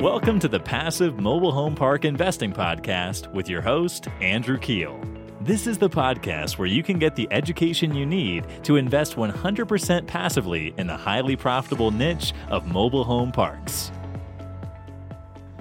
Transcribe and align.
Welcome 0.00 0.38
to 0.38 0.48
the 0.48 0.60
Passive 0.60 1.18
Mobile 1.18 1.50
Home 1.50 1.74
Park 1.74 2.04
Investing 2.04 2.52
Podcast 2.52 3.32
with 3.32 3.48
your 3.48 3.60
host, 3.60 4.06
Andrew 4.20 4.56
Keel. 4.56 5.02
This 5.40 5.66
is 5.66 5.76
the 5.76 5.90
podcast 5.90 6.56
where 6.56 6.68
you 6.68 6.84
can 6.84 7.00
get 7.00 7.16
the 7.16 7.26
education 7.32 7.92
you 7.92 8.06
need 8.06 8.46
to 8.62 8.76
invest 8.76 9.16
100% 9.16 10.06
passively 10.06 10.72
in 10.78 10.86
the 10.86 10.96
highly 10.96 11.34
profitable 11.34 11.90
niche 11.90 12.32
of 12.48 12.68
mobile 12.68 13.02
home 13.02 13.32
parks. 13.32 13.90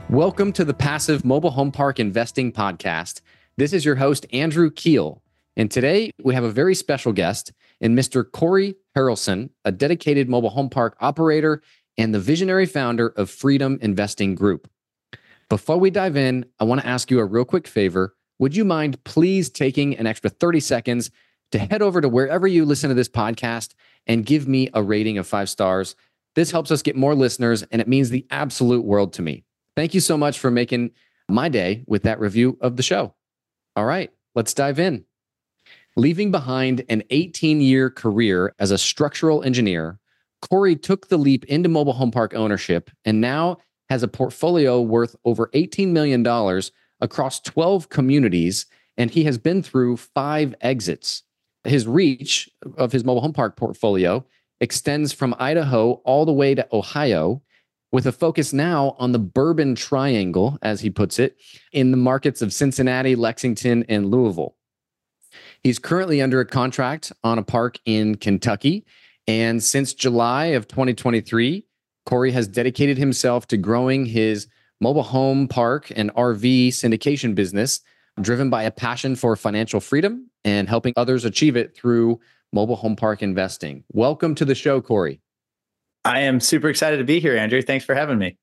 Welcome 0.07 0.53
to 0.53 0.63
the 0.63 0.75
Passive 0.75 1.25
Mobile 1.25 1.49
Home 1.49 1.71
Park 1.71 1.99
Investing 1.99 2.51
Podcast. 2.51 3.21
This 3.57 3.73
is 3.73 3.83
your 3.83 3.95
host, 3.95 4.27
Andrew 4.31 4.69
Keel. 4.69 5.23
And 5.55 5.71
today 5.71 6.11
we 6.23 6.35
have 6.35 6.43
a 6.43 6.51
very 6.51 6.75
special 6.75 7.11
guest 7.11 7.53
in 7.81 7.95
Mr. 7.95 8.23
Cory 8.31 8.75
Harelson, 8.95 9.49
a 9.65 9.71
dedicated 9.71 10.29
mobile 10.29 10.51
home 10.51 10.69
park 10.69 10.95
operator 11.01 11.63
and 11.97 12.13
the 12.13 12.19
visionary 12.19 12.65
founder 12.65 13.09
of 13.09 13.29
Freedom 13.29 13.79
Investing 13.81 14.35
Group. 14.35 14.69
Before 15.49 15.77
we 15.77 15.89
dive 15.89 16.17
in, 16.17 16.45
I 16.59 16.65
want 16.65 16.81
to 16.81 16.87
ask 16.87 17.09
you 17.09 17.19
a 17.19 17.25
real 17.25 17.45
quick 17.45 17.67
favor. 17.67 18.15
Would 18.39 18.55
you 18.55 18.65
mind 18.65 19.03
please 19.03 19.49
taking 19.49 19.97
an 19.97 20.05
extra 20.05 20.29
30 20.29 20.59
seconds 20.59 21.11
to 21.51 21.59
head 21.59 21.81
over 21.81 22.01
to 22.01 22.09
wherever 22.09 22.45
you 22.45 22.65
listen 22.65 22.89
to 22.89 22.93
this 22.93 23.09
podcast 23.09 23.73
and 24.05 24.25
give 24.25 24.47
me 24.47 24.69
a 24.73 24.83
rating 24.83 25.17
of 25.17 25.25
five 25.25 25.49
stars? 25.49 25.95
This 26.35 26.51
helps 26.51 26.69
us 26.69 26.83
get 26.83 26.95
more 26.95 27.15
listeners 27.15 27.63
and 27.71 27.81
it 27.81 27.87
means 27.87 28.09
the 28.09 28.27
absolute 28.29 28.85
world 28.85 29.13
to 29.13 29.21
me. 29.21 29.43
Thank 29.75 29.93
you 29.93 30.01
so 30.01 30.17
much 30.17 30.37
for 30.37 30.51
making 30.51 30.91
my 31.29 31.49
day 31.49 31.83
with 31.87 32.03
that 32.03 32.19
review 32.19 32.57
of 32.61 32.75
the 32.77 32.83
show. 32.83 33.15
All 33.75 33.85
right, 33.85 34.11
let's 34.35 34.53
dive 34.53 34.79
in. 34.79 35.05
Leaving 35.95 36.29
behind 36.29 36.85
an 36.89 37.03
18 37.09 37.59
year 37.61 37.89
career 37.89 38.53
as 38.59 38.69
a 38.69 38.77
structural 38.77 39.43
engineer, 39.43 39.99
Cory 40.41 40.75
took 40.75 41.09
the 41.09 41.17
leap 41.17 41.45
into 41.45 41.69
mobile 41.69 41.93
home 41.93 42.11
park 42.11 42.33
ownership 42.33 42.89
and 43.05 43.21
now 43.21 43.57
has 43.89 44.03
a 44.03 44.07
portfolio 44.07 44.81
worth 44.81 45.15
over 45.25 45.49
$18 45.53 45.89
million 45.89 46.25
across 47.01 47.39
12 47.39 47.89
communities. 47.89 48.65
And 48.97 49.11
he 49.11 49.23
has 49.25 49.37
been 49.37 49.61
through 49.61 49.97
five 49.97 50.55
exits. 50.61 51.23
His 51.63 51.87
reach 51.87 52.49
of 52.77 52.91
his 52.91 53.03
mobile 53.03 53.21
home 53.21 53.33
park 53.33 53.55
portfolio 53.55 54.25
extends 54.59 55.13
from 55.13 55.35
Idaho 55.37 55.93
all 56.03 56.25
the 56.25 56.33
way 56.33 56.55
to 56.55 56.67
Ohio, 56.73 57.41
with 57.91 58.05
a 58.05 58.11
focus 58.11 58.53
now 58.53 58.95
on 58.99 59.11
the 59.11 59.19
Bourbon 59.19 59.75
Triangle, 59.75 60.57
as 60.61 60.81
he 60.81 60.89
puts 60.89 61.19
it, 61.19 61.37
in 61.71 61.91
the 61.91 61.97
markets 61.97 62.41
of 62.41 62.51
Cincinnati, 62.51 63.15
Lexington, 63.15 63.85
and 63.87 64.09
Louisville. 64.09 64.55
He's 65.61 65.79
currently 65.79 66.21
under 66.21 66.39
a 66.39 66.45
contract 66.45 67.11
on 67.23 67.37
a 67.37 67.43
park 67.43 67.77
in 67.85 68.15
Kentucky 68.15 68.85
and 69.27 69.61
since 69.61 69.93
July 69.93 70.47
of 70.47 70.67
2023, 70.67 71.65
Cory 72.05 72.31
has 72.31 72.47
dedicated 72.47 72.97
himself 72.97 73.47
to 73.47 73.57
growing 73.57 74.05
his 74.05 74.47
mobile 74.79 75.03
home 75.03 75.47
park 75.47 75.91
and 75.95 76.13
RV 76.13 76.69
syndication 76.69 77.35
business, 77.35 77.81
driven 78.21 78.49
by 78.49 78.63
a 78.63 78.71
passion 78.71 79.15
for 79.15 79.35
financial 79.35 79.79
freedom 79.79 80.29
and 80.45 80.69
helping 80.69 80.93
others 80.95 81.25
achieve 81.25 81.57
it 81.57 81.75
through 81.75 82.19
mobile 82.53 82.77
home 82.77 82.95
park 82.95 83.21
investing. 83.21 83.83
Welcome 83.91 84.35
to 84.35 84.45
the 84.45 84.55
show, 84.55 84.79
Cory. 84.79 85.19
I 86.05 86.21
am 86.21 86.39
super 86.39 86.69
excited 86.69 86.97
to 86.97 87.03
be 87.03 87.19
here, 87.19 87.35
Andrew. 87.35 87.61
Thanks 87.61 87.83
for 87.83 87.93
having 87.93 88.17
me. 88.17 88.37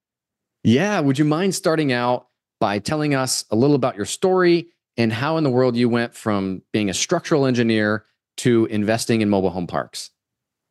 Yeah. 0.63 1.01
Would 1.01 1.19
you 1.19 1.25
mind 1.25 1.55
starting 1.55 1.93
out 1.93 2.29
by 2.61 2.79
telling 2.79 3.15
us 3.15 3.45
a 3.51 3.57
little 3.57 3.77
about 3.77 3.97
your 3.97 4.05
story 4.05 4.69
and 4.98 5.13
how 5.13 5.39
in 5.39 5.45
the 5.45 5.51
world 5.51 5.77
you 5.77 5.89
went 5.89 6.15
from 6.15 6.63
being 6.73 6.91
a 6.91 6.95
structural 6.95 7.47
engineer 7.47 8.05
to 8.39 8.67
investing 8.67 9.23
in 9.23 9.31
mobile 9.31 9.51
home 9.51 9.67
parks? 9.67 10.11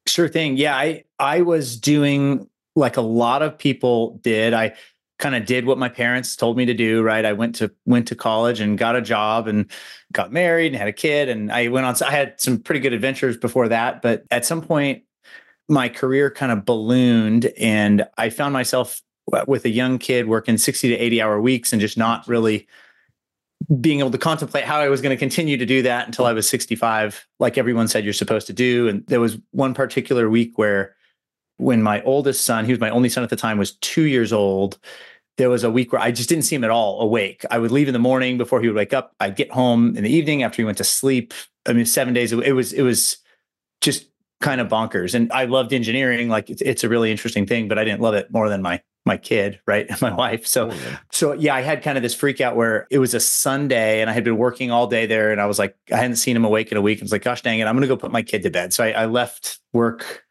Sure 0.08 0.28
thing. 0.28 0.58
Yeah, 0.58 0.76
I 0.76 1.04
I 1.20 1.42
was 1.42 1.80
doing 1.80 2.48
like 2.76 2.98
a 2.98 3.02
lot 3.02 3.42
of 3.42 3.58
people 3.58 4.20
did. 4.24 4.54
I 4.54 4.74
kind 5.20 5.36
of 5.36 5.46
did 5.46 5.66
what 5.66 5.78
my 5.78 5.88
parents 5.88 6.36
told 6.36 6.58
me 6.58 6.66
to 6.66 6.74
do, 6.74 7.02
right? 7.02 7.24
I 7.24 7.34
went 7.34 7.56
to 7.56 7.72
went 7.86 8.08
to 8.10 8.16
college 8.16 8.60
and 8.60 8.78
got 8.78 8.96
a 8.96 9.02
job 9.02 9.48
and 9.48 9.70
got 10.12 10.32
married 10.34 10.68
and 10.68 10.76
had 10.76 10.88
a 10.88 10.94
kid 10.94 11.30
and 11.30 11.52
I 11.52 11.70
went 11.70 11.86
on 11.86 11.96
I 12.06 12.12
had 12.12 12.40
some 12.42 12.60
pretty 12.60 12.82
good 12.82 12.94
adventures 12.94 13.38
before 13.38 13.70
that, 13.70 14.02
but 14.02 14.26
at 14.32 14.46
some 14.46 14.62
point 14.62 15.04
my 15.70 15.88
career 15.90 16.30
kind 16.30 16.52
of 16.52 16.66
ballooned 16.66 17.46
and 17.58 18.06
I 18.18 18.30
found 18.30 18.54
myself 18.54 19.02
uh, 19.32 19.46
with 19.48 19.66
a 19.66 19.70
young 19.70 19.98
kid 19.98 20.28
working 20.28 20.58
60 20.58 20.90
to 20.90 20.96
80 20.98 21.22
hour 21.22 21.40
weeks 21.42 21.72
and 21.72 21.80
just 21.80 21.98
not 21.98 22.28
really 22.28 22.68
being 23.80 24.00
able 24.00 24.12
to 24.12 24.18
contemplate 24.18 24.66
how 24.66 24.80
I 24.80 24.90
was 24.90 25.02
going 25.02 25.16
to 25.16 25.20
continue 25.20 25.58
to 25.58 25.66
do 25.66 25.82
that 25.84 26.06
until 26.06 26.26
I 26.26 26.34
was 26.34 26.48
65, 26.50 27.28
like 27.40 27.58
everyone 27.58 27.88
said 27.88 28.04
you're 28.04 28.14
supposed 28.14 28.48
to 28.48 28.54
do. 28.54 28.88
And 28.88 29.06
there 29.08 29.20
was 29.20 29.38
one 29.52 29.74
particular 29.74 30.30
week 30.30 30.58
where, 30.58 30.96
when 31.58 31.84
my 31.84 32.02
oldest 32.02 32.46
son, 32.46 32.66
he 32.66 32.72
was 32.72 32.80
my 32.80 32.90
only 32.90 33.10
son 33.10 33.24
at 33.24 33.30
the 33.30 33.36
time, 33.36 33.58
was 33.58 33.74
two 33.76 34.04
years 34.04 34.34
old, 34.34 34.80
there 35.38 35.50
was 35.50 35.64
a 35.64 35.72
week 35.72 35.92
where 35.92 36.02
I 36.02 36.12
just 36.12 36.30
didn't 36.30 36.44
see 36.44 36.56
him 36.56 36.64
at 36.64 36.70
all 36.70 37.02
awake. 37.02 37.44
I 37.50 37.58
would 37.58 37.72
leave 37.72 37.88
in 37.88 37.94
the 37.94 38.00
morning 38.00 38.38
before 38.38 38.62
he 38.62 38.68
would 38.68 38.76
wake 38.76 38.94
up. 38.94 39.16
I'd 39.20 39.36
get 39.36 39.52
home 39.52 39.96
in 39.98 40.04
the 40.04 40.10
evening 40.10 40.44
after 40.44 40.58
he 40.58 40.66
went 40.66 40.78
to 40.78 40.84
sleep. 40.84 41.34
I 41.66 41.74
mean, 41.74 41.86
seven 41.86 42.14
days. 42.14 42.32
It 42.34 42.54
was 42.54 42.74
it 42.74 42.84
was 42.84 43.18
just 43.82 44.08
kind 44.44 44.62
of 44.62 44.68
bonkers. 44.68 45.16
And 45.16 45.32
I 45.32 45.46
loved 45.46 45.74
engineering. 45.74 46.30
Like 46.30 46.50
it's, 46.50 46.62
it's 46.62 46.84
a 46.84 46.90
really 46.90 47.10
interesting 47.10 47.48
thing, 47.48 47.68
but 47.68 47.80
I 47.80 47.84
didn't 47.84 48.02
love 48.02 48.14
it 48.14 48.32
more 48.32 48.50
than 48.50 48.62
my 48.62 48.82
my 49.06 49.18
kid, 49.18 49.60
right? 49.66 49.86
And 49.90 50.02
my 50.02 50.14
wife. 50.14 50.46
So, 50.46 50.70
oh, 50.70 50.74
yeah. 50.74 50.98
so 51.12 51.34
yeah, 51.34 51.56
I 51.56 51.62
had 51.62 51.82
kind 51.82 51.98
of 51.98 52.04
this 52.04 52.14
freak 52.14 52.40
out 52.40 52.56
where 52.56 52.88
it 52.92 53.00
was 53.00 53.14
a 53.14 53.20
Sunday 53.20 54.02
and 54.02 54.10
I 54.10 54.14
had 54.14 54.24
been 54.24 54.38
working 54.38 54.70
all 54.70 54.88
day 54.88 55.06
there 55.06 55.32
and 55.32 55.42
I 55.42 55.46
was 55.46 55.60
like, 55.60 55.76
I 55.92 55.98
hadn't 55.98 56.18
seen 56.18 56.36
him 56.36 56.46
awake 56.46 56.72
in 56.72 56.78
a 56.78 56.82
week. 56.82 57.00
I 57.00 57.04
was 57.04 57.12
like, 57.12 57.24
gosh 57.24 57.42
dang 57.42 57.60
it, 57.60 57.66
I'm 57.66 57.76
going 57.76 57.82
to 57.82 57.88
go 57.88 57.98
put 57.98 58.12
my 58.12 58.22
kid 58.22 58.44
to 58.44 58.50
bed. 58.50 58.74
So 58.74 58.84
I, 58.84 58.92
I 58.92 59.06
left 59.06 59.60
work 59.74 60.24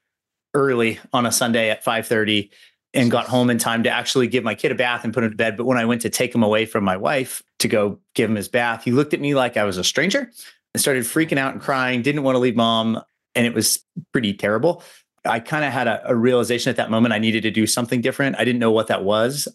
early 0.55 1.01
on 1.13 1.27
a 1.27 1.33
Sunday 1.33 1.71
at 1.71 1.85
5:30 1.85 2.51
and 2.95 3.11
got 3.11 3.27
home 3.27 3.49
in 3.49 3.57
time 3.57 3.83
to 3.85 3.91
actually 3.91 4.27
give 4.27 4.45
my 4.45 4.55
kid 4.55 4.71
a 4.71 4.75
bath 4.75 5.03
and 5.03 5.15
put 5.15 5.25
him 5.25 5.31
to 5.31 5.37
bed. 5.37 5.57
But 5.57 5.65
when 5.65 5.79
I 5.79 5.87
went 5.87 6.03
to 6.03 6.11
take 6.11 6.35
him 6.35 6.43
away 6.43 6.67
from 6.67 6.85
my 6.85 6.99
wife 6.99 7.43
to 7.61 7.69
go 7.69 7.99
give 8.15 8.29
him 8.29 8.37
his 8.37 8.49
bath, 8.49 8.85
he 8.85 8.93
looked 8.93 9.15
at 9.15 9.21
me 9.21 9.35
like 9.35 9.57
I 9.57 9.65
was 9.65 9.79
a 9.79 9.85
stranger 9.85 10.31
and 10.75 10.81
started 10.81 11.05
freaking 11.05 11.39
out 11.39 11.55
and 11.55 11.63
crying, 11.63 12.03
didn't 12.03 12.23
want 12.23 12.35
to 12.35 12.39
leave 12.39 12.57
mom. 12.57 13.03
And 13.35 13.47
it 13.47 13.55
was 13.55 13.85
pretty 14.13 14.35
terrible. 14.35 14.83
I 15.25 15.41
kind 15.41 15.65
of 15.65 15.73
had 15.73 15.87
a, 15.87 16.11
a, 16.11 16.17
realization 16.17 16.71
at 16.71 16.77
that 16.77 16.91
moment 16.91 17.15
I 17.15 17.19
needed 17.19 17.43
to 17.43 17.51
do 17.51 17.67
something 17.67 18.01
different. 18.01 18.37
I 18.39 18.45
didn't 18.45 18.59
know 18.59 18.73
what 18.73 18.89
that 18.89 19.05
was. 19.05 19.47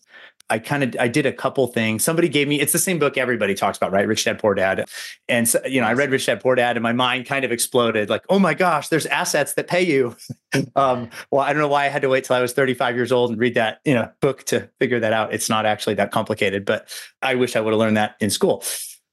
I 0.49 0.59
kind 0.59 0.81
of 0.81 0.95
I 0.97 1.09
did 1.09 1.25
a 1.25 1.33
couple 1.33 1.67
things. 1.67 2.05
Somebody 2.05 2.29
gave 2.29 2.47
me 2.47 2.61
it's 2.61 2.71
the 2.71 2.79
same 2.79 2.99
book 2.99 3.17
everybody 3.17 3.53
talks 3.53 3.77
about, 3.77 3.91
right? 3.91 4.07
Rich 4.07 4.23
Dad 4.23 4.39
Poor 4.39 4.55
Dad. 4.55 4.85
And 5.27 5.47
so, 5.47 5.59
you 5.65 5.81
know, 5.81 5.87
I 5.87 5.91
read 5.91 6.09
Rich 6.09 6.27
Dad 6.27 6.39
Poor 6.39 6.55
Dad 6.55 6.77
and 6.77 6.83
my 6.83 6.93
mind 6.93 7.25
kind 7.25 7.43
of 7.43 7.51
exploded 7.51 8.09
like, 8.09 8.23
"Oh 8.29 8.39
my 8.39 8.53
gosh, 8.53 8.87
there's 8.87 9.05
assets 9.07 9.55
that 9.55 9.67
pay 9.67 9.81
you." 9.81 10.15
um, 10.77 11.09
well, 11.31 11.41
I 11.41 11.51
don't 11.51 11.61
know 11.61 11.67
why 11.67 11.83
I 11.83 11.89
had 11.89 12.01
to 12.03 12.09
wait 12.09 12.23
till 12.23 12.37
I 12.37 12.41
was 12.41 12.53
35 12.53 12.95
years 12.95 13.11
old 13.11 13.31
and 13.31 13.39
read 13.39 13.55
that, 13.55 13.81
you 13.83 13.93
know, 13.93 14.09
book 14.21 14.45
to 14.45 14.69
figure 14.79 15.01
that 15.01 15.11
out. 15.11 15.33
It's 15.33 15.49
not 15.49 15.65
actually 15.65 15.95
that 15.95 16.11
complicated, 16.11 16.63
but 16.63 16.87
I 17.21 17.35
wish 17.35 17.57
I 17.57 17.59
would 17.59 17.71
have 17.71 17.79
learned 17.79 17.97
that 17.97 18.15
in 18.21 18.29
school 18.29 18.63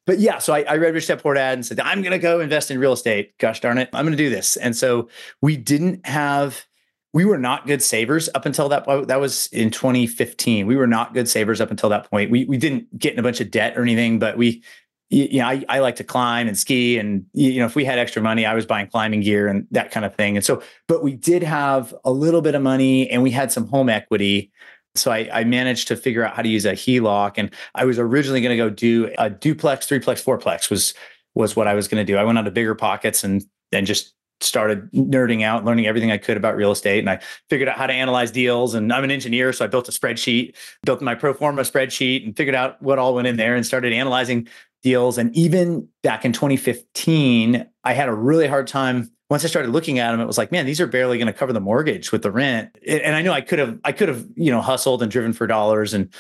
but 0.07 0.19
yeah, 0.19 0.39
so 0.39 0.53
I, 0.53 0.63
I 0.63 0.77
read 0.77 0.95
Rich 0.95 1.07
Dad 1.07 1.23
Poor 1.23 1.35
Dad 1.35 1.55
and 1.55 1.65
said, 1.65 1.81
I'm 1.81 2.03
going 2.03 2.13
to 2.13 2.19
go 2.19 2.41
invest 2.41 2.71
in 2.71 2.79
real 2.79 2.93
estate. 2.93 3.37
Gosh 3.39 3.61
darn 3.61 3.79
it, 3.79 3.89
I'm 3.93 4.05
going 4.05 4.17
to 4.17 4.23
do 4.23 4.31
this. 4.31 4.57
And 4.57 4.77
so 4.77 5.09
we 5.41 5.57
didn't 5.57 6.07
have, 6.07 6.67
we 7.15 7.25
were 7.25 7.39
not 7.39 7.67
good 7.67 7.83
savers 7.83 8.29
up 8.35 8.45
until 8.45 8.69
that 8.69 8.85
point. 8.85 9.09
That 9.09 9.21
was 9.21 9.47
in 9.49 9.71
2015. 9.71 10.67
We 10.67 10.77
were 10.77 10.87
not 10.87 11.15
good 11.15 11.29
savers 11.29 11.61
up 11.61 11.71
until 11.71 11.89
that 11.91 12.11
point. 12.11 12.31
We 12.31 12.45
we 12.45 12.59
didn't 12.59 12.99
get 12.99 13.13
in 13.13 13.19
a 13.19 13.23
bunch 13.23 13.41
of 13.41 13.51
debt 13.51 13.79
or 13.79 13.83
anything, 13.83 14.19
but 14.19 14.37
we, 14.37 14.63
you 15.11 15.39
know, 15.39 15.47
I, 15.47 15.65
I 15.69 15.79
like 15.79 15.97
to 15.97 16.05
climb 16.05 16.49
and 16.49 16.59
ski, 16.59 16.99
and 16.99 17.25
you 17.33 17.61
know, 17.61 17.67
if 17.67 17.77
we 17.77 17.85
had 17.85 18.01
extra 18.01 18.21
money, 18.21 18.45
I 18.45 18.55
was 18.55 18.67
buying 18.67 18.89
climbing 18.89 19.21
gear 19.21 19.47
and 19.47 19.67
that 19.71 19.93
kind 19.93 20.05
of 20.05 20.17
thing. 20.17 20.37
And 20.37 20.45
so, 20.45 20.61
but 20.89 21.05
we 21.05 21.15
did 21.15 21.45
have 21.45 21.95
a 22.05 22.11
little 22.11 22.43
bit 22.43 22.57
of 22.57 22.63
money, 22.63 23.09
and 23.09 23.23
we 23.23 23.31
had 23.31 23.53
some 23.53 23.69
home 23.69 23.89
equity. 23.89 24.51
So 24.97 25.11
I, 25.11 25.29
I, 25.33 25.45
managed 25.45 25.89
to 25.89 25.97
figure 25.97 26.25
out 26.25 26.37
how 26.37 26.43
to 26.43 26.49
use 26.49 26.65
a 26.65 26.73
HELOC, 26.73 27.33
and 27.37 27.51
I 27.75 27.85
was 27.85 27.99
originally 27.99 28.41
going 28.41 28.57
to 28.57 28.57
go 28.57 28.71
do 28.71 29.13
a 29.19 29.29
duplex, 29.29 29.89
threeplex, 29.89 30.23
fourplex 30.23 30.71
was 30.71 30.95
was 31.35 31.57
what 31.57 31.67
I 31.67 31.75
was 31.75 31.89
going 31.89 32.05
to 32.05 32.11
do. 32.11 32.17
I 32.17 32.23
went 32.23 32.39
on 32.39 32.45
to 32.45 32.51
BiggerPockets 32.51 33.25
and 33.25 33.45
and 33.73 33.87
just 33.87 34.15
started 34.41 34.91
nerding 34.93 35.43
out, 35.43 35.65
learning 35.65 35.87
everything 35.87 36.13
I 36.13 36.19
could 36.19 36.37
about 36.37 36.57
real 36.57 36.71
estate, 36.71 37.01
and 37.01 37.11
I 37.11 37.21
figured 37.51 37.69
out 37.69 37.77
how 37.77 37.89
to 37.89 37.93
analyze 37.93 38.31
deals. 38.31 38.75
And 38.75 38.93
I'm 38.93 39.03
an 39.03 39.11
engineer, 39.11 39.53
so 39.53 39.65
I 39.65 39.69
built 39.69 39.89
a 39.89 39.93
spreadsheet, 39.93 40.55
built 40.85 41.03
my 41.03 41.15
pro 41.17 41.35
forma 41.35 41.63
spreadsheet, 41.63 42.25
and 42.25 42.37
figured 42.37 42.55
out 42.55 42.81
what 42.81 42.99
all 42.99 43.15
went 43.15 43.27
in 43.27 43.37
there, 43.37 43.57
and 43.57 43.67
started 43.67 43.93
analyzing 43.93 44.49
deals. 44.83 45.19
And 45.19 45.35
even 45.35 45.89
back 46.05 46.25
in 46.25 46.33
2015, 46.33 47.67
I 47.83 47.93
had 47.95 48.09
a 48.09 48.15
really 48.15 48.47
hard 48.47 48.69
time 48.69 49.11
once 49.35 49.45
I 49.45 49.49
started 49.49 49.73
looking 49.73 49.99
at 49.99 50.13
them, 50.13 50.21
it 50.21 50.27
was 50.27 50.39
like, 50.39 50.53
man, 50.53 50.65
these 50.65 50.81
are 50.81 50.87
barely 50.87 51.19
going 51.19 51.27
to 51.27 51.33
cover 51.33 51.53
the 51.53 51.61
mortgage 51.61 52.13
with 52.13 52.23
the 52.23 52.31
rent. 52.31 52.79
And 52.87 53.17
I 53.17 53.23
know 53.23 53.33
I 53.33 53.41
could 53.41 53.59
have, 53.59 53.81
I 53.83 53.91
could 53.91 54.09
have, 54.09 54.25
you 54.37 54.53
know, 54.53 54.61
hustled 54.61 55.03
and 55.03 55.11
driven 55.11 55.33
for 55.33 55.49
dollars 55.49 55.93
and, 55.93 56.15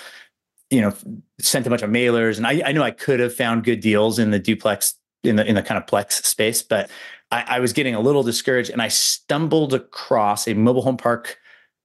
you 0.68 0.80
know, 0.80 0.92
sent 1.38 1.64
a 1.64 1.70
bunch 1.70 1.82
of 1.82 1.90
mailers. 1.90 2.38
And 2.38 2.44
I, 2.44 2.60
I 2.66 2.72
know 2.72 2.82
I 2.82 2.90
could 2.90 3.20
have 3.20 3.32
found 3.32 3.62
good 3.62 3.78
deals 3.78 4.18
in 4.18 4.32
the 4.32 4.40
duplex, 4.40 4.96
in 5.22 5.36
the 5.36 5.46
in 5.46 5.54
the 5.54 5.62
kind 5.62 5.78
of 5.78 5.86
plex 5.86 6.24
space, 6.24 6.60
but 6.60 6.90
I, 7.30 7.44
I 7.46 7.60
was 7.60 7.72
getting 7.72 7.94
a 7.94 8.00
little 8.00 8.24
discouraged. 8.24 8.70
And 8.70 8.82
I 8.82 8.88
stumbled 8.88 9.74
across 9.74 10.48
a 10.48 10.54
mobile 10.54 10.82
home 10.82 10.96
park 10.96 11.38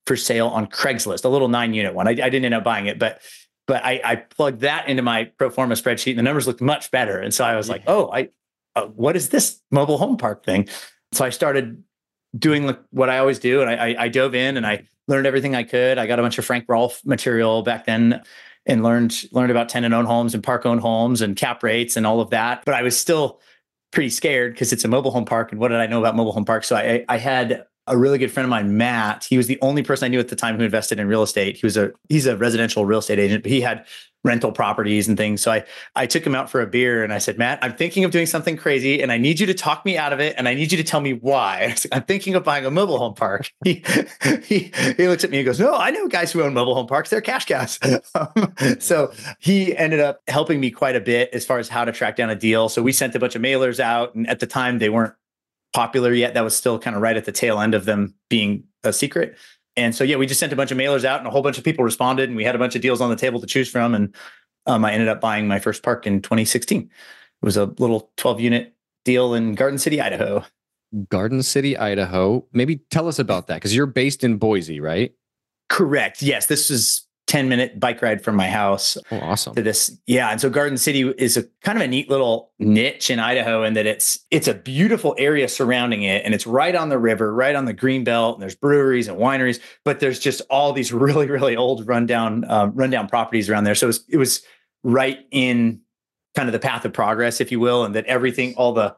for 0.08 0.16
sale 0.16 0.48
on 0.48 0.66
Craigslist, 0.66 1.26
a 1.26 1.30
little 1.30 1.48
nine 1.48 1.76
unit 1.76 1.94
one. 1.94 2.08
I, 2.08 2.12
I 2.14 2.16
didn't 2.16 2.46
end 2.46 2.56
up 2.56 2.64
buying 2.64 2.88
it, 2.88 2.98
but 2.98 3.22
but 3.68 3.86
I, 3.86 4.02
I, 4.04 4.16
plugged 4.16 4.62
that 4.62 4.90
into 4.90 5.04
my 5.04 5.26
pro 5.26 5.52
forma 5.52 5.76
spreadsheet, 5.76 6.10
and 6.10 6.18
the 6.18 6.24
numbers 6.24 6.48
looked 6.48 6.60
much 6.60 6.90
better. 6.90 7.20
And 7.20 7.32
so 7.32 7.46
I 7.46 7.56
was 7.56 7.70
like, 7.70 7.84
oh, 7.86 8.12
I 8.12 8.30
uh, 8.76 8.88
what 8.88 9.16
is 9.16 9.30
this 9.30 9.62
mobile 9.70 10.00
home 10.00 10.18
park 10.18 10.44
thing? 10.44 10.68
So 11.12 11.26
I 11.26 11.30
started 11.30 11.84
doing 12.38 12.76
what 12.92 13.10
I 13.10 13.18
always 13.18 13.40
do, 13.40 13.62
and 13.62 13.70
I, 13.70 13.96
I 13.98 14.08
dove 14.10 14.36
in 14.36 14.58
and 14.58 14.66
I 14.66 14.88
learned 15.08 15.26
everything 15.26 15.56
I 15.56 15.64
could. 15.64 15.98
I 15.98 16.06
got 16.06 16.20
a 16.20 16.22
bunch 16.22 16.38
of 16.38 16.46
Frank 16.46 16.66
Rolfe 16.68 17.04
material 17.06 17.64
back 17.64 17.86
then 17.86 18.22
and 18.66 18.84
learned 18.84 19.24
learned 19.32 19.52
about 19.52 19.70
tenant 19.70 19.94
owned 19.94 20.08
homes 20.08 20.34
and 20.34 20.44
park 20.44 20.66
owned 20.66 20.82
homes 20.82 21.22
and 21.22 21.36
cap 21.36 21.64
rates 21.64 21.98
and 21.98 22.06
all 22.06 22.22
of 22.22 22.30
that. 22.30 22.64
But 22.66 22.76
I 22.76 22.84
was 22.84 22.98
still 22.98 23.42
pretty 23.92 24.10
scared 24.10 24.54
because 24.54 24.72
it's 24.72 24.86
a 24.86 24.88
mobile 24.88 25.12
home 25.12 25.26
park. 25.26 25.52
And 25.52 25.60
what 25.60 25.70
did 25.70 25.80
I 25.80 25.88
know 25.88 26.00
about 26.00 26.16
mobile 26.16 26.32
home 26.32 26.46
parks? 26.46 26.68
So 26.68 26.76
I, 26.76 27.04
I 27.10 27.18
had 27.18 27.66
a 27.90 27.98
really 27.98 28.18
good 28.18 28.32
friend 28.32 28.46
of 28.46 28.50
mine, 28.50 28.78
Matt. 28.78 29.26
He 29.26 29.38
was 29.38 29.48
the 29.48 29.60
only 29.62 29.84
person 29.84 30.06
I 30.06 30.10
knew 30.10 30.20
at 30.20 30.30
the 30.30 30.36
time 30.36 30.58
who 30.58 30.64
invested 30.64 31.00
in 31.00 31.08
real 31.08 31.24
estate. 31.24 31.58
He 31.58 31.66
was 31.66 31.76
a 31.76 31.92
he's 32.08 32.26
a 32.26 32.38
residential 32.38 32.86
real 32.86 33.00
estate 33.00 33.20
agent, 33.20 33.44
but 33.44 33.52
he 33.52 33.62
had 33.62 33.86
rental 34.24 34.52
properties 34.52 35.08
and 35.08 35.18
things. 35.18 35.42
So 35.42 35.52
I 35.52 35.66
I 35.96 36.06
took 36.06 36.26
him 36.26 36.36
out 36.36 36.50
for 36.50 36.62
a 36.62 36.68
beer 36.68 37.04
and 37.04 37.14
I 37.14 37.18
said, 37.18 37.38
Matt, 37.38 37.60
I'm 37.62 37.76
thinking 37.76 38.04
of 38.04 38.12
doing 38.12 38.26
something 38.26 38.58
crazy 38.58 39.02
and 39.02 39.12
I 39.12 39.18
need 39.18 39.40
you 39.40 39.46
to 39.48 39.54
talk 39.54 39.86
me 39.86 39.98
out 39.98 40.14
of 40.14 40.20
it 40.20 40.36
and 40.38 40.48
I 40.48 40.54
need 40.54 40.72
you 40.72 40.78
to 40.78 40.84
tell 40.84 41.02
me 41.02 41.14
why. 41.14 41.76
I 41.92 41.98
am 41.98 42.04
thinking 42.04 42.36
of 42.36 42.44
buying 42.44 42.66
a 42.66 42.72
mobile 42.72 42.98
home 42.98 43.16
park. 43.16 43.52
He, 43.66 43.84
he 44.44 44.72
he 44.98 45.08
looks 45.08 45.24
at 45.24 45.30
me 45.30 45.38
and 45.40 45.46
goes, 45.46 45.60
No, 45.60 45.76
I 45.76 45.92
know 45.92 46.08
guys 46.08 46.32
who 46.32 46.42
own 46.42 46.54
mobile 46.54 46.74
home 46.74 46.88
parks. 46.88 47.10
They're 47.10 47.22
cash 47.22 47.46
cows. 47.46 47.80
Um, 48.16 48.54
so 48.80 49.12
he 49.40 49.76
ended 49.78 50.00
up 50.00 50.22
helping 50.28 50.60
me 50.60 50.72
quite 50.72 50.96
a 50.96 51.00
bit 51.00 51.30
as 51.32 51.46
far 51.46 51.60
as 51.60 51.70
how 51.70 51.86
to 51.86 51.92
track 51.92 52.16
down 52.16 52.30
a 52.30 52.36
deal. 52.36 52.68
So 52.70 52.82
we 52.82 52.92
sent 52.92 53.14
a 53.16 53.20
bunch 53.20 53.36
of 53.36 53.42
mailers 53.42 53.80
out 53.80 54.16
and 54.16 54.28
at 54.28 54.40
the 54.40 54.48
time 54.48 54.80
they 54.80 54.90
weren't 54.90 55.14
popular 55.74 56.14
yet. 56.14 56.34
That 56.34 56.44
was 56.44 56.56
still 56.56 56.80
kind 56.80 56.96
of 56.96 57.02
right 57.02 57.18
at 57.18 57.26
the 57.26 57.32
tail 57.32 57.60
end 57.60 57.74
of 57.74 57.86
them 57.86 58.16
being 58.30 58.64
a 58.84 58.94
secret. 58.94 59.38
And 59.76 59.96
so, 59.96 60.04
yeah, 60.04 60.18
we 60.18 60.26
just 60.26 60.40
sent 60.40 60.52
a 60.52 60.56
bunch 60.56 60.72
of 60.72 60.78
mailers 60.78 61.06
out 61.06 61.20
and 61.20 61.28
a 61.28 61.32
whole 61.32 61.42
bunch 61.42 61.58
of 61.58 61.64
people 61.64 61.86
responded 61.86 62.30
and 62.30 62.36
we 62.36 62.44
had 62.44 62.56
a 62.56 62.60
bunch 62.60 62.76
of 62.76 62.82
deals 62.82 63.02
on 63.02 63.10
the 63.10 63.16
table 63.16 63.40
to 63.40 63.48
choose 63.48 63.70
from. 63.70 63.96
And 63.96 64.16
um, 64.66 64.84
I 64.84 64.92
ended 64.92 65.08
up 65.08 65.22
buying 65.22 65.48
my 65.48 65.60
first 65.60 65.84
park 65.84 66.06
in 66.06 66.22
2016. 66.22 66.82
It 66.82 66.90
was 67.46 67.56
a 67.56 67.66
little 67.66 68.12
12 68.18 68.42
unit 68.42 68.74
deal 69.06 69.34
in 69.34 69.56
Garden 69.56 69.80
City, 69.80 70.02
Idaho. 70.02 70.44
Garden 71.10 71.44
City, 71.44 71.78
Idaho. 71.78 72.46
Maybe 72.52 72.78
tell 72.90 73.08
us 73.08 73.20
about 73.20 73.48
that 73.48 73.56
because 73.56 73.76
you're 73.76 73.86
based 73.86 74.24
in 74.24 74.38
Boise, 74.38 74.80
right? 74.80 75.14
Correct. 75.70 76.22
Yes. 76.22 76.48
This 76.48 76.70
is 76.72 77.08
10 77.30 77.48
minute 77.48 77.80
bike 77.80 78.02
ride 78.02 78.24
from 78.24 78.36
my 78.36 78.48
house. 78.48 78.98
Oh, 79.12 79.20
awesome. 79.20 79.54
To 79.54 79.62
this. 79.62 79.96
Yeah. 80.08 80.32
And 80.32 80.42
so 80.42 80.50
Garden 80.50 80.80
City 80.80 81.08
is 81.10 81.38
a 81.38 81.44
kind 81.62 81.78
of 81.78 81.84
a 81.84 81.88
neat 81.88 82.10
little 82.10 82.52
niche 82.58 83.12
in 83.12 83.20
Idaho 83.20 83.64
in 83.64 83.76
that 83.76 83.86
it's 83.86 84.26
it's 84.32 84.48
a 84.48 84.56
beautiful 84.56 85.14
area 85.20 85.48
surrounding 85.48 86.02
it. 86.02 86.26
And 86.26 86.34
it's 86.34 86.48
right 86.48 86.74
on 86.74 86.90
the 86.90 86.98
river, 86.98 87.32
right 87.32 87.56
on 87.56 87.66
the 87.66 87.74
green 87.74 88.04
belt. 88.04 88.36
And 88.36 88.42
there's 88.42 88.56
breweries 88.56 89.08
and 89.08 89.16
wineries, 89.20 89.60
but 89.86 90.00
there's 90.00 90.20
just 90.20 90.42
all 90.50 90.74
these 90.74 90.92
really, 91.08 91.28
really 91.28 91.56
old 91.56 91.88
rundown, 91.88 92.50
um, 92.50 92.74
rundown 92.74 93.08
properties 93.08 93.48
around 93.48 93.64
there. 93.66 93.76
So 93.76 93.86
it 93.86 93.90
was, 93.90 94.04
it 94.10 94.18
was 94.18 94.42
right 94.84 95.20
in 95.30 95.82
kind 96.36 96.50
of 96.50 96.54
the 96.54 96.60
path 96.60 96.84
of 96.84 96.94
progress, 96.94 97.40
if 97.40 97.52
you 97.52 97.60
will, 97.60 97.84
and 97.86 97.94
that 97.94 98.06
everything, 98.08 98.56
all 98.56 98.74
the 98.74 98.96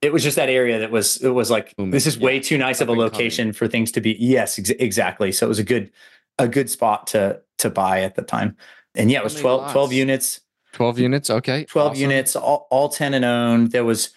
it 0.00 0.12
was 0.12 0.24
just 0.24 0.34
that 0.34 0.48
area 0.48 0.80
that 0.80 0.90
was 0.90 1.18
it 1.22 1.28
was 1.28 1.48
like 1.48 1.74
this 1.78 2.08
is 2.08 2.18
way 2.18 2.40
too 2.40 2.58
nice 2.58 2.80
of 2.80 2.88
a 2.88 2.92
location 2.92 3.44
coming. 3.44 3.52
for 3.52 3.68
things 3.68 3.92
to 3.92 4.00
be 4.00 4.16
yes 4.18 4.58
ex- 4.58 4.70
exactly 4.70 5.30
so 5.30 5.46
it 5.46 5.48
was 5.48 5.60
a 5.60 5.64
good 5.64 5.92
a 6.38 6.48
good 6.48 6.68
spot 6.68 7.06
to 7.06 7.40
to 7.62 7.70
buy 7.70 8.02
at 8.02 8.14
the 8.14 8.22
time. 8.22 8.56
And 8.94 9.10
yeah, 9.10 9.18
it 9.18 9.24
was 9.24 9.34
12, 9.34 9.72
12 9.72 9.92
units. 9.92 10.40
12 10.72 10.98
units. 10.98 11.30
Okay. 11.30 11.64
12 11.64 11.90
awesome. 11.90 12.00
units, 12.00 12.36
all, 12.36 12.66
all 12.70 12.88
tenant 12.88 13.24
owned. 13.24 13.72
There 13.72 13.84
was 13.84 14.10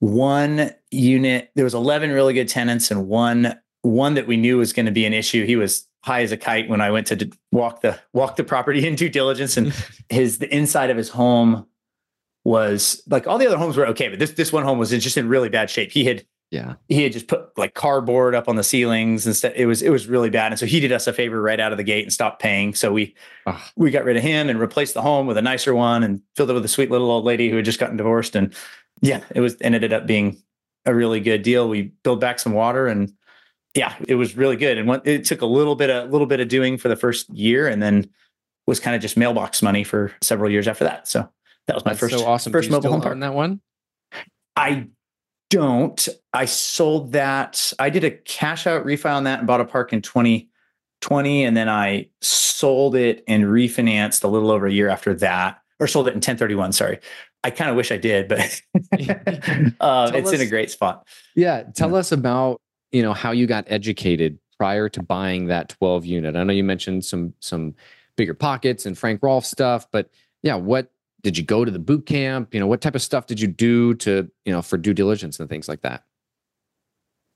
one 0.00 0.70
unit, 0.90 1.50
there 1.54 1.64
was 1.64 1.74
11 1.74 2.10
really 2.10 2.34
good 2.34 2.48
tenants 2.48 2.90
and 2.90 3.06
one 3.06 3.58
one 3.82 4.14
that 4.14 4.26
we 4.26 4.38
knew 4.38 4.56
was 4.56 4.72
going 4.72 4.86
to 4.86 4.92
be 4.92 5.04
an 5.04 5.12
issue. 5.12 5.44
He 5.44 5.56
was 5.56 5.86
high 6.02 6.22
as 6.22 6.32
a 6.32 6.38
kite 6.38 6.70
when 6.70 6.80
I 6.80 6.90
went 6.90 7.06
to 7.08 7.30
walk 7.52 7.82
the 7.82 7.98
walk 8.12 8.36
the 8.36 8.44
property 8.44 8.86
in 8.86 8.94
due 8.94 9.10
diligence 9.10 9.56
and 9.56 9.72
his 10.08 10.38
the 10.38 10.54
inside 10.54 10.90
of 10.90 10.96
his 10.96 11.10
home 11.10 11.66
was 12.44 13.02
like 13.08 13.26
all 13.26 13.38
the 13.38 13.46
other 13.46 13.58
homes 13.58 13.76
were 13.76 13.86
okay, 13.88 14.08
but 14.08 14.18
this 14.18 14.32
this 14.32 14.52
one 14.52 14.64
home 14.64 14.78
was 14.78 14.90
just 14.90 15.16
in 15.16 15.28
really 15.28 15.48
bad 15.48 15.70
shape. 15.70 15.92
He 15.92 16.04
had 16.04 16.24
yeah. 16.50 16.74
He 16.88 17.02
had 17.02 17.12
just 17.12 17.26
put 17.26 17.56
like 17.58 17.74
cardboard 17.74 18.34
up 18.34 18.48
on 18.48 18.56
the 18.56 18.62
ceilings 18.62 19.26
and 19.26 19.34
stuff. 19.34 19.52
It 19.56 19.66
was 19.66 19.82
it 19.82 19.90
was 19.90 20.06
really 20.06 20.30
bad. 20.30 20.52
And 20.52 20.58
so 20.58 20.66
he 20.66 20.78
did 20.78 20.92
us 20.92 21.06
a 21.06 21.12
favor 21.12 21.40
right 21.42 21.58
out 21.58 21.72
of 21.72 21.78
the 21.78 21.84
gate 21.84 22.04
and 22.04 22.12
stopped 22.12 22.40
paying. 22.40 22.74
So 22.74 22.92
we 22.92 23.14
Ugh. 23.46 23.60
we 23.76 23.90
got 23.90 24.04
rid 24.04 24.16
of 24.16 24.22
him 24.22 24.48
and 24.48 24.60
replaced 24.60 24.94
the 24.94 25.02
home 25.02 25.26
with 25.26 25.36
a 25.36 25.42
nicer 25.42 25.74
one 25.74 26.02
and 26.04 26.20
filled 26.36 26.50
it 26.50 26.54
with 26.54 26.64
a 26.64 26.68
sweet 26.68 26.90
little 26.90 27.10
old 27.10 27.24
lady 27.24 27.50
who 27.50 27.56
had 27.56 27.64
just 27.64 27.80
gotten 27.80 27.96
divorced. 27.96 28.36
And 28.36 28.54
yeah, 29.00 29.22
it 29.34 29.40
was 29.40 29.54
and 29.56 29.74
ended 29.74 29.92
up 29.92 30.06
being 30.06 30.40
a 30.86 30.94
really 30.94 31.18
good 31.20 31.42
deal. 31.42 31.68
We 31.68 31.92
built 32.04 32.20
back 32.20 32.38
some 32.38 32.52
water 32.52 32.86
and 32.86 33.12
yeah, 33.74 33.94
it 34.06 34.14
was 34.14 34.36
really 34.36 34.56
good. 34.56 34.78
And 34.78 34.88
it 35.04 35.24
took 35.24 35.40
a 35.40 35.46
little 35.46 35.74
bit 35.74 35.90
a 35.90 36.04
little 36.04 36.26
bit 36.28 36.38
of 36.40 36.48
doing 36.48 36.78
for 36.78 36.88
the 36.88 36.96
first 36.96 37.28
year 37.30 37.66
and 37.66 37.82
then 37.82 38.08
was 38.66 38.78
kind 38.78 38.94
of 38.94 39.02
just 39.02 39.16
mailbox 39.16 39.60
money 39.60 39.82
for 39.82 40.12
several 40.22 40.50
years 40.50 40.68
after 40.68 40.84
that. 40.84 41.08
So 41.08 41.28
that 41.66 41.74
was 41.74 41.84
my 41.84 41.90
That's 41.90 42.00
first 42.00 42.18
so 42.18 42.24
awesome. 42.24 42.52
first 42.52 42.70
mobile 42.70 42.92
home 42.92 43.00
park. 43.00 43.18
that 43.18 43.34
one? 43.34 43.60
I 44.56 44.86
don't. 45.50 46.08
I 46.32 46.44
sold 46.46 47.12
that. 47.12 47.72
I 47.78 47.90
did 47.90 48.04
a 48.04 48.10
cash 48.10 48.66
out 48.66 48.84
refi 48.84 49.12
on 49.12 49.24
that 49.24 49.40
and 49.40 49.46
bought 49.46 49.60
a 49.60 49.64
park 49.64 49.92
in 49.92 50.02
2020. 50.02 51.44
And 51.44 51.56
then 51.56 51.68
I 51.68 52.08
sold 52.20 52.96
it 52.96 53.22
and 53.28 53.44
refinanced 53.44 54.24
a 54.24 54.28
little 54.28 54.50
over 54.50 54.66
a 54.66 54.72
year 54.72 54.88
after 54.88 55.14
that, 55.14 55.60
or 55.78 55.86
sold 55.86 56.08
it 56.08 56.10
in 56.10 56.16
1031. 56.16 56.72
Sorry. 56.72 56.98
I 57.42 57.50
kind 57.50 57.70
of 57.70 57.76
wish 57.76 57.92
I 57.92 57.98
did, 57.98 58.28
but 58.28 58.40
uh, 59.80 60.10
it's 60.14 60.28
us, 60.28 60.32
in 60.32 60.40
a 60.40 60.46
great 60.46 60.70
spot. 60.70 61.06
Yeah. 61.34 61.64
Tell 61.74 61.90
yeah. 61.90 61.98
us 61.98 62.10
about, 62.10 62.60
you 62.90 63.02
know, 63.02 63.12
how 63.12 63.32
you 63.32 63.46
got 63.46 63.64
educated 63.68 64.38
prior 64.58 64.88
to 64.88 65.02
buying 65.02 65.46
that 65.46 65.68
12 65.68 66.06
unit. 66.06 66.36
I 66.36 66.44
know 66.44 66.52
you 66.52 66.64
mentioned 66.64 67.04
some, 67.04 67.34
some 67.40 67.74
BiggerPockets 68.16 68.86
and 68.86 68.96
Frank 68.96 69.22
Rolfe 69.22 69.44
stuff, 69.44 69.86
but 69.90 70.10
yeah, 70.42 70.54
what 70.54 70.90
did 71.24 71.38
you 71.38 71.42
go 71.42 71.64
to 71.64 71.70
the 71.70 71.78
boot 71.78 72.06
camp? 72.06 72.54
You 72.54 72.60
know, 72.60 72.66
what 72.66 72.82
type 72.82 72.94
of 72.94 73.02
stuff 73.02 73.26
did 73.26 73.40
you 73.40 73.48
do 73.48 73.94
to, 73.94 74.30
you 74.44 74.52
know, 74.52 74.62
for 74.62 74.76
due 74.76 74.94
diligence 74.94 75.40
and 75.40 75.48
things 75.48 75.68
like 75.68 75.80
that? 75.80 76.04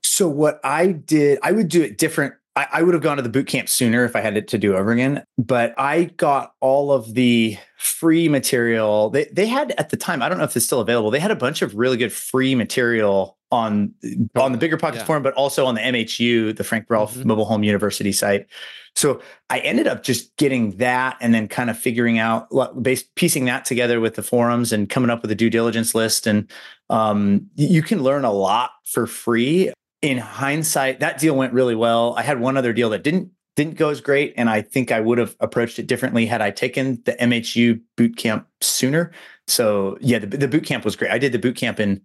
So 0.03 0.29
what 0.29 0.61
I 0.63 0.91
did, 0.91 1.39
I 1.41 1.51
would 1.51 1.67
do 1.67 1.81
it 1.81 1.97
different. 1.97 2.35
I, 2.55 2.67
I 2.73 2.83
would 2.83 2.93
have 2.93 3.03
gone 3.03 3.17
to 3.17 3.23
the 3.23 3.29
boot 3.29 3.47
camp 3.47 3.69
sooner 3.69 4.03
if 4.03 4.15
I 4.15 4.21
had 4.21 4.35
it 4.35 4.47
to 4.49 4.57
do 4.57 4.75
over 4.75 4.91
again. 4.91 5.23
But 5.37 5.73
I 5.77 6.05
got 6.17 6.53
all 6.59 6.91
of 6.91 7.13
the 7.13 7.57
free 7.77 8.27
material. 8.27 9.09
They 9.09 9.25
they 9.31 9.47
had 9.47 9.71
at 9.77 9.89
the 9.89 9.97
time, 9.97 10.21
I 10.21 10.29
don't 10.29 10.37
know 10.37 10.43
if 10.43 10.55
it's 10.55 10.65
still 10.65 10.81
available. 10.81 11.11
They 11.11 11.19
had 11.19 11.31
a 11.31 11.35
bunch 11.35 11.61
of 11.61 11.75
really 11.75 11.97
good 11.97 12.11
free 12.11 12.55
material 12.55 13.37
on 13.51 13.93
on 14.35 14.51
the 14.51 14.57
BiggerPockets 14.57 14.95
yeah. 14.95 15.05
forum, 15.05 15.23
but 15.23 15.33
also 15.33 15.65
on 15.65 15.75
the 15.75 15.81
MHU, 15.81 16.55
the 16.55 16.63
Frank 16.63 16.85
Rolfe 16.89 17.15
mm-hmm. 17.15 17.27
Mobile 17.27 17.45
Home 17.45 17.63
University 17.63 18.11
site. 18.11 18.47
So 18.95 19.21
I 19.49 19.59
ended 19.59 19.87
up 19.87 20.03
just 20.03 20.35
getting 20.37 20.71
that 20.77 21.17
and 21.21 21.33
then 21.33 21.47
kind 21.47 21.69
of 21.69 21.77
figuring 21.77 22.19
out, 22.19 22.49
based 22.81 23.13
piecing 23.15 23.45
that 23.45 23.63
together 23.63 23.99
with 23.99 24.15
the 24.15 24.23
forums 24.23 24.73
and 24.73 24.89
coming 24.89 25.09
up 25.09 25.21
with 25.21 25.31
a 25.31 25.35
due 25.35 25.49
diligence 25.49 25.95
list. 25.95 26.27
And 26.27 26.51
um, 26.89 27.47
you 27.55 27.81
can 27.81 28.03
learn 28.03 28.25
a 28.25 28.31
lot 28.31 28.71
for 28.85 29.07
free. 29.07 29.71
In 30.01 30.17
hindsight, 30.17 31.01
that 31.01 31.19
deal 31.19 31.35
went 31.35 31.53
really 31.53 31.75
well. 31.75 32.13
I 32.17 32.21
had 32.21 32.39
one 32.39 32.55
other 32.55 32.73
deal 32.73 32.89
that 32.91 33.03
didn't 33.03 33.31
didn't 33.55 33.75
go 33.75 33.89
as 33.89 33.99
great, 33.99 34.33
and 34.37 34.49
I 34.49 34.61
think 34.61 34.91
I 34.91 35.01
would 35.01 35.17
have 35.17 35.35
approached 35.41 35.79
it 35.79 35.87
differently 35.87 36.25
had 36.25 36.41
I 36.41 36.51
taken 36.51 37.01
the 37.03 37.13
MHU 37.13 37.81
boot 37.97 38.15
camp 38.15 38.47
sooner. 38.61 39.11
So 39.47 39.97
yeah, 39.99 40.19
the, 40.19 40.27
the 40.27 40.47
boot 40.47 40.63
camp 40.63 40.85
was 40.85 40.95
great. 40.95 41.11
I 41.11 41.17
did 41.17 41.33
the 41.33 41.39
boot 41.39 41.57
camp 41.57 41.79
in 41.79 42.01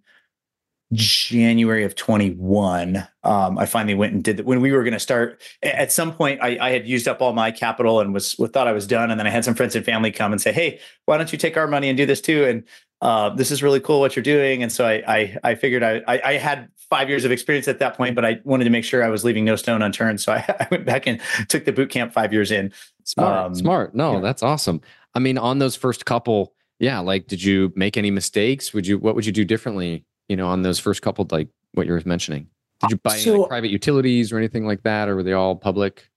January 0.93 1.83
of 1.83 1.95
21, 1.95 3.07
um, 3.23 3.57
I 3.57 3.65
finally 3.65 3.95
went 3.95 4.13
and 4.13 4.23
did 4.23 4.37
that 4.37 4.45
when 4.45 4.61
we 4.61 4.71
were 4.71 4.83
going 4.83 4.93
to 4.93 4.99
start. 4.99 5.41
At 5.63 5.91
some 5.91 6.13
point, 6.13 6.39
I, 6.43 6.57
I, 6.61 6.69
had 6.71 6.87
used 6.87 7.07
up 7.07 7.21
all 7.21 7.33
my 7.33 7.49
capital 7.49 7.99
and 7.99 8.13
was 8.13 8.35
thought 8.35 8.67
I 8.67 8.71
was 8.71 8.85
done. 8.85 9.09
And 9.09 9.19
then 9.19 9.25
I 9.25 9.31
had 9.31 9.43
some 9.43 9.55
friends 9.55 9.75
and 9.75 9.83
family 9.83 10.11
come 10.11 10.31
and 10.31 10.39
say, 10.39 10.51
"Hey, 10.51 10.79
why 11.05 11.17
don't 11.17 11.31
you 11.31 11.39
take 11.39 11.57
our 11.57 11.67
money 11.67 11.89
and 11.89 11.97
do 11.97 12.05
this 12.05 12.21
too?" 12.21 12.45
And 12.45 12.63
uh, 13.05 13.29
this 13.29 13.51
is 13.51 13.61
really 13.61 13.79
cool 13.79 13.99
what 13.99 14.15
you're 14.15 14.23
doing. 14.23 14.63
And 14.63 14.71
so 14.71 14.85
I 14.85 15.03
I, 15.07 15.37
I 15.43 15.55
figured 15.55 15.83
I, 15.83 16.01
I, 16.07 16.21
I 16.23 16.33
had 16.33 16.69
five 16.89 17.09
years 17.09 17.25
of 17.25 17.31
experience 17.31 17.67
at 17.67 17.79
that 17.79 17.95
point, 17.95 18.15
but 18.15 18.25
I 18.25 18.39
wanted 18.43 18.63
to 18.65 18.69
make 18.69 18.83
sure 18.83 19.03
I 19.03 19.09
was 19.09 19.23
leaving 19.23 19.45
no 19.45 19.55
stone 19.55 19.81
unturned. 19.81 20.21
So 20.21 20.33
I, 20.33 20.37
I 20.59 20.67
went 20.71 20.85
back 20.85 21.07
and 21.07 21.21
took 21.47 21.65
the 21.65 21.71
boot 21.71 21.89
camp 21.89 22.13
five 22.13 22.33
years 22.33 22.51
in. 22.51 22.71
Smart, 23.03 23.37
um, 23.37 23.55
smart. 23.55 23.95
No, 23.95 24.13
yeah. 24.13 24.19
that's 24.21 24.43
awesome. 24.43 24.81
I 25.13 25.19
mean, 25.19 25.37
on 25.37 25.59
those 25.59 25.75
first 25.75 26.05
couple, 26.05 26.53
yeah. 26.79 26.99
Like, 26.99 27.27
did 27.27 27.43
you 27.43 27.71
make 27.75 27.95
any 27.95 28.11
mistakes? 28.11 28.73
Would 28.73 28.87
you? 28.87 28.97
What 28.97 29.15
would 29.15 29.25
you 29.25 29.31
do 29.31 29.45
differently? 29.45 30.05
you 30.27 30.35
know, 30.35 30.47
on 30.47 30.61
those 30.61 30.79
first 30.79 31.01
couple, 31.01 31.27
like 31.31 31.49
what 31.73 31.85
you 31.85 31.93
were 31.93 32.01
mentioning? 32.05 32.47
Did 32.81 32.91
you 32.91 32.97
buy 32.97 33.17
so, 33.17 33.41
like 33.41 33.49
private 33.49 33.69
utilities 33.69 34.31
or 34.31 34.37
anything 34.37 34.65
like 34.65 34.83
that, 34.83 35.07
or 35.07 35.15
were 35.15 35.23
they 35.23 35.33
all 35.33 35.55
public? 35.55 36.09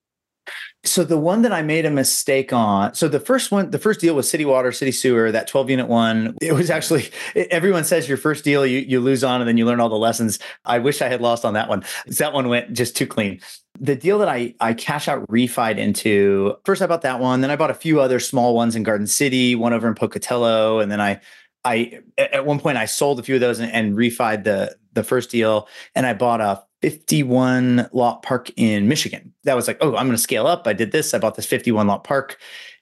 So 0.85 1.05
the 1.05 1.19
one 1.19 1.43
that 1.43 1.53
I 1.53 1.63
made 1.63 1.85
a 1.87 1.91
mistake 1.91 2.53
on, 2.53 2.95
so 2.95 3.09
the 3.09 3.21
first 3.21 3.51
one, 3.51 3.71
the 3.71 3.79
first 3.79 4.01
deal 4.01 4.15
was 4.15 4.31
City 4.31 4.45
Water, 4.45 4.71
City 4.71 4.93
Sewer, 4.93 5.33
that 5.33 5.49
12 5.49 5.71
unit 5.71 5.89
one. 5.89 6.37
It 6.41 6.53
was 6.53 6.71
actually 6.71 7.11
everyone 7.51 7.85
says 7.85 8.09
your 8.09 8.17
first 8.17 8.45
deal 8.45 8.65
you 8.65 8.79
you 8.81 9.01
lose 9.01 9.25
on 9.25 9.41
and 9.41 9.49
then 9.49 9.57
you 9.57 9.67
learn 9.67 9.81
all 9.81 9.89
the 9.89 9.97
lessons. 9.97 10.39
I 10.65 10.79
wish 10.79 11.03
I 11.03 11.09
had 11.09 11.21
lost 11.21 11.45
on 11.45 11.55
that 11.55 11.69
one. 11.69 11.85
That 12.07 12.33
one 12.33 12.49
went 12.49 12.73
just 12.73 12.97
too 12.97 13.07
clean. 13.07 13.41
The 13.81 13.97
deal 13.97 14.19
that 14.21 14.29
I 14.29 14.55
I 14.61 14.75
cash 14.75 15.09
out 15.09 15.27
refied 15.29 15.79
into, 15.79 16.57
first 16.65 16.81
I 16.81 16.87
bought 16.87 17.03
that 17.03 17.21
one, 17.21 17.41
then 17.41 17.51
I 17.51 17.57
bought 17.57 17.71
a 17.71 17.75
few 17.75 18.01
other 18.01 18.21
small 18.21 18.55
ones 18.55 18.77
in 18.77 18.83
Garden 18.85 19.07
City, 19.07 19.55
one 19.55 19.73
over 19.73 19.89
in 19.89 19.95
Pocatello, 19.95 20.79
and 20.79 20.91
then 20.91 21.01
I 21.01 21.21
I 21.65 22.01
at 22.17 22.47
one 22.47 22.61
point 22.61 22.79
I 22.79 22.87
sold 22.87 23.19
a 23.19 23.23
few 23.23 23.35
of 23.35 23.41
those 23.41 23.59
and, 23.59 23.71
and 23.73 23.97
refied 23.97 24.45
the 24.45 24.77
the 24.93 25.03
first 25.03 25.31
deal, 25.31 25.69
and 25.95 26.07
I 26.07 26.15
bought 26.15 26.41
a 26.41 26.63
51 26.83 27.89
lot 27.93 28.23
park 28.23 28.51
in 28.57 28.89
Michigan. 28.89 29.33
That 29.45 29.57
was 29.57 29.67
like, 29.67 29.79
oh, 29.81 29.97
I'm 29.97 30.07
going 30.07 30.17
to 30.17 30.19
scale 30.19 30.47
up. 30.47 30.67
I 30.67 30.73
did 30.73 30.93
this. 30.93 31.13
I 31.15 31.19
bought 31.19 31.35
this 31.35 31.47
51 31.47 31.87
lot 31.87 32.05
park. 32.05 32.39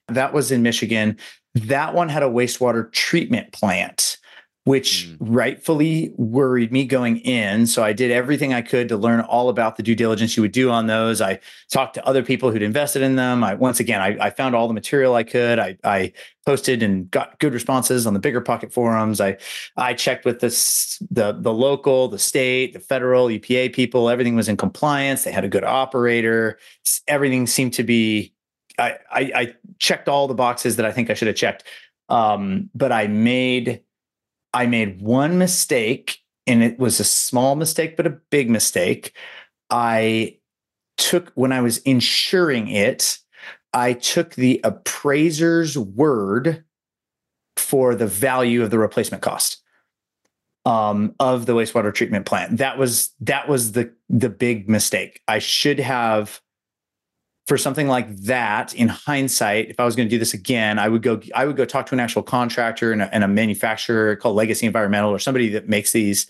That 0.09 0.33
was 0.33 0.53
in 0.53 0.63
Michigan. 0.63 1.17
That 1.55 1.95
one 1.95 2.09
had 2.09 2.23
a 2.23 2.29
wastewater 2.29 2.93
treatment 2.93 3.53
plant. 3.53 4.19
Which 4.67 5.07
mm. 5.07 5.17
rightfully 5.21 6.13
worried 6.17 6.73
me 6.73 6.85
going 6.85 7.19
in. 7.19 7.69
So 7.69 7.85
I 7.85 7.93
did 7.93 8.11
everything 8.11 8.53
I 8.53 8.63
could 8.63 8.89
to 8.89 8.97
learn 8.97 9.21
all 9.21 9.49
about 9.49 9.77
the 9.77 9.83
due 9.85 9.95
diligence 9.95 10.37
you 10.37 10.43
would 10.43 10.51
do 10.51 10.73
on 10.73 10.89
those. 10.89 11.21
I 11.21 11.39
talked 11.71 11.95
to 11.95 12.05
other 12.05 12.25
people 12.25 12.51
who'd 12.51 12.63
invested 12.63 13.03
in 13.03 13.15
them. 13.15 13.45
I 13.45 13.55
once 13.55 13.79
again 13.79 14.01
I, 14.01 14.17
I 14.21 14.31
found 14.31 14.57
all 14.57 14.67
the 14.67 14.75
material 14.75 15.15
I 15.15 15.23
could. 15.23 15.61
I, 15.61 15.79
I 15.85 16.13
posted 16.45 16.83
and 16.83 17.09
got 17.13 17.39
good 17.39 17.55
responses 17.55 18.09
on 18.09 18.15
the 18.15 18.19
bigger 18.19 18.41
pocket 18.41 18.73
forums. 18.73 19.21
I 19.21 19.37
I 19.77 19.95
checked 19.95 20.25
with 20.25 20.41
the 20.41 20.49
the 21.13 21.39
the 21.41 21.53
local, 21.53 22.09
the 22.09 22.19
state, 22.19 22.73
the 22.73 22.81
federal, 22.81 23.29
EPA 23.29 23.73
people. 23.73 24.11
Everything 24.11 24.35
was 24.35 24.49
in 24.49 24.57
compliance. 24.57 25.23
They 25.23 25.31
had 25.31 25.45
a 25.45 25.49
good 25.49 25.65
operator. 25.65 26.59
Everything 27.07 27.47
seemed 27.47 27.73
to 27.75 27.85
be. 27.85 28.33
I, 28.81 28.97
I, 29.13 29.21
I 29.35 29.55
checked 29.79 30.09
all 30.09 30.27
the 30.27 30.35
boxes 30.35 30.75
that 30.75 30.85
I 30.85 30.91
think 30.91 31.09
I 31.09 31.15
should 31.15 31.29
have 31.29 31.37
checked. 31.37 31.63
Um, 32.09 32.69
but 32.75 32.93
I 32.93 33.07
made 33.07 33.81
I 34.57 34.65
made 34.65 35.03
one 35.03 35.37
mistake, 35.37 36.21
and 36.47 36.63
it 36.63 36.79
was 36.79 36.99
a 36.99 37.05
small 37.05 37.57
mistake, 37.57 37.95
but 37.95 38.07
a 38.07 38.19
big 38.31 38.49
mistake. 38.49 39.15
I 39.69 40.39
took, 40.97 41.31
when 41.35 41.53
I 41.53 41.61
was 41.61 41.77
insuring 41.79 42.69
it, 42.69 43.19
I 43.75 43.93
took 43.93 44.35
the 44.35 44.59
appraiser's 44.65 45.77
word 45.77 46.65
for 47.59 47.95
the 47.95 48.07
value 48.07 48.63
of 48.63 48.71
the 48.71 48.79
replacement 48.79 49.23
cost 49.23 49.61
um, 50.65 51.15
of 51.21 51.45
the 51.45 51.53
wastewater 51.53 51.93
treatment 51.93 52.25
plant. 52.25 52.57
That 52.57 52.79
was 52.79 53.11
that 53.21 53.51
was 53.51 53.73
the 53.73 53.93
the 54.09 54.31
big 54.31 54.71
mistake. 54.71 55.21
I 55.29 55.39
should 55.39 55.81
have 55.81 56.41
for 57.47 57.57
something 57.57 57.87
like 57.87 58.15
that 58.17 58.75
in 58.75 58.89
hindsight 58.89 59.71
if 59.71 59.79
i 59.81 59.85
was 59.85 59.97
going 59.97 60.09
to 60.09 60.15
do 60.15 60.19
this 60.19 60.35
again 60.35 60.79
i 60.79 60.89
would 60.89 61.03
go 61.03 61.21
i 61.35 61.45
would 61.45 61.57
go 61.57 61.65
talk 61.65 61.87
to 61.87 61.95
an 61.95 62.01
actual 62.01 62.23
contractor 62.23 62.93
and 62.93 63.03
a, 63.03 63.15
and 63.15 63.25
a, 63.25 63.29
manufacturer 63.29 64.17
called 64.17 64.37
legacy 64.37 64.67
environmental 64.67 65.11
or 65.11 65.19
somebody 65.19 65.49
that 65.49 65.69
makes 65.69 65.93
these 65.93 66.27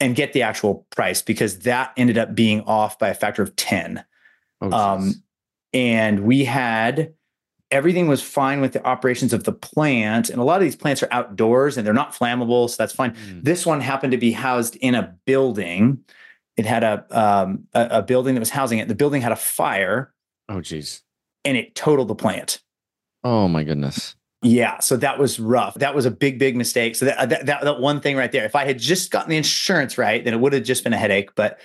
and 0.00 0.16
get 0.16 0.32
the 0.32 0.42
actual 0.42 0.86
price 0.94 1.22
because 1.22 1.60
that 1.60 1.92
ended 1.96 2.18
up 2.18 2.34
being 2.34 2.60
off 2.62 2.98
by 2.98 3.08
a 3.08 3.14
factor 3.14 3.42
of 3.42 3.54
10 3.56 4.04
oh, 4.62 4.72
um, 4.72 5.14
and 5.72 6.20
we 6.20 6.44
had 6.44 7.14
everything 7.70 8.06
was 8.06 8.22
fine 8.22 8.60
with 8.60 8.72
the 8.72 8.84
operations 8.86 9.32
of 9.32 9.44
the 9.44 9.52
plant 9.52 10.30
and 10.30 10.40
a 10.40 10.44
lot 10.44 10.56
of 10.56 10.62
these 10.62 10.76
plants 10.76 11.02
are 11.02 11.08
outdoors 11.10 11.76
and 11.76 11.86
they're 11.86 11.94
not 11.94 12.12
flammable 12.12 12.70
so 12.70 12.76
that's 12.78 12.92
fine. 12.92 13.12
Mm. 13.12 13.42
this 13.42 13.66
one 13.66 13.80
happened 13.80 14.12
to 14.12 14.18
be 14.18 14.32
housed 14.32 14.76
in 14.76 14.94
a 14.94 15.14
building. 15.24 15.98
It 16.56 16.66
had 16.66 16.84
a, 16.84 17.04
um, 17.10 17.64
a, 17.74 17.88
a 17.90 18.02
building 18.02 18.36
that 18.36 18.40
was 18.40 18.50
housing 18.50 18.78
it. 18.78 18.86
The 18.86 18.94
building 18.94 19.22
had 19.22 19.32
a 19.32 19.36
fire 19.36 20.14
Oh, 20.48 20.60
geez. 20.60 21.02
And 21.44 21.56
it 21.56 21.74
totaled 21.74 22.08
the 22.08 22.14
plant. 22.14 22.60
Oh, 23.22 23.48
my 23.48 23.64
goodness. 23.64 24.14
Yeah. 24.42 24.78
So 24.80 24.98
that 24.98 25.18
was 25.18 25.40
rough. 25.40 25.74
That 25.74 25.94
was 25.94 26.04
a 26.04 26.10
big, 26.10 26.38
big 26.38 26.54
mistake. 26.54 26.96
So 26.96 27.06
that, 27.06 27.30
that, 27.30 27.46
that, 27.46 27.62
that 27.62 27.80
one 27.80 28.00
thing 28.00 28.16
right 28.16 28.30
there, 28.30 28.44
if 28.44 28.54
I 28.54 28.66
had 28.66 28.78
just 28.78 29.10
gotten 29.10 29.30
the 29.30 29.38
insurance 29.38 29.96
right, 29.96 30.22
then 30.22 30.34
it 30.34 30.40
would 30.40 30.52
have 30.52 30.64
just 30.64 30.84
been 30.84 30.92
a 30.92 30.98
headache. 30.98 31.34
But 31.34 31.58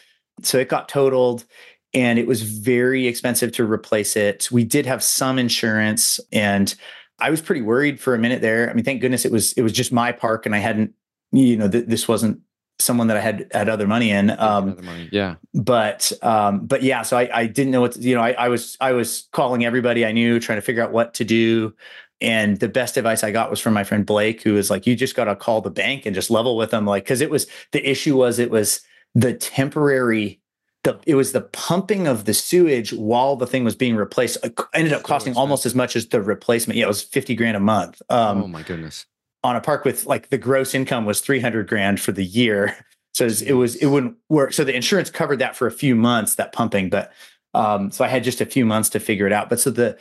so 0.44 0.58
it 0.58 0.70
got 0.70 0.88
totaled 0.88 1.46
and 1.94 2.18
it 2.18 2.26
was 2.26 2.42
very 2.42 3.06
expensive 3.08 3.52
to 3.54 3.70
replace 3.70 4.16
it. 4.16 4.50
We 4.50 4.64
did 4.64 4.86
have 4.86 5.04
some 5.04 5.38
insurance 5.38 6.22
and 6.32 6.74
I 7.20 7.30
was 7.30 7.42
pretty 7.42 7.62
worried 7.62 8.00
for 8.00 8.16
a 8.16 8.20
minute 8.20 8.42
there. 8.42 8.70
I 8.70 8.74
mean, 8.74 8.86
thank 8.86 9.02
goodness 9.02 9.26
it 9.26 9.32
was, 9.32 9.52
it 9.54 9.62
was 9.62 9.74
just 9.74 9.92
my 9.92 10.14
park 10.14 10.46
and 10.46 10.56
I 10.56 10.60
hadn't, 10.60 10.94
you 11.34 11.58
know, 11.58 11.68
th- 11.68 11.88
this 11.88 12.08
wasn't 12.08 12.40
someone 12.80 13.08
that 13.08 13.18
I 13.18 13.22
had 13.22 13.48
had 13.52 13.70
other 13.70 13.88
money 13.88 14.10
in. 14.10 14.32
Um, 14.32 14.78
money. 14.84 15.10
Yeah. 15.12 15.36
But 15.54 16.12
um, 16.22 16.66
but 16.66 16.82
yeah, 16.82 17.02
so 17.04 17.18
I, 17.18 17.30
I 17.34 17.46
didn't 17.46 17.72
know 17.72 17.82
what 17.82 17.94
to, 17.94 18.00
you 18.00 18.16
know. 18.16 18.22
I, 18.22 18.32
I 18.32 18.48
was 18.48 18.78
I 18.80 18.94
was 18.94 19.28
calling 19.32 19.66
everybody 19.66 20.06
I 20.06 20.12
knew, 20.12 20.40
trying 20.40 20.58
to 20.58 20.62
figure 20.62 20.84
out 20.84 20.92
what 20.92 21.14
to 21.16 21.24
do. 21.24 21.76
And 22.22 22.60
the 22.60 22.68
best 22.68 22.98
advice 22.98 23.24
I 23.24 23.32
got 23.32 23.50
was 23.50 23.62
from 23.62 23.74
my 23.74 23.84
friend 23.84 24.06
Blake, 24.06 24.42
who 24.42 24.54
was 24.54 24.70
like, 24.70 24.86
"You 24.86 24.96
just 24.96 25.16
got 25.16 25.26
to 25.26 25.36
call 25.36 25.62
the 25.62 25.70
bank 25.70 26.06
and 26.06 26.14
just 26.16 26.30
level 26.30 26.58
with 26.58 26.72
them." 26.72 26.86
Like, 26.86 27.04
because 27.04 27.22
it 27.22 27.30
was 27.30 27.48
the 27.72 27.88
issue 27.90 28.18
was 28.18 28.40
it 28.40 28.52
was 28.52 28.82
the 29.16 29.34
temporary. 29.34 30.42
The, 30.84 30.98
it 31.06 31.16
was 31.16 31.34
the 31.34 31.42
pumping 31.42 32.08
of 32.08 32.24
the 32.24 32.34
sewage 32.34 32.94
while 32.94 33.36
the 33.36 33.46
thing 33.46 33.66
was 33.66 33.76
being 33.76 33.98
replaced. 33.98 34.38
It 34.44 34.58
ended 34.74 34.94
up 34.94 35.02
so 35.02 35.08
costing 35.08 35.32
expensive. 35.32 35.38
almost 35.38 35.66
as 35.66 35.76
much 35.76 35.96
as 35.98 36.08
the 36.08 36.22
replacement. 36.22 36.78
Yeah, 36.78 36.86
it 36.86 36.88
was 36.88 37.02
fifty 37.02 37.36
grand 37.36 37.58
a 37.58 37.62
month. 37.62 38.02
Um, 38.10 38.44
oh 38.44 38.48
my 38.48 38.64
goodness! 38.64 39.06
On 39.44 39.56
a 39.56 39.62
park 39.62 39.86
with 39.86 40.06
like 40.06 40.30
the 40.30 40.38
gross 40.38 40.74
income 40.74 41.06
was 41.06 41.22
300 41.22 41.68
grand 41.68 42.00
for 42.00 42.12
the 42.12 42.26
year. 42.26 42.76
So 43.14 43.26
it 43.26 43.54
was, 43.54 43.76
it 43.76 43.88
wouldn't 43.88 44.16
work. 44.30 44.54
So 44.54 44.64
the 44.64 44.76
insurance 44.76 45.10
covered 45.10 45.40
that 45.40 45.56
for 45.56 45.68
a 45.68 45.72
few 45.72 45.96
months, 45.96 46.36
that 46.36 46.54
pumping, 46.54 46.90
but 46.90 47.12
um, 47.54 47.92
so 47.92 48.06
I 48.06 48.08
had 48.08 48.24
just 48.24 48.42
a 48.42 48.46
few 48.46 48.66
months 48.66 48.90
to 48.90 49.00
figure 49.00 49.26
it 49.26 49.34
out. 49.34 49.50
But 49.50 49.60
so 49.60 49.72
the, 49.72 49.98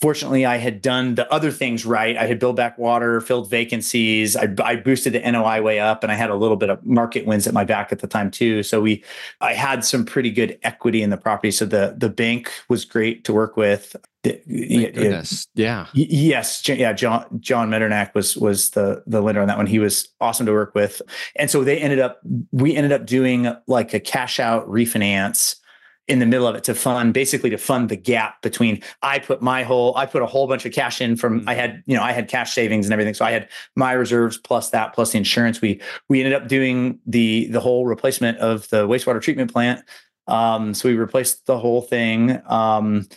fortunately 0.00 0.44
i 0.44 0.56
had 0.56 0.82
done 0.82 1.14
the 1.14 1.30
other 1.32 1.50
things 1.50 1.86
right. 1.86 2.16
I 2.16 2.26
had 2.26 2.38
built 2.38 2.56
back 2.56 2.78
water 2.78 3.20
filled 3.20 3.50
vacancies. 3.50 4.36
I, 4.36 4.48
I, 4.62 4.76
boosted 4.76 5.14
the 5.14 5.30
noi 5.30 5.60
way 5.62 5.80
up 5.80 6.02
and 6.02 6.12
i 6.12 6.14
had 6.14 6.30
a 6.30 6.34
little 6.34 6.56
bit 6.56 6.70
of 6.70 6.84
market 6.84 7.26
wins 7.26 7.46
at 7.46 7.54
my 7.54 7.64
back 7.64 7.92
at 7.92 8.00
the 8.00 8.06
time 8.06 8.30
too. 8.30 8.62
So 8.62 8.80
we 8.80 9.02
i 9.40 9.54
had 9.54 9.84
some 9.84 10.04
pretty 10.04 10.30
good 10.30 10.58
equity 10.62 11.02
in 11.02 11.10
the 11.10 11.16
property. 11.16 11.50
So 11.50 11.64
the 11.64 11.94
the 11.96 12.08
bank 12.10 12.50
was 12.68 12.84
great 12.84 13.24
to 13.24 13.32
work 13.32 13.56
with. 13.56 13.96
Goodness. 14.22 15.46
yeah. 15.54 15.86
Yes. 15.94 16.68
Yeah 16.68 16.92
john 16.92 17.26
john 17.40 17.70
metternach 17.70 18.14
was 18.14 18.36
was 18.36 18.70
the 18.70 19.02
the 19.06 19.20
lender 19.20 19.40
on 19.40 19.48
that 19.48 19.56
one. 19.56 19.66
He 19.66 19.78
was 19.78 20.08
awesome 20.20 20.46
to 20.46 20.52
work 20.52 20.74
with. 20.74 21.00
And 21.36 21.50
so 21.50 21.64
they 21.64 21.78
ended 21.78 22.00
up 22.00 22.20
we 22.52 22.76
ended 22.76 22.92
up 22.92 23.06
doing 23.06 23.54
like 23.66 23.94
a 23.94 24.00
cash 24.00 24.40
out 24.40 24.68
refinance 24.68 25.56
in 26.08 26.20
the 26.20 26.26
middle 26.26 26.46
of 26.46 26.54
it 26.54 26.62
to 26.64 26.74
fund 26.74 27.12
basically 27.12 27.50
to 27.50 27.58
fund 27.58 27.88
the 27.88 27.96
gap 27.96 28.40
between 28.42 28.80
I 29.02 29.18
put 29.18 29.42
my 29.42 29.64
whole 29.64 29.96
I 29.96 30.06
put 30.06 30.22
a 30.22 30.26
whole 30.26 30.46
bunch 30.46 30.64
of 30.64 30.72
cash 30.72 31.00
in 31.00 31.16
from. 31.16 31.44
I 31.48 31.54
had 31.54 31.82
you 31.86 31.96
know 31.96 32.02
I 32.02 32.12
had 32.12 32.28
cash 32.28 32.54
savings 32.54 32.86
and 32.86 32.92
everything. 32.92 33.14
So 33.14 33.24
I 33.24 33.32
had 33.32 33.48
my 33.74 33.92
reserves 33.92 34.38
plus 34.38 34.70
that 34.70 34.94
plus 34.94 35.12
the 35.12 35.18
insurance. 35.18 35.60
We 35.60 35.80
we 36.08 36.20
ended 36.20 36.34
up 36.34 36.48
doing 36.48 37.00
the 37.06 37.46
the 37.48 37.60
whole 37.60 37.86
replacement 37.86 38.38
of 38.38 38.68
the 38.68 38.86
wastewater 38.86 39.20
treatment 39.20 39.52
plant. 39.52 39.82
Um 40.28 40.74
so 40.74 40.88
we 40.88 40.96
replaced 40.96 41.46
the 41.46 41.58
whole 41.58 41.82
thing. 41.82 42.40
Um 42.46 43.08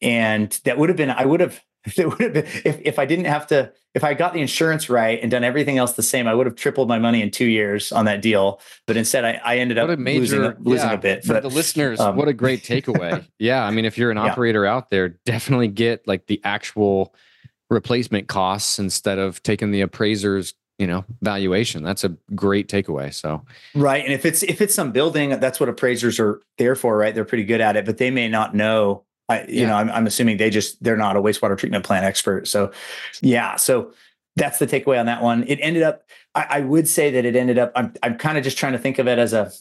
and 0.00 0.58
that 0.64 0.78
would 0.78 0.88
have 0.88 0.96
been 0.96 1.10
I 1.10 1.26
would 1.26 1.40
have 1.40 1.60
it 1.96 2.08
would 2.08 2.20
have 2.20 2.32
been 2.32 2.46
if, 2.64 2.80
if 2.84 2.98
I 2.98 3.06
didn't 3.06 3.24
have 3.24 3.46
to 3.48 3.72
if 3.94 4.04
I 4.04 4.14
got 4.14 4.32
the 4.32 4.40
insurance 4.40 4.88
right 4.88 5.20
and 5.20 5.30
done 5.30 5.44
everything 5.44 5.78
else 5.78 5.92
the 5.92 6.02
same, 6.02 6.26
I 6.26 6.34
would 6.34 6.46
have 6.46 6.54
tripled 6.54 6.88
my 6.88 6.98
money 6.98 7.20
in 7.20 7.30
two 7.30 7.46
years 7.46 7.92
on 7.92 8.06
that 8.06 8.22
deal. 8.22 8.60
But 8.86 8.96
instead, 8.96 9.24
I, 9.24 9.40
I 9.44 9.56
ended 9.58 9.76
up 9.78 9.98
major, 9.98 10.20
losing, 10.20 10.64
losing 10.64 10.88
yeah, 10.88 10.94
a 10.94 10.98
bit. 10.98 11.24
For 11.24 11.34
but, 11.34 11.42
the 11.42 11.50
listeners, 11.50 12.00
um, 12.00 12.16
what 12.16 12.28
a 12.28 12.32
great 12.32 12.62
takeaway! 12.62 13.26
yeah, 13.38 13.64
I 13.64 13.70
mean, 13.70 13.84
if 13.84 13.98
you're 13.98 14.10
an 14.10 14.18
operator 14.18 14.64
yeah. 14.64 14.74
out 14.74 14.90
there, 14.90 15.10
definitely 15.26 15.68
get 15.68 16.06
like 16.08 16.26
the 16.26 16.40
actual 16.44 17.14
replacement 17.68 18.28
costs 18.28 18.78
instead 18.78 19.18
of 19.18 19.42
taking 19.42 19.70
the 19.70 19.80
appraiser's 19.80 20.54
you 20.78 20.86
know 20.86 21.04
valuation 21.20 21.82
that's 21.82 22.02
a 22.02 22.08
great 22.34 22.66
takeaway 22.66 23.12
so 23.12 23.44
right 23.74 24.04
and 24.04 24.12
if 24.12 24.24
it's 24.24 24.42
if 24.42 24.60
it's 24.60 24.74
some 24.74 24.90
building 24.90 25.38
that's 25.38 25.60
what 25.60 25.68
appraisers 25.68 26.18
are 26.18 26.40
there 26.58 26.74
for 26.74 26.96
right 26.96 27.14
they're 27.14 27.26
pretty 27.26 27.44
good 27.44 27.60
at 27.60 27.76
it 27.76 27.84
but 27.84 27.98
they 27.98 28.10
may 28.10 28.26
not 28.26 28.54
know 28.54 29.04
I, 29.32 29.44
you 29.46 29.62
yeah. 29.62 29.68
know, 29.68 29.76
I'm, 29.76 29.90
I'm 29.90 30.06
assuming 30.06 30.36
they 30.36 30.50
just 30.50 30.82
they're 30.82 30.96
not 30.96 31.16
a 31.16 31.22
wastewater 31.22 31.56
treatment 31.56 31.84
plant 31.84 32.04
expert. 32.04 32.48
So, 32.48 32.72
yeah. 33.20 33.56
So 33.56 33.92
that's 34.36 34.58
the 34.58 34.66
takeaway 34.66 34.98
on 34.98 35.06
that 35.06 35.22
one. 35.22 35.44
It 35.46 35.58
ended 35.60 35.82
up. 35.82 36.04
I, 36.34 36.46
I 36.48 36.60
would 36.60 36.88
say 36.88 37.10
that 37.10 37.24
it 37.24 37.36
ended 37.36 37.58
up. 37.58 37.72
I'm 37.74 37.92
I'm 38.02 38.16
kind 38.16 38.38
of 38.38 38.44
just 38.44 38.58
trying 38.58 38.72
to 38.72 38.78
think 38.78 38.98
of 38.98 39.08
it 39.08 39.18
as 39.18 39.32
a 39.32 39.52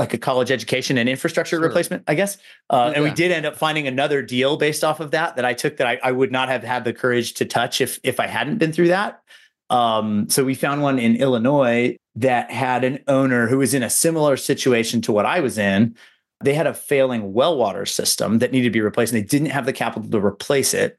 like 0.00 0.14
a 0.14 0.18
college 0.18 0.50
education 0.50 0.96
and 0.96 1.08
infrastructure 1.08 1.56
sure. 1.56 1.60
replacement, 1.60 2.02
I 2.08 2.14
guess. 2.14 2.38
Uh, 2.70 2.88
yeah. 2.90 2.96
And 2.96 3.04
we 3.04 3.10
did 3.10 3.30
end 3.30 3.44
up 3.44 3.54
finding 3.54 3.86
another 3.86 4.22
deal 4.22 4.56
based 4.56 4.82
off 4.82 4.98
of 4.98 5.10
that 5.10 5.36
that 5.36 5.44
I 5.44 5.52
took 5.52 5.76
that 5.76 5.86
I, 5.86 6.00
I 6.02 6.10
would 6.10 6.32
not 6.32 6.48
have 6.48 6.64
had 6.64 6.84
the 6.84 6.92
courage 6.92 7.34
to 7.34 7.44
touch 7.44 7.80
if 7.80 8.00
if 8.02 8.18
I 8.18 8.26
hadn't 8.26 8.58
been 8.58 8.72
through 8.72 8.88
that. 8.88 9.22
Um, 9.68 10.28
so 10.28 10.44
we 10.44 10.54
found 10.54 10.82
one 10.82 10.98
in 10.98 11.16
Illinois 11.16 11.96
that 12.16 12.50
had 12.50 12.82
an 12.82 13.04
owner 13.06 13.46
who 13.46 13.58
was 13.58 13.72
in 13.72 13.84
a 13.84 13.90
similar 13.90 14.36
situation 14.36 15.00
to 15.02 15.12
what 15.12 15.26
I 15.26 15.40
was 15.40 15.58
in, 15.58 15.94
they 16.42 16.54
had 16.54 16.66
a 16.66 16.74
failing 16.74 17.32
well 17.32 17.56
water 17.56 17.86
system 17.86 18.38
that 18.38 18.52
needed 18.52 18.68
to 18.68 18.70
be 18.70 18.80
replaced 18.80 19.12
and 19.12 19.22
they 19.22 19.26
didn't 19.26 19.50
have 19.50 19.66
the 19.66 19.72
capital 19.72 20.08
to 20.08 20.24
replace 20.24 20.74
it. 20.74 20.98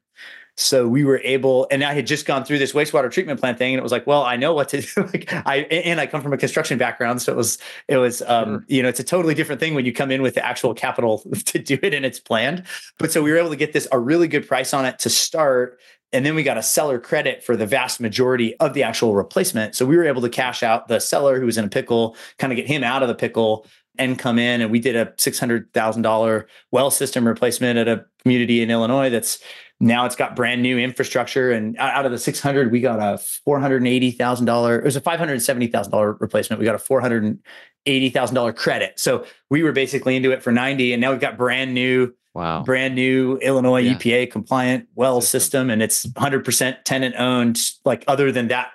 So 0.58 0.88
we 0.88 1.06
were 1.06 1.22
able, 1.24 1.66
and 1.72 1.84
I 1.84 1.94
had 1.94 2.06
just 2.06 2.26
gone 2.26 2.44
through 2.44 2.60
this 2.60 2.74
wastewater 2.74 3.10
treatment 3.10 3.40
plant 3.40 3.58
thing, 3.58 3.74
and 3.74 3.80
it 3.80 3.84
was 3.84 3.92
like, 3.92 4.06
well, 4.06 4.24
I 4.24 4.36
know 4.36 4.54
what 4.54 4.70
to 4.70 4.82
do. 4.82 5.02
like 5.14 5.32
I 5.34 5.60
and 5.72 6.00
I 6.00 6.08
come 6.08 6.22
from 6.22 6.34
a 6.34 6.38
construction 6.38 6.78
background, 6.78 7.22
so 7.22 7.32
it 7.32 7.36
was 7.36 7.58
it 7.88 7.98
was 7.98 8.22
um, 8.24 8.46
sure. 8.46 8.66
you 8.68 8.84
know 8.84 8.90
it's 8.90 9.00
a 9.00 9.04
totally 9.04 9.34
different 9.34 9.60
thing 9.62 9.74
when 9.74 9.86
you 9.86 9.94
come 9.94 10.12
in 10.12 10.22
with 10.22 10.36
the 10.36 10.46
actual 10.46 10.74
capital 10.74 11.20
to 11.46 11.58
do 11.58 11.80
it 11.82 11.94
and 11.94 12.06
it's 12.06 12.20
planned. 12.20 12.64
But 13.00 13.12
so 13.12 13.24
we 13.24 13.32
were 13.32 13.38
able 13.38 13.50
to 13.50 13.56
get 13.56 13.74
this 13.74 13.88
a 13.92 14.00
really 14.00 14.28
good 14.28 14.48
price 14.48 14.74
on 14.74 14.86
it 14.86 15.00
to 15.00 15.10
start, 15.10 15.80
and 16.12 16.26
then 16.26 16.36
we 16.36 16.44
got 16.44 16.58
a 16.58 16.64
seller 16.64 17.00
credit 17.00 17.44
for 17.44 17.56
the 17.56 17.66
vast 17.66 18.02
majority 18.02 18.56
of 18.58 18.74
the 18.74 18.84
actual 18.84 19.16
replacement. 19.16 19.76
So 19.76 19.86
we 19.86 19.96
were 19.96 20.06
able 20.06 20.22
to 20.22 20.30
cash 20.30 20.64
out 20.64 20.90
the 20.90 21.00
seller 21.00 21.40
who 21.40 21.46
was 21.46 21.58
in 21.58 21.66
a 21.66 21.70
pickle, 21.70 22.18
kind 22.38 22.52
of 22.52 22.58
get 22.58 22.68
him 22.68 22.84
out 22.84 23.02
of 23.02 23.08
the 23.08 23.16
pickle 23.16 23.66
and 23.98 24.18
come 24.18 24.40
in 24.40 24.62
and 24.62 24.72
we 24.72 24.80
did 24.80 24.96
a 24.96 25.08
$600,000 25.18 26.46
well 26.72 26.92
system 26.92 27.28
replacement 27.28 27.78
at 27.78 27.88
a 27.88 28.06
community 28.22 28.62
in 28.62 28.72
Illinois 28.72 29.10
that's 29.10 29.40
now 29.80 30.06
it's 30.06 30.16
got 30.16 30.36
brand 30.36 30.62
new 30.62 30.78
infrastructure 30.78 31.52
and 31.52 31.76
out 31.78 32.06
of 32.06 32.12
the 32.12 32.18
600 32.18 32.72
we 32.72 32.80
got 32.80 33.00
a 33.00 33.18
$480,000 33.48 34.78
it 34.78 34.84
was 34.84 34.96
a 34.96 35.02
$570,000 35.02 36.22
replacement 36.22 36.60
we 36.60 36.66
got 36.66 36.76
a 36.76 36.78
$480,000 36.78 38.56
credit 38.56 39.00
so 39.00 39.26
we 39.50 39.64
were 39.64 39.72
basically 39.72 40.16
into 40.16 40.32
it 40.32 40.44
for 40.44 40.52
90 40.52 40.94
and 40.94 41.02
now 41.02 41.12
we've 41.12 41.20
got 41.20 41.38
brand 41.38 41.74
new 41.74 42.14
wow 42.34 42.64
brand 42.64 42.96
new 42.96 43.38
Illinois 43.38 43.80
yeah. 43.80 43.96
EPA 43.96 44.32
compliant 44.32 44.88
well 44.96 45.20
system. 45.20 45.42
system 45.42 45.70
and 45.70 45.82
it's 45.82 46.06
100% 46.06 46.84
tenant 46.84 47.16
owned 47.18 47.60
like 47.84 48.04
other 48.08 48.32
than 48.32 48.48
that 48.50 48.72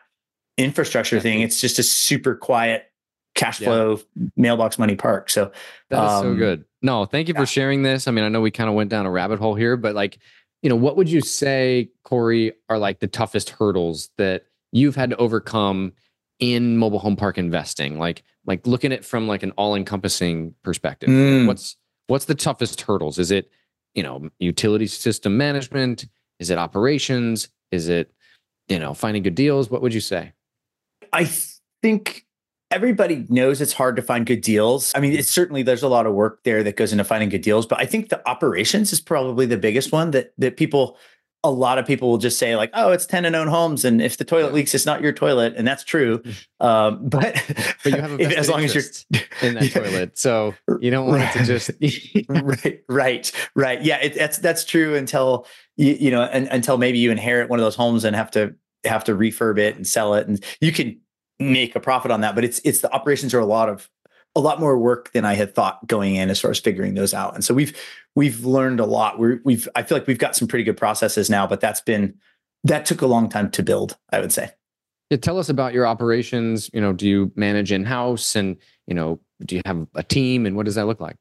infrastructure 0.57 1.21
thing. 1.21 1.41
It's 1.41 1.61
just 1.61 1.79
a 1.79 1.83
super 1.83 2.35
quiet 2.35 2.91
cash 3.37 3.59
flow 3.59 4.01
yeah. 4.17 4.27
mailbox 4.37 4.79
money 4.79 4.97
park. 4.97 5.31
So 5.31 5.53
that 5.91 6.05
is 6.05 6.11
um, 6.11 6.23
so 6.25 6.35
good. 6.35 6.65
No, 6.83 7.05
thank 7.05 7.29
you 7.29 7.35
yeah. 7.35 7.41
for 7.41 7.47
sharing 7.47 7.83
this. 7.83 8.09
I 8.09 8.11
mean, 8.11 8.25
I 8.25 8.29
know 8.29 8.41
we 8.41 8.51
kind 8.51 8.69
of 8.69 8.75
went 8.75 8.91
down 8.91 9.07
a 9.07 9.11
rabbit 9.11 9.39
hole 9.39 9.55
here, 9.55 9.77
but 9.77 9.95
like, 9.95 10.19
you 10.63 10.69
know, 10.69 10.77
what 10.77 10.97
would 10.97 11.09
you 11.09 11.21
say, 11.21 11.91
Cory, 12.03 12.53
are 12.69 12.79
like 12.79 12.99
the 12.99 13.07
toughest 13.07 13.51
hurdles 13.51 14.11
that 14.19 14.47
you've 14.73 14.97
had 14.97 15.11
to 15.11 15.17
overcome 15.17 15.93
in 16.41 16.77
mobile 16.77 16.99
home 16.99 17.15
park 17.15 17.39
investing? 17.39 17.99
Like, 17.99 18.25
like 18.47 18.67
looking 18.67 18.93
at 18.93 19.01
it 19.01 19.05
from 19.05 19.29
like 19.29 19.43
an 19.43 19.53
all-encompassing 19.53 20.55
perspective. 20.63 21.09
Mm. 21.09 21.47
What's 21.47 21.77
what's 22.09 22.25
the 22.25 22.35
toughest 22.35 22.81
hurdles? 22.81 23.19
Is 23.19 23.31
it, 23.31 23.51
you 23.95 24.03
know, 24.03 24.29
utility 24.39 24.87
system 24.87 25.37
management? 25.37 26.07
Is 26.39 26.51
it 26.51 26.59
operations? 26.59 27.49
Is 27.71 27.89
it, 27.89 28.13
you 28.69 28.79
know, 28.79 28.95
finding 28.95 29.23
good 29.23 29.35
deals? 29.35 29.71
What 29.71 29.83
would 29.83 29.95
you 29.95 30.01
say? 30.01 30.33
I 31.13 31.29
think 31.83 32.26
everybody 32.71 33.27
knows 33.29 33.61
it's 33.61 33.73
hard 33.73 33.97
to 33.97 34.03
find 34.03 34.27
good 34.27 34.41
deals. 34.41 34.93
I 34.95 35.01
mean, 35.01 35.13
it's 35.13 35.31
certainly 35.31 35.63
there's 35.63 35.83
a 35.83 35.89
lot 35.89 36.07
of 36.07 36.15
work 36.15 36.43
there 36.45 36.63
that 36.63 36.77
goes 36.77 36.93
into 36.93 37.05
finding 37.05 37.29
good 37.29 37.43
deals, 37.43 37.67
but 37.67 37.81
I 37.81 37.87
think 37.87 38.09
the 38.09 38.27
operations 38.29 38.93
is 38.93 39.01
probably 39.01 39.47
the 39.47 39.57
biggest 39.57 39.93
one 39.93 40.11
that 40.13 40.33
that 40.39 40.57
people 40.57 40.99
a 41.45 41.51
lot 41.51 41.79
of 41.79 41.87
people 41.87 42.11
will 42.11 42.19
just 42.19 42.39
say 42.39 42.57
like, 42.57 42.71
"Oh, 42.75 42.91
it's 42.91 43.07
tenant 43.07 43.37
owned 43.37 43.51
homes, 43.51 43.85
and 43.85 44.03
if 44.03 44.17
the 44.17 44.25
toilet 44.25 44.53
leaks, 44.53 44.75
it's 44.75 44.85
not 44.85 45.01
your 45.01 45.13
toilet," 45.13 45.55
and 45.57 45.67
that's 45.67 45.85
true. 45.85 46.23
Um, 46.59 47.07
but 47.11 47.35
but 47.85 47.93
you 47.93 48.01
have 48.01 48.19
a 48.19 48.25
as 48.39 48.49
long 48.49 48.65
as 48.65 48.75
you're 48.75 49.21
in 49.43 49.57
that 49.57 49.71
toilet, 49.75 50.19
so 50.19 50.55
you 50.81 50.91
don't 50.91 51.07
want 51.07 51.21
right. 51.21 51.37
it 51.37 51.39
to 51.41 51.45
just 51.45 51.71
right, 52.31 52.83
right, 52.89 53.49
right. 53.55 53.83
Yeah, 53.83 53.99
it, 53.99 54.15
that's 54.15 54.39
that's 54.39 54.65
true 54.65 54.95
until 54.95 55.47
you 55.77 55.93
you 56.01 56.11
know 56.11 56.23
and, 56.23 56.49
until 56.49 56.79
maybe 56.79 56.99
you 56.99 57.11
inherit 57.11 57.51
one 57.51 57.59
of 57.59 57.63
those 57.63 57.77
homes 57.77 58.05
and 58.05 58.17
have 58.17 58.31
to 58.31 58.55
have 58.87 59.05
to 59.05 59.15
refurb 59.15 59.59
it 59.59 59.77
and 59.77 59.87
sell 59.87 60.15
it, 60.15 60.27
and 60.27 60.43
you 60.63 60.73
can 60.73 60.99
make 61.39 61.77
a 61.77 61.81
profit 61.81 62.11
on 62.11 62.21
that. 62.23 62.35
But 62.35 62.45
it's 62.45 62.61
it's 62.65 62.81
the 62.81 62.93
operations 62.93 63.35
are 63.35 63.41
a 63.41 63.47
lot 63.47 63.69
of 63.69 63.89
a 64.35 64.41
lot 64.41 64.61
more 64.61 64.79
work 64.79 65.13
than 65.13 65.25
I 65.25 65.35
had 65.35 65.55
thought 65.55 65.87
going 65.87 66.15
in 66.15 66.29
as 66.29 66.41
far 66.41 66.51
as 66.51 66.61
figuring 66.61 66.95
those 66.95 67.15
out. 67.15 67.35
And 67.35 67.45
so 67.45 67.55
we've 67.55 67.77
we've 68.15 68.45
learned 68.45 68.81
a 68.81 68.85
lot. 68.85 69.19
We're, 69.19 69.41
we've 69.45 69.69
I 69.75 69.83
feel 69.83 69.97
like 69.97 70.07
we've 70.07 70.19
got 70.19 70.37
some 70.37 70.47
pretty 70.47 70.65
good 70.65 70.77
processes 70.77 71.31
now, 71.31 71.47
but 71.47 71.61
that's 71.61 71.81
been 71.81 72.15
that 72.65 72.85
took 72.85 73.01
a 73.01 73.07
long 73.07 73.29
time 73.29 73.51
to 73.53 73.63
build. 73.63 73.97
I 74.13 74.21
would 74.21 74.33
say. 74.33 74.51
Yeah, 75.11 75.19
tell 75.19 75.39
us 75.39 75.49
about 75.49 75.73
your 75.73 75.87
operations. 75.87 76.69
You 76.73 76.81
know, 76.81 76.93
do 76.93 77.09
you 77.09 77.33
manage 77.37 77.73
in 77.73 77.85
house, 77.85 78.37
and 78.37 78.57
you 78.87 78.95
know, 78.95 79.21
do 79.45 79.57
you 79.57 79.63
have 79.65 79.87
a 79.95 80.03
team, 80.03 80.47
and 80.47 80.57
what 80.57 80.67
does 80.67 80.75
that 80.75 80.87
look 80.87 81.01
like? 81.01 81.17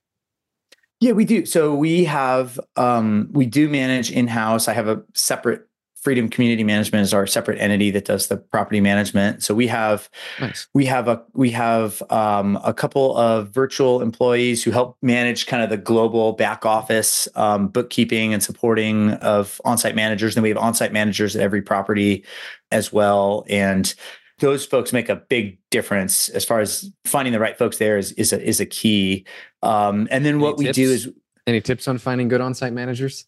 Yeah, 1.00 1.12
we 1.12 1.25
do. 1.25 1.45
So 1.45 1.75
we 1.75 2.05
have 2.05 2.60
um, 2.75 3.29
we 3.31 3.45
do 3.45 3.69
manage 3.69 4.12
in 4.12 4.27
house. 4.27 4.67
I 4.67 4.74
have 4.74 4.88
a 4.88 5.03
separate 5.13 5.67
Freedom 6.05 6.29
Community 6.29 6.63
Management 6.63 7.01
is 7.01 7.15
our 7.15 7.25
separate 7.25 7.59
entity 7.59 7.89
that 7.89 8.05
does 8.05 8.27
the 8.27 8.38
property 8.38 8.79
management. 8.79 9.41
So 9.41 9.55
we 9.55 9.65
have 9.65 10.07
nice. 10.39 10.67
we 10.75 10.85
have 10.85 11.07
a 11.07 11.24
we 11.33 11.50
have 11.50 12.03
um, 12.12 12.59
a 12.63 12.75
couple 12.75 13.17
of 13.17 13.50
virtual 13.50 14.03
employees 14.03 14.63
who 14.63 14.69
help 14.69 14.97
manage 15.01 15.47
kind 15.47 15.63
of 15.63 15.71
the 15.71 15.77
global 15.77 16.33
back 16.33 16.63
office 16.63 17.27
um, 17.33 17.69
bookkeeping 17.69 18.35
and 18.35 18.43
supporting 18.43 19.13
of 19.13 19.59
on-site 19.65 19.95
managers. 19.95 20.35
And 20.35 20.43
we 20.43 20.50
have 20.50 20.59
on-site 20.59 20.93
managers 20.93 21.35
at 21.35 21.41
every 21.41 21.63
property 21.63 22.24
as 22.69 22.93
well. 22.93 23.43
And 23.50 23.91
those 24.38 24.63
folks 24.63 24.93
make 24.93 25.09
a 25.09 25.15
big 25.15 25.57
difference 25.71 26.29
as 26.29 26.45
far 26.45 26.59
as 26.59 26.88
finding 27.05 27.33
the 27.33 27.39
right 27.39 27.57
folks 27.57 27.79
there 27.79 27.97
is 27.97 28.12
is 28.12 28.31
a, 28.31 28.39
is 28.39 28.59
a 28.59 28.67
key. 28.67 29.25
Um, 29.63 30.07
and 30.12 30.24
then 30.24 30.35
any 30.35 30.43
what 30.43 30.59
tips? 30.59 30.77
we 30.77 30.83
do 30.85 30.91
is 30.91 31.09
any 31.47 31.62
tips 31.62 31.88
on 31.88 31.97
finding 31.97 32.27
good 32.27 32.41
on-site 32.41 32.74
managers? 32.74 33.25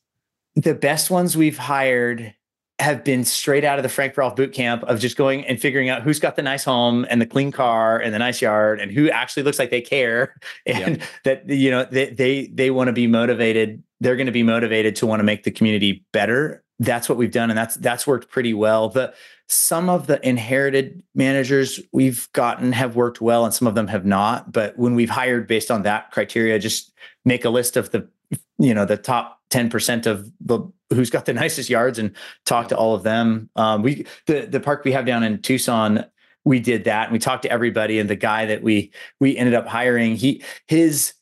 The 0.56 0.76
best 0.76 1.10
ones 1.10 1.36
we've 1.36 1.58
hired 1.58 2.36
have 2.80 3.04
been 3.04 3.26
straight 3.26 3.64
out 3.64 3.80
of 3.80 3.84
the 3.84 3.90
Frank 3.90 4.16
Rolfe 4.16 4.36
boot 4.36 4.54
camp 4.54 4.84
of 4.84 5.00
just 5.00 5.18
going 5.18 5.46
and 5.46 5.60
figuring 5.60 5.90
out 5.90 6.04
who's 6.04 6.20
got 6.20 6.36
the 6.36 6.44
nice 6.44 6.64
home 6.64 7.08
and 7.10 7.20
the 7.20 7.26
clean 7.26 7.52
car 7.52 8.00
and 8.00 8.14
the 8.14 8.20
nice 8.20 8.40
yard 8.40 8.80
and 8.80 8.92
who 8.92 9.10
actually 9.10 9.44
looks 9.44 9.58
like 9.58 9.72
they 9.72 9.82
care. 9.82 10.36
And 10.66 10.98
yep. 10.98 11.08
that 11.24 11.50
you 11.50 11.72
know 11.72 11.86
they 11.86 12.10
they 12.10 12.48
they 12.48 12.72
want 12.72 12.88
to 12.90 12.94
be 12.94 13.08
motivated 13.08 13.84
they're 14.00 14.16
going 14.16 14.28
to 14.28 14.32
be 14.32 14.44
motivated 14.44 14.96
to 14.98 15.08
want 15.08 15.22
to 15.22 15.24
make 15.24 15.44
the 15.44 15.52
community 15.52 16.06
better. 16.12 16.64
That's 16.80 17.10
what 17.10 17.18
we've 17.18 17.32
done 17.32 17.50
and 17.50 17.58
that's 17.58 17.76
that's 17.76 18.06
worked 18.06 18.30
pretty 18.30 18.54
well. 18.54 18.90
The 18.90 19.14
some 19.48 19.90
of 19.90 20.08
the 20.08 20.26
inherited 20.28 21.04
managers 21.16 21.80
we've 21.94 22.30
gotten 22.34 22.74
have 22.74 22.96
worked 22.96 23.22
well 23.22 23.46
and 23.46 23.54
some 23.54 23.68
of 23.68 23.76
them 23.76 23.88
have 23.88 24.06
not 24.06 24.52
but 24.52 24.78
when 24.78 24.94
we've 24.94 25.10
hired 25.10 25.48
based 25.48 25.72
on 25.72 25.84
that 25.84 26.12
criteria 26.12 26.60
just 26.60 26.92
make 27.24 27.46
a 27.46 27.50
list 27.50 27.78
of 27.78 27.92
the 27.92 28.10
you 28.58 28.74
know 28.74 28.86
the 28.86 28.98
top 28.98 29.42
10% 29.50 30.06
of 30.06 30.32
the 30.42 30.60
who's 30.90 31.10
got 31.10 31.26
the 31.26 31.34
nicest 31.46 31.70
yards 31.70 32.00
and 32.00 32.16
talk 32.46 32.68
to 32.70 32.78
all 32.78 32.96
of 32.96 33.04
them. 33.04 33.50
Um, 33.56 33.82
we 33.82 34.06
the 34.26 34.46
the 34.46 34.60
park 34.60 34.84
we 34.84 34.92
have 34.92 35.06
down 35.06 35.24
in 35.24 35.42
tucson 35.42 36.06
we 36.48 36.60
did 36.62 36.86
that 36.86 37.04
and 37.04 37.14
we 37.14 37.20
talked 37.20 37.44
to 37.44 37.52
everybody 37.52 38.00
and 38.00 38.10
the 38.10 38.16
guy 38.16 38.46
that 38.46 38.64
we 38.64 38.92
we 39.20 39.38
ended 39.38 39.54
up 39.54 39.68
hiring 39.68 40.16
he 40.16 40.42
his 40.68 41.14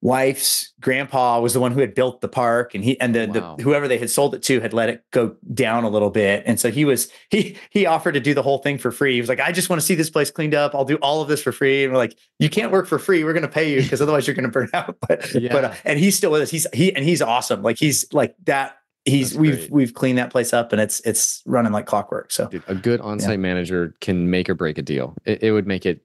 wife's 0.00 0.72
grandpa 0.80 1.40
was 1.40 1.54
the 1.54 1.60
one 1.60 1.72
who 1.72 1.80
had 1.80 1.94
built 1.94 2.20
the 2.20 2.28
park 2.28 2.74
and 2.74 2.84
he 2.84 2.98
and 3.00 3.14
the, 3.14 3.26
wow. 3.26 3.56
the, 3.56 3.62
whoever 3.64 3.88
they 3.88 3.98
had 3.98 4.08
sold 4.08 4.34
it 4.34 4.42
to 4.44 4.60
had 4.60 4.72
let 4.72 4.88
it 4.88 5.04
go 5.10 5.34
down 5.52 5.84
a 5.84 5.88
little 5.88 6.10
bit. 6.10 6.44
And 6.46 6.60
so 6.60 6.70
he 6.70 6.84
was 6.84 7.10
he 7.30 7.56
he 7.70 7.84
offered 7.84 8.12
to 8.12 8.20
do 8.20 8.32
the 8.32 8.42
whole 8.42 8.58
thing 8.58 8.78
for 8.78 8.92
free. 8.92 9.14
He 9.14 9.20
was 9.20 9.28
like 9.28 9.40
i 9.40 9.50
just 9.50 9.68
want 9.68 9.80
to 9.80 9.86
see 9.86 9.94
this 9.94 10.10
place 10.10 10.30
cleaned 10.30 10.54
up. 10.54 10.74
I'll 10.74 10.84
do 10.84 10.96
all 10.96 11.20
of 11.20 11.28
this 11.28 11.42
for 11.42 11.52
free. 11.52 11.84
And 11.84 11.92
we're 11.92 11.98
like 11.98 12.16
you 12.38 12.48
can't 12.48 12.70
work 12.70 12.86
for 12.86 12.98
free. 12.98 13.24
We're 13.24 13.32
going 13.32 13.42
to 13.42 13.48
pay 13.48 13.72
you 13.72 13.82
because 13.82 14.00
otherwise 14.00 14.26
you're 14.26 14.34
going 14.34 14.44
to 14.44 14.50
burn 14.50 14.70
out. 14.74 14.96
But 15.08 15.34
yeah. 15.34 15.52
but 15.52 15.64
uh, 15.64 15.74
and 15.84 15.98
he's 15.98 16.16
still 16.16 16.30
with 16.30 16.42
us. 16.42 16.50
He's 16.50 16.66
he 16.72 16.94
and 16.94 17.04
he's 17.04 17.22
awesome. 17.22 17.62
Like 17.62 17.78
he's 17.78 18.04
like 18.12 18.34
that 18.44 18.76
he's 19.04 19.36
we've 19.36 19.68
we've 19.70 19.94
cleaned 19.94 20.18
that 20.18 20.30
place 20.30 20.52
up 20.52 20.72
and 20.72 20.80
it's 20.80 21.00
it's 21.00 21.42
running 21.46 21.72
like 21.72 21.86
clockwork. 21.86 22.30
So 22.30 22.48
Dude, 22.48 22.62
a 22.68 22.74
good 22.74 23.00
on-site 23.00 23.30
yeah. 23.30 23.36
manager 23.36 23.94
can 24.00 24.30
make 24.30 24.48
or 24.50 24.54
break 24.54 24.76
a 24.78 24.82
deal. 24.82 25.14
It, 25.24 25.42
it 25.42 25.52
would 25.52 25.66
make 25.66 25.86
it 25.86 26.02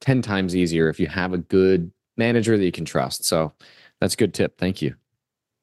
10 0.00 0.22
times 0.22 0.54
easier 0.54 0.88
if 0.88 1.00
you 1.00 1.06
have 1.08 1.32
a 1.32 1.38
good 1.38 1.90
manager 2.16 2.56
that 2.56 2.64
you 2.64 2.72
can 2.72 2.84
trust. 2.84 3.24
So 3.24 3.52
that's 4.00 4.14
a 4.14 4.16
good 4.16 4.34
tip. 4.34 4.58
Thank 4.58 4.82
you. 4.82 4.94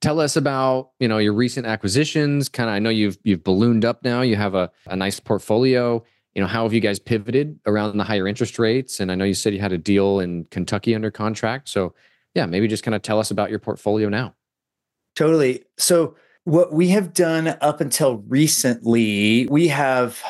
Tell 0.02 0.20
us 0.20 0.36
about, 0.36 0.92
you 1.00 1.08
know, 1.08 1.20
your 1.20 1.34
recent 1.34 1.68
acquisitions. 1.68 2.50
Kind 2.50 2.70
of 2.70 2.76
I 2.76 2.80
know 2.80 2.90
you've 2.90 3.18
you've 3.24 3.44
ballooned 3.44 3.86
up 3.86 4.04
now. 4.04 4.22
You 4.22 4.36
have 4.36 4.56
a, 4.56 4.72
a 4.88 4.96
nice 4.96 5.20
portfolio. 5.20 6.04
You 6.34 6.42
know, 6.42 6.48
how 6.48 6.64
have 6.64 6.74
you 6.74 6.80
guys 6.80 6.98
pivoted 6.98 7.60
around 7.66 7.98
the 7.98 8.04
higher 8.04 8.28
interest 8.28 8.58
rates? 8.58 9.00
And 9.00 9.12
I 9.12 9.16
know 9.16 9.26
you 9.26 9.34
said 9.34 9.54
you 9.54 9.60
had 9.60 9.74
a 9.74 9.78
deal 9.78 10.20
in 10.20 10.46
Kentucky 10.46 10.96
under 10.96 11.12
contract. 11.12 11.70
So 11.70 11.94
yeah, 12.34 12.46
maybe 12.46 12.68
just 12.68 12.84
kind 12.84 12.96
of 12.96 13.02
tell 13.02 13.20
us 13.20 13.32
about 13.32 13.50
your 13.50 13.60
portfolio 13.60 14.10
now. 14.10 14.34
Totally. 15.16 15.66
So 15.78 16.16
what 16.46 16.74
we 16.74 16.88
have 16.90 17.14
done 17.14 17.50
up 17.62 17.82
until 17.82 18.18
recently, 18.28 19.46
we 19.48 19.68
have 19.68 20.24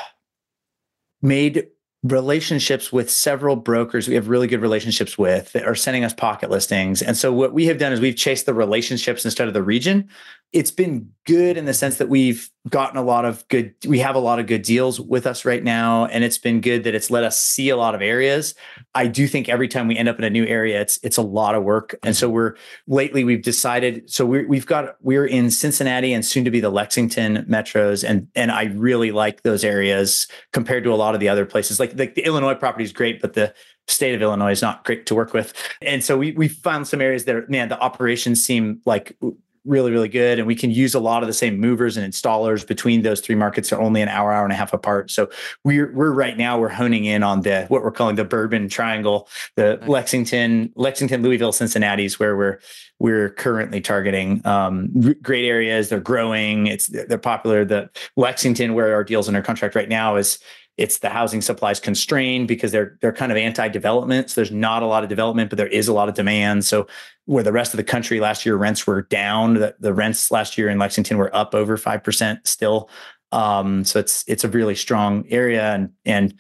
made 1.22 1.68
relationships 2.04 2.92
with 2.92 3.12
several 3.12 3.56
brokers 3.56 4.08
we 4.08 4.16
have 4.16 4.28
really 4.28 4.48
good 4.48 4.62
relationships 4.62 5.20
with 5.20 5.52
that 5.52 5.66
are 5.66 5.76
sending 5.76 6.04
us 6.04 6.14
pocket 6.14 6.50
listings. 6.50 7.02
And 7.02 7.16
so 7.16 7.32
what 7.32 7.54
we 7.54 7.68
have 7.68 7.78
done 7.78 7.94
is 7.94 8.02
we've 8.02 8.16
chased 8.16 8.48
the 8.48 8.56
relationships 8.56 9.24
instead 9.24 9.48
of 9.48 9.54
the 9.54 9.62
region. 9.62 10.10
It's 10.54 10.72
been 10.72 11.12
good 11.26 11.56
in 11.56 11.66
the 11.66 11.74
sense 11.74 11.98
that 11.98 12.10
we've 12.10 12.50
gotten 12.70 12.98
a 12.98 13.02
lot 13.02 13.26
of 13.26 13.48
good 13.48 13.74
we 13.88 14.00
have 14.00 14.16
a 14.16 14.20
lot 14.20 14.40
of 14.40 14.48
good 14.48 14.62
deals 14.62 15.00
with 15.00 15.26
us 15.26 15.46
right 15.46 15.64
now 15.64 16.06
and 16.06 16.24
it's 16.24 16.38
been 16.38 16.62
good 16.62 16.84
that 16.84 16.94
it's 16.94 17.10
let 17.10 17.24
us 17.24 17.40
see 17.40 17.70
a 17.70 17.78
lot 17.78 17.96
of 17.96 18.02
areas. 18.02 18.54
I 18.94 19.08
do 19.08 19.28
think 19.28 19.50
every 19.50 19.68
time 19.68 19.88
we 19.88 19.98
end 19.98 20.10
up 20.10 20.18
in 20.20 20.24
a 20.26 20.30
new 20.30 20.46
area 20.46 20.82
it's 20.82 21.00
it's 21.04 21.18
a 21.18 21.22
lot 21.22 21.56
of 21.56 21.64
work. 21.64 21.96
And 22.04 22.16
so 22.16 22.30
we're 22.30 22.56
lately 22.88 23.24
we've 23.24 23.42
decided 23.42 24.10
so 24.10 24.26
we 24.26 24.46
we've 24.46 24.66
got 24.66 24.96
we're 25.02 25.26
in 25.26 25.52
Cincinnati 25.52 26.14
and 26.14 26.26
soon 26.26 26.44
to 26.46 26.52
be 26.52 26.60
the 26.60 26.70
Lexington 26.70 27.46
metros 27.50 28.08
and 28.08 28.28
and 28.36 28.52
I 28.52 28.66
really 28.66 29.12
like 29.12 29.44
those 29.44 29.64
areas 29.64 30.28
compared 30.54 30.84
to 30.84 30.94
a 30.94 30.96
lot 30.96 31.14
of 31.14 31.20
the 31.20 31.30
other 31.30 31.46
places 31.46 31.80
like 31.80 31.98
like 31.98 32.16
the 32.16 32.26
Illinois 32.26 32.56
property 32.56 32.84
is 32.84 32.94
great, 32.94 33.22
but 33.22 33.34
the 33.34 33.54
state 33.88 34.16
of 34.16 34.22
Illinois 34.22 34.52
is 34.52 34.62
not 34.62 34.86
great 34.86 35.06
to 35.06 35.16
work 35.16 35.34
with. 35.34 35.54
And 35.82 36.04
so 36.04 36.18
we 36.18 36.32
we 36.32 36.48
found 36.48 36.88
some 36.88 37.02
areas 37.02 37.26
that 37.26 37.36
are, 37.36 37.46
man, 37.48 37.70
the 37.70 37.80
operations 37.80 38.44
seem 38.44 38.82
like 38.86 39.18
really 39.66 39.92
really 39.92 40.10
good 40.10 40.40
and 40.40 40.48
we 40.48 40.56
can 40.56 40.72
use 40.72 40.96
a 40.96 41.00
lot 41.00 41.22
of 41.22 41.28
the 41.28 41.34
same 41.34 41.60
movers 41.60 41.98
and 41.98 42.12
installers 42.12 42.66
between 42.66 43.02
those 43.02 43.22
three 43.22 43.36
markets. 43.36 43.72
Are 43.72 43.80
only 43.80 44.02
an 44.02 44.10
hour 44.10 44.32
hour 44.32 44.44
and 44.44 44.52
a 44.54 44.56
half 44.56 44.74
apart. 44.74 45.12
So 45.12 45.30
we're 45.64 45.92
we're 45.94 46.12
right 46.12 46.38
now 46.38 46.60
we're 46.60 46.70
honing 46.70 47.06
in 47.06 47.24
on 47.24 47.42
the 47.42 47.66
what 47.68 47.84
we're 47.84 47.92
calling 47.92 48.16
the 48.16 48.26
bourbon 48.26 48.70
triangle 48.70 49.28
the 49.56 49.80
lexington 49.88 50.72
lexington 50.76 51.22
louisville 51.22 51.52
cincinnati's 51.52 52.20
where 52.20 52.36
we're 52.36 52.60
we're 53.02 53.32
currently 53.32 53.82
targeting. 53.82 54.46
Um, 54.46 54.92
great 55.24 55.46
areas 55.46 55.90
they're 55.90 56.00
growing. 56.00 56.68
It's 56.68 56.86
they're 56.86 57.18
popular. 57.18 57.66
The 57.66 57.90
lexington 58.16 58.76
where 58.76 58.94
our 58.94 59.04
deals 59.04 59.28
under 59.28 59.42
contract 59.42 59.74
right 59.74 59.90
now 59.90 60.18
is 60.18 60.38
it's 60.78 61.00
the 61.00 61.10
housing 61.10 61.42
supplies 61.42 61.80
constrained 61.80 62.48
because 62.48 62.72
they're 62.72 62.98
they're 63.02 63.14
kind 63.14 63.32
of 63.32 63.38
anti-development. 63.38 64.30
So 64.30 64.42
there's 64.42 64.52
not 64.52 64.84
a 64.84 64.86
lot 64.86 65.04
of 65.04 65.10
development, 65.10 65.50
but 65.50 65.58
there 65.58 65.68
is 65.68 65.88
a 65.88 65.94
lot 65.94 66.10
of 66.10 66.16
demand. 66.16 66.66
So 66.66 66.88
where 67.26 67.44
the 67.44 67.52
rest 67.52 67.74
of 67.74 67.78
the 67.78 67.84
country 67.84 68.20
last 68.20 68.46
year 68.46 68.56
rents 68.56 68.88
were 68.88 69.04
down, 69.04 69.56
the, 69.56 69.76
the 69.80 69.94
rents 69.94 70.32
last 70.32 70.58
year 70.58 70.70
in 70.70 70.80
Lexington 70.80 71.18
were 71.18 71.34
up 71.36 71.54
over 71.54 71.78
five 71.78 72.04
percent 72.04 72.48
still. 72.48 72.90
Um, 73.32 73.86
so 73.86 74.00
it's 74.00 74.24
it's 74.28 74.44
a 74.44 74.50
really 74.50 74.76
strong 74.76 75.26
area, 75.30 75.74
and 75.74 75.92
and 76.06 76.34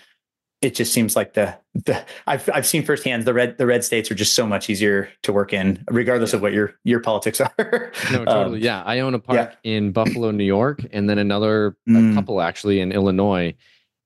it 0.62 0.76
just 0.76 0.94
seems 0.94 1.16
like 1.16 1.34
the 1.34 1.56
the 1.74 2.04
I've 2.28 2.50
I've 2.54 2.68
seen 2.68 2.84
firsthand 2.84 3.26
the 3.26 3.34
red 3.34 3.58
the 3.58 3.66
red 3.66 3.84
states 3.84 4.12
are 4.12 4.16
just 4.16 4.36
so 4.36 4.46
much 4.46 4.70
easier 4.70 5.10
to 5.24 5.34
work 5.34 5.54
in, 5.54 5.84
regardless 5.90 6.32
yeah. 6.32 6.38
of 6.38 6.42
what 6.42 6.54
your 6.54 6.74
your 6.84 7.00
politics 7.00 7.42
are. 7.60 7.92
no, 8.12 8.26
totally. 8.26 8.60
Um, 8.60 8.64
yeah, 8.64 8.84
I 8.86 9.00
own 9.00 9.14
a 9.14 9.20
park 9.20 9.58
yeah. 9.64 9.72
in 9.72 9.92
Buffalo, 9.92 10.32
New 10.32 10.44
York, 10.44 10.80
and 10.92 11.10
then 11.10 11.18
another 11.18 11.76
mm. 11.88 12.14
couple 12.14 12.42
actually 12.42 12.80
in 12.80 12.92
Illinois 12.92 13.56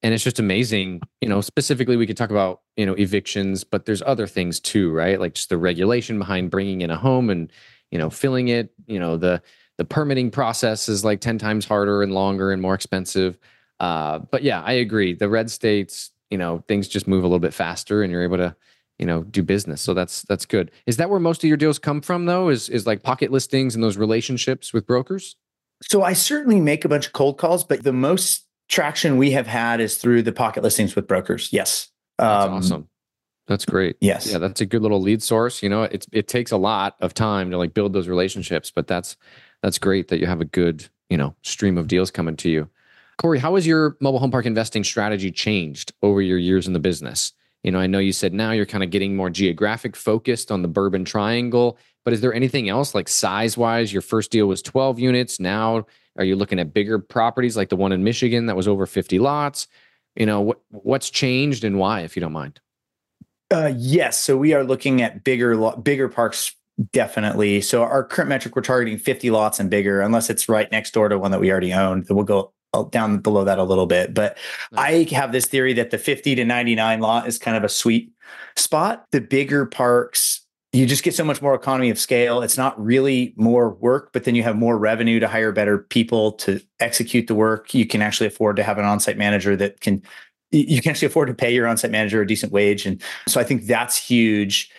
and 0.06 0.14
it's 0.14 0.24
just 0.24 0.38
amazing 0.38 1.02
you 1.20 1.28
know 1.28 1.42
specifically 1.42 1.98
we 1.98 2.06
could 2.06 2.16
talk 2.16 2.30
about 2.30 2.62
you 2.78 2.86
know 2.86 2.94
evictions 2.94 3.64
but 3.64 3.86
there's 3.86 4.04
other 4.04 4.28
things 4.28 4.60
too 4.60 4.92
right? 4.92 5.20
Like 5.20 5.34
just 5.34 5.50
the 5.50 5.58
regulation 5.58 6.20
behind 6.20 6.52
bringing 6.52 6.82
in 6.82 6.92
a 6.92 6.96
home 6.96 7.30
and 7.30 7.52
you 7.92 7.98
know 7.98 8.10
filling 8.10 8.48
it 8.48 8.72
you 8.86 9.00
know 9.00 9.18
the 9.18 9.42
the 9.78 9.84
permitting 9.84 10.32
process 10.32 10.88
is 10.88 11.04
like 11.04 11.20
10 11.20 11.38
times 11.38 11.66
harder 11.66 12.02
and 12.02 12.14
longer 12.14 12.54
and 12.54 12.62
more 12.62 12.76
expensive. 12.76 13.38
Uh, 13.82 14.20
but 14.20 14.44
yeah 14.44 14.62
i 14.62 14.74
agree. 14.74 15.14
The 15.14 15.28
red 15.28 15.50
states 15.50 16.12
you 16.30 16.38
know 16.38 16.64
things 16.68 16.88
just 16.88 17.08
move 17.08 17.24
a 17.24 17.28
little 17.28 17.40
bit 17.40 17.54
faster 17.54 18.04
and 18.04 18.12
you're 18.12 18.24
able 18.24 18.38
to 18.38 18.56
you 19.00 19.08
know 19.08 19.24
do 19.24 19.42
business. 19.42 19.82
So 19.82 19.96
that's 19.96 20.22
that's 20.22 20.46
good. 20.46 20.70
Is 20.86 20.98
that 20.98 21.10
where 21.10 21.20
most 21.20 21.44
of 21.44 21.48
your 21.48 21.58
deals 21.58 21.80
come 21.80 22.00
from 22.00 22.26
though 22.26 22.50
is 22.50 22.70
is 22.70 22.86
like 22.86 23.02
pocket 23.02 23.32
listings 23.32 23.74
and 23.74 23.84
those 23.84 23.98
relationships 23.98 24.72
with 24.72 24.86
brokers? 24.86 25.36
So 25.82 26.04
i 26.04 26.14
certainly 26.14 26.62
make 26.62 26.86
a 26.86 26.90
bunch 26.90 27.08
of 27.08 27.14
cold 27.14 27.38
calls 27.38 27.64
but 27.64 27.84
the 27.84 27.92
most 27.92 28.45
traction 28.68 29.18
we 29.18 29.32
have 29.32 29.48
had 29.48 29.80
is 29.80 29.98
through 29.98 30.22
the 30.24 30.32
pocket 30.32 30.64
listings 30.64 30.96
with 30.96 31.08
brokers. 31.08 31.50
Yes. 31.52 31.90
That's 32.18 32.46
um, 32.46 32.54
awesome. 32.54 32.90
That's 33.48 33.66
great. 33.66 33.98
yes. 34.02 34.32
Yeah 34.32 34.40
that's 34.40 34.62
a 34.62 34.66
good 34.66 34.82
little 34.82 35.02
lead 35.02 35.22
source. 35.22 35.62
You 35.62 35.70
know 35.70 35.84
it, 35.84 36.06
it 36.12 36.28
takes 36.28 36.52
a 36.52 36.58
lot 36.58 36.96
of 37.02 37.14
time 37.14 37.52
to 37.52 37.58
like 37.58 37.74
build 37.74 37.94
those 37.94 38.08
relationships 38.08 38.72
but 38.72 38.88
that's 38.88 39.18
that's 39.62 39.78
great 39.78 40.08
that 40.08 40.20
you 40.20 40.26
have 40.26 40.42
a 40.42 40.46
good 40.46 40.88
you 41.10 41.18
know 41.18 41.36
stream 41.44 41.78
of 41.78 41.88
deals 41.88 42.12
coming 42.12 42.36
to 42.38 42.50
you. 42.50 42.70
Cory 43.18 43.40
how 43.40 43.56
has 43.56 43.68
your 43.68 43.98
mobile 44.02 44.20
home 44.20 44.32
park 44.32 44.46
investing 44.46 44.84
strategy 44.84 45.32
changed 45.32 45.94
over 46.02 46.22
your 46.22 46.38
years 46.38 46.68
in 46.68 46.74
the 46.74 46.80
business? 46.80 47.34
You 47.66 47.72
know, 47.72 47.80
I 47.80 47.88
know 47.88 47.98
you 47.98 48.14
said 48.14 48.32
now 48.32 48.52
you're 48.52 48.68
kind 48.68 48.84
of 48.84 48.92
getting 48.92 49.16
more 49.16 49.32
geographic 49.32 49.96
focused 49.96 50.52
on 50.52 50.62
the 50.62 50.68
Bourbon 50.68 51.04
Triangle, 51.04 51.80
but 52.04 52.14
is 52.14 52.22
there 52.22 52.32
anything 52.32 52.70
else 52.70 52.94
like 52.94 53.08
size 53.08 53.58
wise? 53.58 53.92
Your 53.92 54.04
first 54.04 54.30
deal 54.30 54.46
was 54.46 54.62
12 54.62 55.00
units. 55.00 55.40
Now, 55.40 55.88
are 56.18 56.24
you 56.24 56.36
looking 56.36 56.60
at 56.60 56.74
bigger 56.74 57.00
properties 57.00 57.58
like 57.58 57.70
the 57.70 57.76
one 57.76 57.92
in 57.92 58.04
Michigan 58.04 58.46
that 58.46 58.56
was 58.56 58.68
over 58.68 58.86
50 58.86 59.20
lots? 59.20 59.68
You 60.16 60.26
know, 60.26 60.42
what 60.42 60.62
what's 60.70 61.10
changed 61.10 61.64
and 61.64 61.78
why, 61.78 62.02
if 62.02 62.16
you 62.16 62.22
don't 62.22 62.32
mind? 62.32 62.62
Uh, 63.52 63.74
yes, 63.76 64.20
so 64.20 64.38
we 64.38 64.54
are 64.54 64.64
looking 64.64 65.02
at 65.02 65.24
bigger 65.24 65.72
bigger 65.78 66.10
parks 66.10 66.56
definitely. 66.92 67.62
So 67.62 67.84
our 67.84 68.04
current 68.04 68.30
metric, 68.30 68.56
we're 68.56 68.62
targeting 68.62 68.98
50 68.98 69.32
lots 69.32 69.60
and 69.60 69.70
bigger, 69.70 70.02
unless 70.02 70.30
it's 70.30 70.50
right 70.50 70.70
next 70.72 70.94
door 70.94 71.10
to 71.10 71.18
one 71.18 71.32
that 71.32 71.40
we 71.40 71.52
already 71.52 71.74
own. 71.74 72.06
We'll 72.10 72.26
go 72.26 72.54
down 72.84 73.20
below 73.20 73.46
that 73.46 73.60
a 73.60 73.64
little 73.64 73.86
bit. 73.86 74.14
But 74.14 74.38
nice. 74.72 75.10
I 75.12 75.16
have 75.16 75.32
this 75.32 75.46
theory 75.46 75.74
that 75.74 75.92
the 75.92 75.98
50 75.98 76.36
to 76.36 76.46
99 76.46 77.00
lot 77.00 77.28
is 77.28 77.38
kind 77.38 77.56
of 77.56 77.64
a 77.64 77.70
sweet 77.70 78.12
spot. 78.58 79.06
The 79.12 79.22
bigger 79.22 79.66
parks, 79.66 80.45
you 80.76 80.86
just 80.86 81.04
get 81.04 81.16
so 81.16 81.24
much 81.24 81.42
more 81.42 81.56
economy 81.56 81.90
of 81.90 81.98
scale. 81.98 82.42
It's 82.42 82.58
not 82.58 82.82
really 82.84 83.34
more 83.38 83.70
work, 83.70 84.12
but 84.12 84.26
then 84.26 84.36
you 84.36 84.44
have 84.44 84.58
more 84.58 84.78
revenue 84.78 85.20
to 85.20 85.28
hire 85.28 85.52
better 85.52 85.78
people 85.78 86.34
to 86.34 86.60
execute 86.80 87.28
the 87.28 87.36
work. 87.36 87.74
You 87.74 87.86
can 87.86 88.02
actually 88.02 88.28
afford 88.28 88.58
to 88.58 88.64
have 88.64 88.78
an 88.78 88.86
on-site 88.86 89.18
manager 89.18 89.56
that 89.56 89.80
can 89.80 90.02
you 90.52 90.82
can 90.82 90.92
actually 90.92 91.08
afford 91.08 91.28
to 91.28 91.34
pay 91.34 91.54
your 91.54 91.68
on-site 91.68 91.92
manager 91.92 92.22
a 92.22 92.28
decent 92.28 92.52
wage. 92.52 92.86
And 92.86 93.02
so 93.28 93.40
I 93.42 93.44
think 93.44 93.66
that's 93.66 93.98
huge 93.98 94.70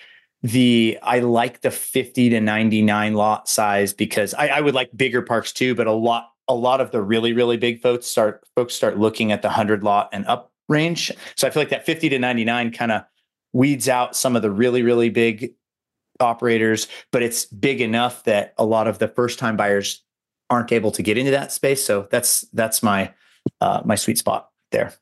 the 0.42 0.98
I 1.02 1.20
like 1.20 1.62
the 1.62 1.70
50 1.70 2.28
to 2.30 2.40
99 2.40 3.14
lot 3.14 3.48
size 3.48 3.92
because 3.92 4.34
I, 4.34 4.48
I, 4.48 4.60
would 4.60 4.74
like 4.74 4.90
bigger 4.94 5.22
parks 5.22 5.52
too, 5.52 5.74
but 5.74 5.86
a 5.86 5.92
lot 5.92 6.30
a 6.46 6.54
lot 6.54 6.80
of 6.80 6.90
the 6.90 7.02
really 7.02 7.32
really 7.32 7.56
big 7.56 7.80
folks 7.80 8.06
start 8.06 8.44
folks 8.54 8.74
start 8.74 8.98
looking 8.98 9.32
at 9.32 9.42
the 9.42 9.48
100 9.48 9.82
lot 9.82 10.08
and 10.12 10.26
up 10.26 10.52
range 10.68 11.10
so 11.34 11.46
i 11.46 11.50
feel 11.50 11.60
like 11.60 11.70
that 11.70 11.86
50 11.86 12.08
to 12.10 12.18
99 12.18 12.72
kind 12.72 12.92
of 12.92 13.02
weeds 13.52 13.88
out 13.88 14.16
some 14.16 14.36
of 14.36 14.42
the 14.42 14.50
really 14.50 14.82
really 14.82 15.08
big 15.08 15.54
operators 16.20 16.88
but 17.12 17.22
it's 17.22 17.44
big 17.44 17.80
enough 17.80 18.24
that 18.24 18.54
a 18.58 18.64
lot 18.64 18.88
of 18.88 18.98
the 18.98 19.08
first 19.08 19.38
time 19.38 19.56
buyers 19.56 20.02
aren't 20.50 20.72
able 20.72 20.90
to 20.92 21.02
get 21.02 21.18
into 21.18 21.30
that 21.30 21.52
space. 21.52 21.84
So 21.84 22.08
that's 22.10 22.42
that's 22.52 22.82
my 22.82 23.12
uh, 23.60 23.82
my 23.84 23.94
sweet 23.94 24.18
spot 24.18 24.50
there. 24.72 24.94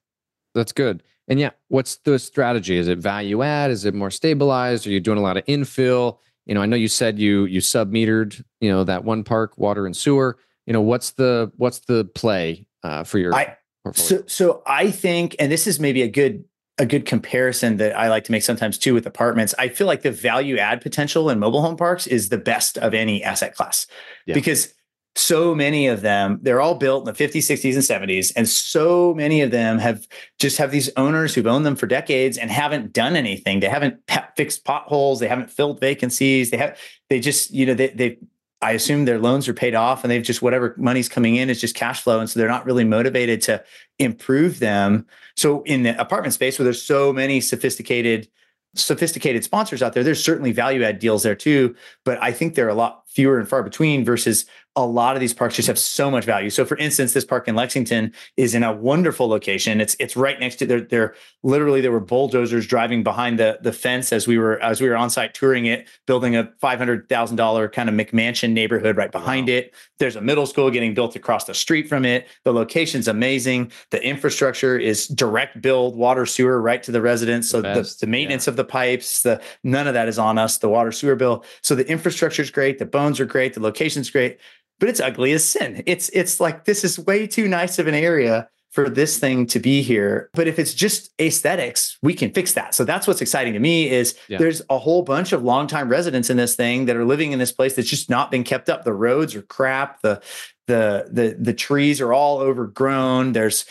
That's 0.54 0.72
good. 0.72 1.02
And 1.28 1.40
yeah 1.40 1.50
what's 1.68 1.96
the 1.96 2.18
strategy? 2.18 2.76
Is 2.76 2.88
it 2.88 2.98
value 2.98 3.42
add? 3.42 3.70
Is 3.70 3.84
it 3.84 3.94
more 3.94 4.10
stabilized? 4.10 4.86
Are 4.86 4.90
you 4.90 5.00
doing 5.00 5.18
a 5.18 5.22
lot 5.22 5.36
of 5.36 5.44
infill? 5.46 6.18
You 6.46 6.54
know 6.54 6.60
i 6.60 6.66
know 6.66 6.76
you 6.76 6.88
said 6.88 7.18
you 7.18 7.46
you 7.46 7.62
sub 7.62 7.90
metered 7.90 8.44
you 8.60 8.70
know 8.70 8.84
that 8.84 9.04
one 9.04 9.24
park 9.24 9.56
water 9.56 9.86
and 9.86 9.96
sewer. 9.96 10.38
You 10.66 10.72
know 10.72 10.82
what's 10.82 11.12
the 11.12 11.50
what's 11.56 11.80
the 11.80 12.04
play 12.14 12.66
uh, 12.82 13.04
for 13.04 13.18
your 13.18 13.34
I, 13.34 13.56
portfolio? 13.82 14.22
so 14.22 14.24
so 14.26 14.62
i 14.66 14.90
think 14.90 15.36
and 15.38 15.50
this 15.50 15.66
is 15.66 15.80
maybe 15.80 16.02
a 16.02 16.08
good 16.08 16.44
a 16.78 16.86
good 16.86 17.06
comparison 17.06 17.76
that 17.76 17.96
i 17.96 18.08
like 18.08 18.24
to 18.24 18.32
make 18.32 18.42
sometimes 18.42 18.78
too 18.78 18.94
with 18.94 19.06
apartments. 19.06 19.54
I 19.58 19.68
feel 19.68 19.86
like 19.86 20.02
the 20.02 20.10
value 20.10 20.58
add 20.58 20.80
potential 20.80 21.30
in 21.30 21.38
mobile 21.38 21.62
home 21.62 21.76
parks 21.76 22.06
is 22.06 22.28
the 22.28 22.38
best 22.38 22.78
of 22.78 22.94
any 22.94 23.22
asset 23.22 23.54
class 23.54 23.86
yeah. 24.26 24.34
because 24.34 24.74
so 25.16 25.54
many 25.54 25.86
of 25.86 26.00
them 26.00 26.40
they're 26.42 26.60
all 26.60 26.74
built 26.74 27.06
in 27.06 27.14
the 27.14 27.24
50s 27.24 27.42
60s 27.42 27.74
and 27.74 28.10
70s 28.10 28.32
and 28.34 28.48
so 28.48 29.14
many 29.14 29.40
of 29.42 29.52
them 29.52 29.78
have 29.78 30.08
just 30.40 30.58
have 30.58 30.72
these 30.72 30.90
owners 30.96 31.34
who've 31.34 31.46
owned 31.46 31.64
them 31.64 31.76
for 31.76 31.86
decades 31.86 32.36
and 32.36 32.50
haven't 32.50 32.92
done 32.92 33.14
anything. 33.14 33.60
They 33.60 33.68
haven't 33.68 34.00
fixed 34.36 34.64
potholes. 34.64 35.20
They 35.20 35.28
haven't 35.28 35.50
filled 35.50 35.78
vacancies. 35.78 36.50
They 36.50 36.56
have 36.56 36.78
they 37.08 37.20
just 37.20 37.52
you 37.52 37.66
know 37.66 37.74
they, 37.74 37.88
they 37.88 38.18
I 38.64 38.70
assume 38.70 39.04
their 39.04 39.18
loans 39.18 39.46
are 39.46 39.52
paid 39.52 39.74
off 39.74 40.02
and 40.02 40.10
they've 40.10 40.22
just 40.22 40.40
whatever 40.40 40.74
money's 40.78 41.08
coming 41.08 41.36
in 41.36 41.50
is 41.50 41.60
just 41.60 41.74
cash 41.74 42.00
flow. 42.00 42.18
And 42.18 42.30
so 42.30 42.40
they're 42.40 42.48
not 42.48 42.64
really 42.64 42.82
motivated 42.82 43.42
to 43.42 43.62
improve 43.98 44.58
them. 44.58 45.06
So 45.36 45.62
in 45.64 45.82
the 45.82 46.00
apartment 46.00 46.32
space 46.32 46.58
where 46.58 46.64
there's 46.64 46.82
so 46.82 47.12
many 47.12 47.42
sophisticated, 47.42 48.26
sophisticated 48.74 49.44
sponsors 49.44 49.82
out 49.82 49.92
there, 49.92 50.02
there's 50.02 50.24
certainly 50.24 50.50
value 50.50 50.82
add 50.82 50.98
deals 50.98 51.24
there 51.24 51.34
too. 51.34 51.76
But 52.06 52.16
I 52.22 52.32
think 52.32 52.54
they're 52.54 52.70
a 52.70 52.74
lot 52.74 53.02
fewer 53.06 53.38
and 53.38 53.46
far 53.46 53.62
between 53.62 54.02
versus 54.02 54.46
a 54.76 54.84
lot 54.84 55.14
of 55.14 55.20
these 55.20 55.32
parks 55.32 55.54
just 55.54 55.68
have 55.68 55.78
so 55.78 56.10
much 56.10 56.24
value. 56.24 56.50
So 56.50 56.64
for 56.64 56.76
instance, 56.78 57.12
this 57.12 57.24
park 57.24 57.46
in 57.46 57.54
Lexington 57.54 58.12
is 58.36 58.56
in 58.56 58.64
a 58.64 58.72
wonderful 58.72 59.28
location. 59.28 59.80
It's 59.80 59.94
it's 60.00 60.16
right 60.16 60.38
next 60.40 60.56
to 60.56 60.66
there. 60.66 60.80
There 60.80 61.14
literally 61.44 61.80
there 61.80 61.92
were 61.92 62.00
bulldozers 62.00 62.66
driving 62.66 63.04
behind 63.04 63.38
the 63.38 63.58
the 63.62 63.72
fence 63.72 64.12
as 64.12 64.26
we 64.26 64.36
were 64.36 64.60
as 64.60 64.80
we 64.80 64.88
were 64.88 64.96
on 64.96 65.10
site 65.10 65.32
touring 65.32 65.66
it, 65.66 65.86
building 66.06 66.34
a 66.34 66.52
five 66.60 66.78
hundred 66.78 67.08
thousand 67.08 67.36
dollar 67.36 67.68
kind 67.68 67.88
of 67.88 67.94
McMansion 67.94 68.50
neighborhood 68.50 68.96
right 68.96 69.12
behind 69.12 69.46
wow. 69.46 69.54
it. 69.54 69.74
There's 70.00 70.16
a 70.16 70.20
middle 70.20 70.46
school 70.46 70.70
getting 70.72 70.92
built 70.92 71.14
across 71.14 71.44
the 71.44 71.54
street 71.54 71.88
from 71.88 72.04
it. 72.04 72.26
The 72.42 72.52
location's 72.52 73.06
amazing. 73.06 73.70
The 73.90 74.04
infrastructure 74.04 74.76
is 74.76 75.06
direct 75.06 75.62
build 75.62 75.94
water 75.94 76.26
sewer 76.26 76.60
right 76.60 76.82
to 76.82 76.90
the 76.90 77.00
residents. 77.00 77.48
So 77.48 77.62
the, 77.62 77.74
the, 77.74 77.96
the 78.00 78.06
maintenance 78.08 78.48
yeah. 78.48 78.50
of 78.50 78.56
the 78.56 78.64
pipes, 78.64 79.22
the 79.22 79.40
none 79.62 79.86
of 79.86 79.94
that 79.94 80.08
is 80.08 80.18
on 80.18 80.36
us. 80.36 80.58
The 80.58 80.68
water 80.68 80.90
sewer 80.90 81.14
bill. 81.14 81.44
So 81.62 81.76
the 81.76 81.88
infrastructure 81.88 82.42
is 82.42 82.50
great. 82.50 82.80
The 82.80 82.86
bones 82.86 83.20
are 83.20 83.24
great. 83.24 83.54
The 83.54 83.60
location's 83.60 84.10
great 84.10 84.38
but 84.80 84.88
it's 84.88 85.00
ugly 85.00 85.32
as 85.32 85.44
sin. 85.44 85.82
It's 85.86 86.08
it's 86.10 86.40
like 86.40 86.64
this 86.64 86.84
is 86.84 86.98
way 86.98 87.26
too 87.26 87.48
nice 87.48 87.78
of 87.78 87.86
an 87.86 87.94
area 87.94 88.48
for 88.74 88.90
this 88.90 89.20
thing 89.20 89.46
to 89.46 89.60
be 89.60 89.82
here. 89.82 90.28
But 90.34 90.48
if 90.48 90.58
it's 90.58 90.74
just 90.74 91.12
aesthetics, 91.20 91.96
we 92.02 92.12
can 92.12 92.32
fix 92.32 92.54
that. 92.54 92.74
So 92.74 92.84
that's 92.84 93.06
what's 93.06 93.20
exciting 93.20 93.52
to 93.52 93.60
me 93.60 93.88
is 93.88 94.16
yeah. 94.26 94.38
there's 94.38 94.62
a 94.68 94.78
whole 94.78 95.02
bunch 95.02 95.32
of 95.32 95.44
longtime 95.44 95.88
residents 95.88 96.28
in 96.28 96.36
this 96.36 96.56
thing 96.56 96.86
that 96.86 96.96
are 96.96 97.04
living 97.04 97.30
in 97.30 97.38
this 97.38 97.52
place 97.52 97.76
that's 97.76 97.88
just 97.88 98.10
not 98.10 98.32
been 98.32 98.42
kept 98.42 98.68
up. 98.68 98.82
The 98.82 98.92
roads 98.92 99.36
are 99.36 99.42
crap. 99.42 100.02
The 100.02 100.20
the 100.66 101.08
the 101.10 101.36
the 101.38 101.54
trees 101.54 102.00
are 102.00 102.12
all 102.12 102.38
overgrown. 102.38 103.32
There's 103.32 103.64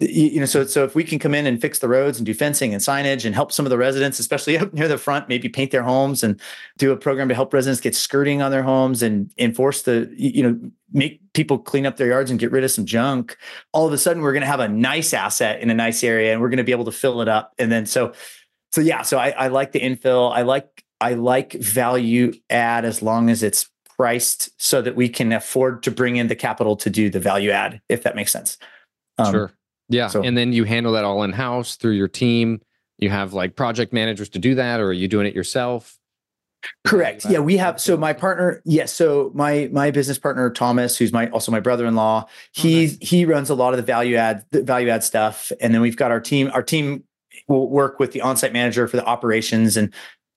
you 0.00 0.40
know 0.40 0.46
so 0.46 0.64
so 0.64 0.82
if 0.82 0.96
we 0.96 1.04
can 1.04 1.20
come 1.20 1.34
in 1.34 1.46
and 1.46 1.60
fix 1.60 1.78
the 1.78 1.88
roads 1.88 2.18
and 2.18 2.26
do 2.26 2.34
fencing 2.34 2.74
and 2.74 2.82
signage 2.82 3.24
and 3.24 3.32
help 3.32 3.52
some 3.52 3.64
of 3.64 3.70
the 3.70 3.78
residents 3.78 4.18
especially 4.18 4.58
up 4.58 4.72
near 4.74 4.88
the 4.88 4.98
front 4.98 5.28
maybe 5.28 5.48
paint 5.48 5.70
their 5.70 5.84
homes 5.84 6.24
and 6.24 6.40
do 6.78 6.90
a 6.90 6.96
program 6.96 7.28
to 7.28 7.34
help 7.34 7.52
residents 7.52 7.80
get 7.80 7.94
skirting 7.94 8.42
on 8.42 8.50
their 8.50 8.62
homes 8.62 9.02
and 9.02 9.32
enforce 9.38 9.82
the 9.82 10.12
you 10.16 10.42
know 10.42 10.58
make 10.92 11.20
people 11.32 11.58
clean 11.58 11.86
up 11.86 11.96
their 11.96 12.08
yards 12.08 12.30
and 12.30 12.40
get 12.40 12.50
rid 12.50 12.64
of 12.64 12.70
some 12.70 12.86
junk 12.86 13.36
all 13.72 13.86
of 13.86 13.92
a 13.92 13.98
sudden 13.98 14.22
we're 14.22 14.32
going 14.32 14.40
to 14.40 14.46
have 14.46 14.60
a 14.60 14.68
nice 14.68 15.12
asset 15.12 15.60
in 15.60 15.70
a 15.70 15.74
nice 15.74 16.02
area 16.04 16.32
and 16.32 16.40
we're 16.40 16.48
going 16.48 16.58
to 16.58 16.64
be 16.64 16.72
able 16.72 16.84
to 16.84 16.92
fill 16.92 17.20
it 17.20 17.28
up. 17.28 17.52
And 17.58 17.70
then 17.70 17.86
so 17.86 18.12
so 18.72 18.80
yeah 18.80 19.02
so 19.02 19.18
I, 19.18 19.30
I 19.30 19.48
like 19.48 19.72
the 19.72 19.80
infill. 19.80 20.32
I 20.32 20.42
like 20.42 20.84
i 21.00 21.14
like 21.14 21.54
value 21.54 22.32
add 22.50 22.84
as 22.84 23.02
long 23.02 23.28
as 23.28 23.42
it's 23.42 23.68
priced 23.96 24.50
so 24.62 24.80
that 24.80 24.96
we 24.96 25.08
can 25.08 25.32
afford 25.32 25.82
to 25.82 25.90
bring 25.90 26.16
in 26.16 26.28
the 26.28 26.36
capital 26.36 26.76
to 26.76 26.88
do 26.88 27.10
the 27.10 27.20
value 27.20 27.50
add 27.50 27.80
if 27.88 28.02
that 28.04 28.16
makes 28.16 28.32
sense. 28.32 28.58
Um, 29.18 29.32
sure 29.32 29.52
yeah. 29.88 30.08
So, 30.08 30.22
and 30.22 30.36
then 30.36 30.52
you 30.52 30.64
handle 30.64 30.92
that 30.92 31.04
all 31.04 31.22
in 31.22 31.32
house 31.32 31.76
through 31.76 31.92
your 31.92 32.08
team. 32.08 32.60
You 32.98 33.10
have 33.10 33.32
like 33.32 33.56
project 33.56 33.92
managers 33.92 34.28
to 34.30 34.38
do 34.38 34.54
that, 34.54 34.80
or 34.80 34.88
are 34.88 34.92
you 34.92 35.08
doing 35.08 35.26
it 35.26 35.34
yourself? 35.34 35.98
Correct. 36.84 37.26
Yeah, 37.28 37.40
we 37.40 37.56
have. 37.56 37.80
So 37.80 37.96
my 37.96 38.12
partner, 38.12 38.62
yes. 38.64 38.92
So 38.92 39.30
my 39.34 39.68
my 39.72 39.90
business 39.90 40.18
partner 40.18 40.48
Thomas, 40.50 40.96
who's 40.96 41.12
my 41.12 41.28
also 41.30 41.52
my 41.52 41.60
brother 41.60 41.86
in 41.86 41.94
law, 41.94 42.24
oh, 42.26 42.30
he 42.52 42.86
okay. 42.86 42.98
he 43.00 43.24
runs 43.24 43.50
a 43.50 43.54
lot 43.54 43.72
of 43.72 43.76
the 43.76 43.82
value 43.82 44.16
add 44.16 44.44
the 44.50 44.62
value 44.62 44.88
add 44.88 45.04
stuff, 45.04 45.52
and 45.60 45.74
then 45.74 45.80
we've 45.80 45.96
got 45.96 46.10
our 46.10 46.20
team. 46.20 46.50
Our 46.54 46.62
team 46.62 47.04
will 47.48 47.68
work 47.68 47.98
with 47.98 48.12
the 48.12 48.20
on 48.20 48.36
site 48.36 48.52
manager 48.52 48.86
for 48.88 48.96
the 48.96 49.04
operations, 49.04 49.76
and 49.76 49.92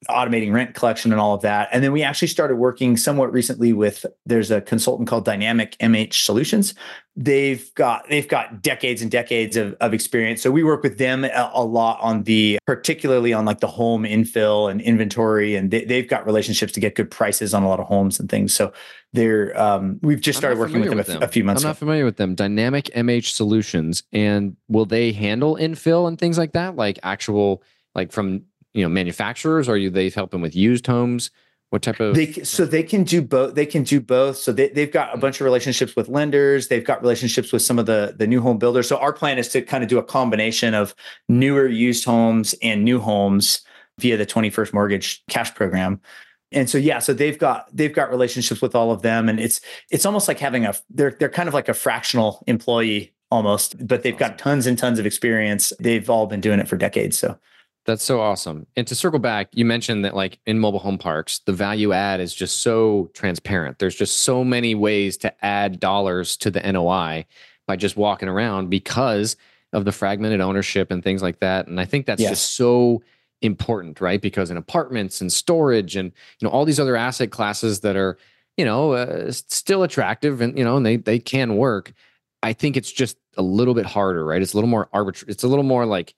automating 0.10 0.54
rent 0.54 0.76
collection 0.76 1.12
and 1.12 1.20
all 1.20 1.34
of 1.34 1.42
that. 1.42 1.70
And 1.72 1.84
then 1.84 1.92
we 1.92 2.04
actually 2.04 2.28
started 2.28 2.58
working 2.58 2.98
somewhat 2.98 3.34
recently 3.34 3.74
with 3.74 4.06
there's 4.28 4.52
a 4.52 4.62
consultant 4.62 5.10
called 5.10 5.26
Dynamic 5.26 5.76
MH 5.80 6.24
Solutions. 6.24 6.76
They've 7.16 7.74
got 7.74 8.08
they've 8.08 8.28
got 8.28 8.62
decades 8.62 9.02
and 9.02 9.10
decades 9.10 9.58
of, 9.58 9.74
of 9.82 9.96
experience. 9.96 10.44
So 10.44 10.52
we 10.52 10.64
work 10.64 10.84
with 10.84 11.00
them 11.00 11.26
a, 11.26 11.52
a 11.52 11.64
lot 11.64 12.00
on 12.00 12.24
the 12.24 12.60
particularly 12.68 13.34
on 13.34 13.44
like 13.44 13.60
the 13.60 13.68
home 13.68 14.04
infill 14.04 14.70
and 14.70 14.82
inventory, 14.82 15.56
and 15.56 15.72
they, 15.72 15.98
have 15.98 16.08
got 16.08 16.28
relationships 16.28 16.74
to 16.74 16.80
get 16.80 16.94
good 16.94 17.10
prices 17.10 17.56
on 17.56 17.64
a 17.64 17.68
lot 17.68 17.80
of 17.80 17.88
homes 17.88 18.20
and 18.20 18.30
things. 18.30 18.54
So 18.54 18.72
they're 19.14 19.60
um, 19.60 20.00
we've 20.04 20.22
just 20.22 20.38
started 20.38 20.60
working 20.60 20.80
with 20.80 20.90
them, 20.90 20.98
with 20.98 21.08
them, 21.08 21.24
a, 21.24 21.28
few 21.28 21.44
months. 21.44 21.64
I'm 21.64 21.70
not 21.70 21.78
familiar 21.78 22.06
with 22.06 22.18
them. 22.18 22.36
Dynamic 22.36 22.86
MH 22.96 23.34
Solutions, 23.34 24.04
and 24.14 24.56
will 24.68 24.86
they 24.86 25.12
handle 25.12 25.56
infill 25.56 26.08
and 26.08 26.20
things 26.20 26.38
like 26.38 26.54
that, 26.54 26.76
like 26.76 27.00
actual 27.02 27.64
like 27.96 28.12
from 28.12 28.44
you 28.74 28.84
know 28.84 28.90
manufacturers? 28.90 29.70
Are 29.70 29.78
you 29.78 29.90
they 29.90 30.10
helping 30.10 30.42
with 30.42 30.56
used 30.56 30.88
homes? 30.88 31.32
What 31.70 31.82
type 31.82 32.00
of 32.00 32.16
they 32.16 32.32
so 32.32 32.66
they 32.66 32.84
can 32.84 33.04
do 33.04 33.22
both. 33.22 33.56
They 33.56 33.66
can 33.66 33.84
do 33.84 34.00
both. 34.00 34.38
So 34.38 34.54
they, 34.54 34.70
they've 34.70 34.92
got 34.92 35.14
a 35.14 35.18
mm. 35.18 35.22
bunch 35.22 35.42
of 35.42 35.46
relationships 35.46 35.98
with 35.98 36.08
lenders. 36.08 36.70
They've 36.70 36.86
got 36.86 37.02
relationships 37.02 37.52
with 37.52 37.62
some 37.62 37.78
of 37.78 37.86
the 37.86 38.16
the 38.18 38.26
new 38.26 38.42
home 38.42 38.58
builders. 38.58 38.88
So 38.88 38.98
our 38.98 39.12
plan 39.12 39.38
is 39.38 39.50
to 39.50 39.62
kind 39.62 39.84
of 39.84 39.90
do 39.90 39.98
a 39.98 40.04
combination 40.04 40.74
of 40.74 40.96
newer 41.28 41.68
used 41.68 42.06
homes 42.06 42.56
and 42.62 42.86
new 42.86 43.00
homes 43.02 43.62
via 44.00 44.16
the 44.16 44.26
21st 44.26 44.74
mortgage 44.74 45.24
cash 45.28 45.54
program. 45.56 46.00
And 46.52 46.70
so 46.70 46.78
yeah, 46.78 47.00
so 47.00 47.14
they've 47.14 47.38
got 47.38 47.68
they've 47.76 47.94
got 47.94 48.10
relationships 48.10 48.62
with 48.62 48.74
all 48.74 48.92
of 48.92 49.02
them, 49.02 49.28
and 49.28 49.38
it's 49.38 49.60
it's 49.92 50.06
almost 50.06 50.30
like 50.30 50.40
having 50.40 50.66
a 50.66 50.74
they're 50.90 51.12
they're 51.20 51.28
kind 51.28 51.50
of 51.50 51.54
like 51.54 51.68
a 51.68 51.74
fractional 51.74 52.44
employee 52.48 53.14
almost, 53.30 53.86
but 53.86 54.04
they've 54.04 54.16
awesome. 54.16 54.30
got 54.30 54.40
tons 54.40 54.68
and 54.68 54.78
tons 54.78 55.00
of 55.00 55.06
experience. 55.06 55.74
They've 55.82 56.10
all 56.10 56.28
been 56.28 56.40
doing 56.40 56.60
it 56.60 56.68
for 56.70 56.78
decades. 56.78 57.18
So 57.18 57.38
that's 57.88 58.04
so 58.04 58.20
awesome. 58.20 58.68
And 58.76 58.86
to 58.88 58.96
circle 58.96 59.18
back, 59.18 59.48
you 59.54 59.64
mentioned 59.64 60.04
that 60.04 60.14
like 60.14 60.40
in 60.46 60.60
mobile 60.60 60.80
home 60.80 60.98
parks, 60.98 61.40
the 61.40 61.54
value 61.54 61.94
add 61.94 62.20
is 62.20 62.36
just 62.36 62.62
so 62.62 63.10
transparent. 63.14 63.80
There's 63.80 63.96
just 63.96 64.20
so 64.20 64.44
many 64.44 64.76
ways 64.76 65.16
to 65.18 65.46
add 65.46 65.80
dollars 65.80 66.36
to 66.38 66.52
the 66.52 66.60
NOI 66.60 67.26
by 67.66 67.78
just 67.78 67.96
walking 67.96 68.28
around 68.28 68.70
because 68.70 69.38
of 69.72 69.86
the 69.86 69.94
fragmented 69.94 70.42
ownership 70.42 70.92
and 70.92 71.02
things 71.02 71.22
like 71.22 71.40
that. 71.40 71.68
And 71.68 71.80
I 71.80 71.86
think 71.86 72.06
that's 72.06 72.22
yes. 72.22 72.32
just 72.32 72.56
so 72.56 73.02
important, 73.42 74.02
right? 74.02 74.22
Because 74.22 74.52
in 74.52 74.58
apartments 74.58 75.22
and 75.22 75.32
storage 75.32 75.96
and 75.96 76.12
you 76.40 76.46
know 76.46 76.52
all 76.52 76.66
these 76.66 76.82
other 76.82 76.98
asset 76.98 77.32
classes 77.32 77.80
that 77.82 77.96
are 77.96 78.18
you 78.58 78.66
know 78.66 78.94
uh, 78.94 79.32
still 79.32 79.84
attractive 79.84 80.42
and 80.42 80.58
you 80.58 80.64
know 80.66 80.76
and 80.76 80.86
they 80.86 80.98
they 80.98 81.20
can 81.20 81.56
work. 81.56 81.94
I 82.44 82.52
think 82.52 82.76
it's 82.76 82.92
just 82.92 83.18
a 83.38 83.42
little 83.42 83.74
bit 83.74 83.86
harder, 83.86 84.26
right? 84.26 84.42
It's 84.42 84.54
a 84.54 84.58
little 84.58 84.70
more 84.70 84.90
arbitrary. 84.92 85.32
It's 85.32 85.44
a 85.44 85.48
little 85.48 85.64
more 85.64 85.86
like 85.86 86.14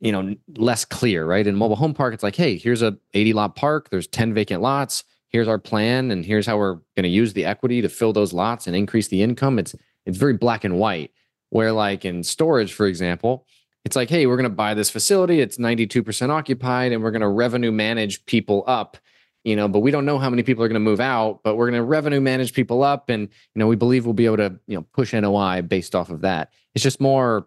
you 0.00 0.12
know 0.12 0.34
less 0.56 0.84
clear 0.84 1.24
right? 1.26 1.46
In 1.46 1.54
mobile 1.54 1.76
home 1.76 1.94
park 1.94 2.14
it's 2.14 2.22
like 2.22 2.36
hey 2.36 2.56
here's 2.56 2.82
a 2.82 2.96
80 3.14 3.32
lot 3.32 3.56
park 3.56 3.90
there's 3.90 4.06
10 4.06 4.34
vacant 4.34 4.62
lots 4.62 5.04
here's 5.30 5.48
our 5.48 5.58
plan 5.58 6.10
and 6.10 6.24
here's 6.24 6.46
how 6.46 6.56
we're 6.56 6.74
going 6.96 7.02
to 7.02 7.08
use 7.08 7.32
the 7.32 7.44
equity 7.44 7.82
to 7.82 7.88
fill 7.88 8.12
those 8.12 8.32
lots 8.32 8.66
and 8.66 8.74
increase 8.74 9.08
the 9.08 9.22
income. 9.22 9.58
It's 9.58 9.74
it's 10.06 10.18
very 10.18 10.34
black 10.34 10.64
and 10.64 10.78
white 10.78 11.12
where 11.50 11.72
like 11.72 12.04
in 12.04 12.22
storage 12.22 12.72
for 12.72 12.86
example 12.86 13.46
it's 13.84 13.96
like 13.96 14.08
hey 14.08 14.26
we're 14.26 14.36
going 14.36 14.44
to 14.44 14.54
buy 14.54 14.74
this 14.74 14.90
facility 14.90 15.40
it's 15.40 15.58
92% 15.58 16.30
occupied 16.30 16.92
and 16.92 17.02
we're 17.02 17.10
going 17.10 17.22
to 17.22 17.28
revenue 17.28 17.72
manage 17.72 18.24
people 18.26 18.64
up 18.66 18.96
you 19.44 19.56
know 19.56 19.68
but 19.68 19.80
we 19.80 19.90
don't 19.90 20.04
know 20.04 20.18
how 20.18 20.30
many 20.30 20.42
people 20.42 20.62
are 20.64 20.68
going 20.68 20.74
to 20.74 20.80
move 20.80 21.00
out 21.00 21.40
but 21.42 21.56
we're 21.56 21.70
going 21.70 21.80
to 21.80 21.84
revenue 21.84 22.20
manage 22.20 22.52
people 22.52 22.82
up 22.82 23.08
and 23.08 23.22
you 23.54 23.58
know 23.58 23.66
we 23.66 23.76
believe 23.76 24.04
we'll 24.04 24.14
be 24.14 24.26
able 24.26 24.36
to 24.36 24.58
you 24.66 24.76
know 24.76 24.86
push 24.92 25.12
NOI 25.12 25.62
based 25.62 25.94
off 25.94 26.10
of 26.10 26.20
that. 26.22 26.52
It's 26.74 26.82
just 26.82 27.00
more 27.00 27.46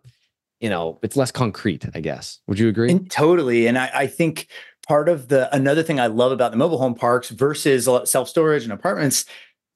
you 0.61 0.69
know, 0.69 0.99
it's 1.01 1.17
less 1.17 1.31
concrete, 1.31 1.85
I 1.93 1.99
guess. 1.99 2.39
Would 2.47 2.59
you 2.59 2.69
agree? 2.69 2.91
And 2.91 3.09
totally. 3.09 3.67
And 3.67 3.77
I, 3.77 3.91
I 3.93 4.07
think 4.07 4.47
part 4.87 5.09
of 5.09 5.27
the 5.27 5.53
another 5.53 5.83
thing 5.83 5.99
I 5.99 6.07
love 6.07 6.31
about 6.31 6.51
the 6.51 6.57
mobile 6.57 6.77
home 6.77 6.95
parks 6.95 7.29
versus 7.29 7.89
self 8.05 8.29
storage 8.29 8.63
and 8.63 8.71
apartments 8.71 9.25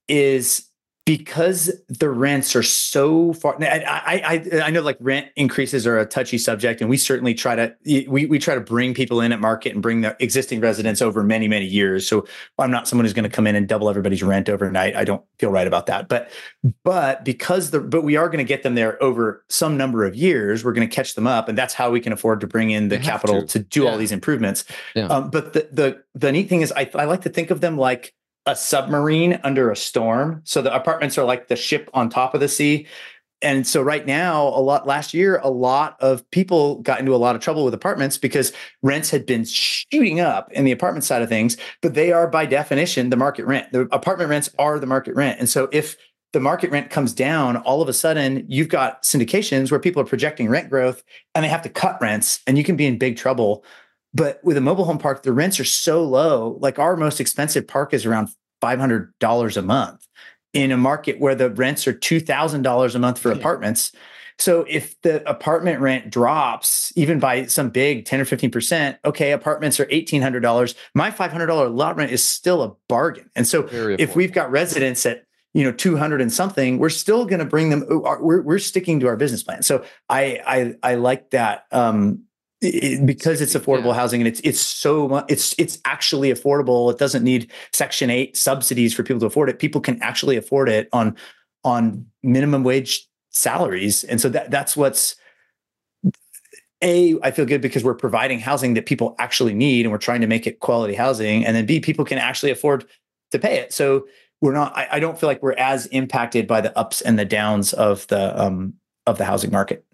is 0.07 0.69
because 1.05 1.71
the 1.87 2.09
rents 2.09 2.55
are 2.55 2.63
so 2.63 3.31
far 3.33 3.55
I, 3.61 4.43
I 4.51 4.61
i 4.61 4.69
know 4.71 4.81
like 4.81 4.97
rent 4.99 5.27
increases 5.35 5.85
are 5.85 5.99
a 5.99 6.05
touchy 6.05 6.39
subject 6.39 6.81
and 6.81 6.89
we 6.89 6.97
certainly 6.97 7.35
try 7.35 7.55
to 7.55 7.75
we, 8.07 8.25
we 8.25 8.39
try 8.39 8.55
to 8.55 8.61
bring 8.61 8.95
people 8.95 9.21
in 9.21 9.31
at 9.31 9.39
market 9.39 9.73
and 9.73 9.83
bring 9.83 10.01
the 10.01 10.17
existing 10.19 10.61
residents 10.61 11.03
over 11.03 11.23
many 11.23 11.47
many 11.47 11.65
years 11.65 12.07
so 12.07 12.25
i'm 12.57 12.71
not 12.71 12.87
someone 12.87 13.05
who's 13.05 13.13
going 13.13 13.23
to 13.23 13.29
come 13.29 13.45
in 13.45 13.55
and 13.55 13.67
double 13.67 13.87
everybody's 13.87 14.23
rent 14.23 14.49
overnight 14.49 14.95
i 14.95 15.03
don't 15.03 15.23
feel 15.37 15.51
right 15.51 15.67
about 15.67 15.85
that 15.85 16.09
but 16.09 16.31
but 16.83 17.23
because 17.23 17.69
the 17.69 17.79
but 17.79 18.01
we 18.03 18.15
are 18.15 18.27
going 18.27 18.39
to 18.39 18.43
get 18.43 18.63
them 18.63 18.73
there 18.73 19.01
over 19.01 19.43
some 19.47 19.77
number 19.77 20.05
of 20.05 20.15
years 20.15 20.65
we're 20.65 20.73
going 20.73 20.87
to 20.87 20.95
catch 20.95 21.13
them 21.13 21.27
up 21.27 21.47
and 21.47 21.57
that's 21.57 21.75
how 21.75 21.91
we 21.91 21.99
can 21.99 22.13
afford 22.13 22.41
to 22.41 22.47
bring 22.47 22.71
in 22.71 22.89
the 22.89 22.97
capital 22.97 23.41
to. 23.41 23.59
to. 23.59 23.59
do 23.59 23.83
yeah. 23.83 23.91
all 23.91 23.97
these 23.97 24.11
improvements 24.11 24.65
yeah. 24.95 25.05
um, 25.05 25.29
but 25.29 25.53
the 25.53 25.69
the 25.71 26.03
the 26.15 26.31
neat 26.31 26.49
thing 26.49 26.61
is 26.61 26.73
I, 26.75 26.89
I 26.95 27.05
like 27.05 27.21
to 27.21 27.29
think 27.29 27.51
of 27.51 27.61
them 27.61 27.77
like 27.77 28.15
a 28.45 28.55
submarine 28.55 29.39
under 29.43 29.71
a 29.71 29.75
storm. 29.75 30.41
So 30.43 30.61
the 30.61 30.73
apartments 30.73 31.17
are 31.17 31.25
like 31.25 31.47
the 31.47 31.55
ship 31.55 31.89
on 31.93 32.09
top 32.09 32.33
of 32.33 32.41
the 32.41 32.47
sea. 32.47 32.87
And 33.41 33.67
so 33.67 33.81
right 33.81 34.05
now, 34.05 34.47
a 34.47 34.61
lot 34.61 34.87
last 34.87 35.13
year, 35.13 35.39
a 35.43 35.49
lot 35.49 35.97
of 35.99 36.29
people 36.31 36.81
got 36.81 36.99
into 36.99 37.13
a 37.13 37.17
lot 37.17 37.35
of 37.35 37.41
trouble 37.41 37.65
with 37.65 37.73
apartments 37.73 38.17
because 38.17 38.53
rents 38.81 39.09
had 39.09 39.25
been 39.25 39.43
shooting 39.45 40.19
up 40.19 40.51
in 40.53 40.63
the 40.63 40.71
apartment 40.71 41.03
side 41.03 41.21
of 41.21 41.29
things, 41.29 41.57
but 41.81 41.93
they 41.93 42.11
are 42.11 42.27
by 42.27 42.45
definition 42.45 43.09
the 43.09 43.17
market 43.17 43.45
rent. 43.45 43.71
The 43.71 43.81
apartment 43.91 44.29
rents 44.29 44.49
are 44.57 44.79
the 44.79 44.87
market 44.87 45.15
rent. 45.15 45.39
And 45.39 45.49
so 45.49 45.67
if 45.71 45.97
the 46.33 46.39
market 46.39 46.71
rent 46.71 46.89
comes 46.89 47.13
down, 47.13 47.57
all 47.57 47.81
of 47.81 47.89
a 47.89 47.93
sudden 47.93 48.45
you've 48.47 48.69
got 48.69 49.03
syndications 49.03 49.69
where 49.69 49.79
people 49.79 50.01
are 50.01 50.05
projecting 50.05 50.49
rent 50.49 50.69
growth 50.69 51.03
and 51.33 51.43
they 51.43 51.49
have 51.49 51.61
to 51.63 51.69
cut 51.69 51.99
rents 52.01 52.39
and 52.47 52.57
you 52.57 52.63
can 52.63 52.75
be 52.75 52.85
in 52.85 52.97
big 52.97 53.17
trouble 53.17 53.63
but 54.15 54.39
with 54.43 54.55
a 54.55 54.61
mobile 54.61 54.85
home 54.85 54.97
park, 54.97 55.23
the 55.23 55.33
rents 55.33 55.59
are 55.59 55.65
so 55.65 56.01
low. 56.01 56.57
Like 56.61 56.79
our 56.79 56.95
most 56.95 57.19
expensive 57.19 57.67
park 57.67 57.93
is 57.93 58.05
around 58.05 58.29
$500 58.63 59.57
a 59.57 59.61
month 59.61 60.07
in 60.53 60.71
a 60.71 60.77
market 60.77 61.19
where 61.19 61.35
the 61.35 61.49
rents 61.49 61.85
are 61.85 61.93
$2,000 61.93 62.95
a 62.95 62.99
month 62.99 63.19
for 63.19 63.31
yeah. 63.31 63.37
apartments. 63.37 63.91
So 64.39 64.65
if 64.69 64.99
the 65.01 65.29
apartment 65.29 65.81
rent 65.81 66.09
drops 66.09 66.93
even 66.95 67.19
by 67.19 67.45
some 67.47 67.69
big 67.69 68.05
10 68.05 68.21
or 68.21 68.25
15%, 68.25 68.97
okay, 69.03 69.33
apartments 69.33 69.81
are 69.81 69.85
$1,800. 69.87 70.75
My 70.93 71.11
$500 71.11 71.75
lot 71.75 71.97
rent 71.97 72.11
is 72.11 72.23
still 72.23 72.63
a 72.63 72.73
bargain. 72.87 73.29
And 73.35 73.45
so 73.45 73.67
if 73.99 74.15
we've 74.15 74.31
got 74.31 74.49
residents 74.49 75.05
at 75.05 75.23
you 75.53 75.63
know 75.63 75.71
200 75.71 76.19
and 76.19 76.33
something 76.33 76.79
we're 76.79 76.89
still 76.89 77.25
going 77.25 77.39
to 77.39 77.45
bring 77.45 77.69
them 77.69 77.85
we're, 77.87 78.41
we're 78.41 78.59
sticking 78.59 78.99
to 78.99 79.07
our 79.07 79.15
business 79.15 79.41
plan 79.41 79.63
so 79.63 79.85
i 80.09 80.41
i 80.45 80.91
i 80.91 80.95
like 80.95 81.29
that 81.29 81.63
um 81.71 82.25
it, 82.65 83.05
because 83.05 83.41
it's 83.41 83.53
affordable 83.53 83.87
yeah. 83.87 83.93
housing 83.93 84.21
and 84.21 84.27
it's 84.27 84.39
it's 84.41 84.59
so 84.59 85.07
much 85.07 85.25
it's 85.29 85.55
it's 85.57 85.79
actually 85.85 86.31
affordable 86.31 86.91
it 86.91 86.97
doesn't 86.97 87.23
need 87.23 87.51
section 87.73 88.09
8 88.09 88.35
subsidies 88.35 88.93
for 88.93 89.03
people 89.03 89.19
to 89.21 89.25
afford 89.25 89.49
it. 89.49 89.59
People 89.59 89.81
can 89.81 90.01
actually 90.01 90.37
afford 90.37 90.69
it 90.69 90.89
on 90.91 91.15
on 91.63 92.05
minimum 92.23 92.63
wage 92.63 93.07
salaries. 93.29 94.03
And 94.03 94.19
so 94.19 94.29
that 94.29 94.51
that's 94.51 94.77
what's 94.77 95.15
a 96.81 97.17
i 97.23 97.31
feel 97.31 97.45
good 97.45 97.61
because 97.61 97.85
we're 97.85 97.95
providing 97.95 98.37
housing 98.37 98.73
that 98.73 98.85
people 98.85 99.15
actually 99.17 99.53
need 99.53 99.85
and 99.85 99.93
we're 99.93 99.97
trying 99.97 100.19
to 100.21 100.27
make 100.27 100.45
it 100.45 100.59
quality 100.59 100.93
housing. 100.93 101.45
And 101.45 101.55
then 101.55 101.65
b 101.65 101.79
people 101.79 102.05
can 102.05 102.17
actually 102.17 102.51
afford 102.51 102.85
to 103.31 103.39
pay 103.39 103.57
it. 103.57 103.73
So 103.73 104.07
we're 104.41 104.53
not 104.53 104.75
I, 104.77 104.87
I 104.93 104.99
don't 104.99 105.19
feel 105.19 105.27
like 105.27 105.41
we're 105.41 105.53
as 105.53 105.85
impacted 105.87 106.47
by 106.47 106.61
the 106.61 106.77
ups 106.77 107.01
and 107.01 107.17
the 107.17 107.25
downs 107.25 107.73
of 107.73 108.07
the 108.07 108.39
um 108.41 108.73
of 109.07 109.17
the 109.17 109.25
housing 109.25 109.51
market 109.51 109.85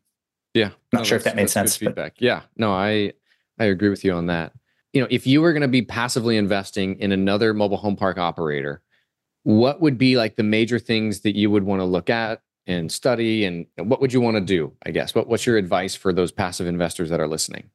yeah. 0.54 0.72
Not 0.92 1.00
no, 1.00 1.04
sure 1.04 1.18
if 1.18 1.24
that 1.24 1.36
made 1.36 1.50
sense. 1.50 1.78
Feedback. 1.78 2.16
But. 2.16 2.22
Yeah. 2.22 2.42
No, 2.58 2.72
I 2.72 3.14
I 3.60 3.66
agree 3.66 3.90
with 3.90 4.04
you 4.04 4.14
on 4.14 4.28
that. 4.28 4.54
You 4.94 5.02
know, 5.02 5.08
if 5.10 5.26
you 5.26 5.42
were 5.42 5.54
going 5.54 5.62
to 5.62 5.68
be 5.68 5.82
passively 5.82 6.36
investing 6.38 7.00
in 7.00 7.12
another 7.12 7.54
mobile 7.54 7.78
home 7.78 7.96
park 7.96 8.18
operator, 8.18 8.82
what 9.44 9.82
would 9.82 9.98
be 9.98 10.18
like 10.18 10.36
the 10.36 10.44
major 10.44 10.80
things 10.80 11.22
that 11.22 11.36
you 11.36 11.50
would 11.50 11.64
want 11.64 11.80
to 11.80 11.86
look 11.86 12.10
at 12.10 12.42
and 12.68 12.92
study 12.92 13.46
and 13.46 13.66
what 13.78 14.02
would 14.02 14.14
you 14.14 14.22
want 14.22 14.36
to 14.36 14.42
do, 14.42 14.74
I 14.86 14.92
guess? 14.92 15.16
What 15.16 15.28
what's 15.28 15.46
your 15.46 15.58
advice 15.58 15.96
for 15.96 16.12
those 16.14 16.32
passive 16.32 16.68
investors 16.68 17.10
that 17.10 17.20
are 17.20 17.28
listening? 17.28 17.70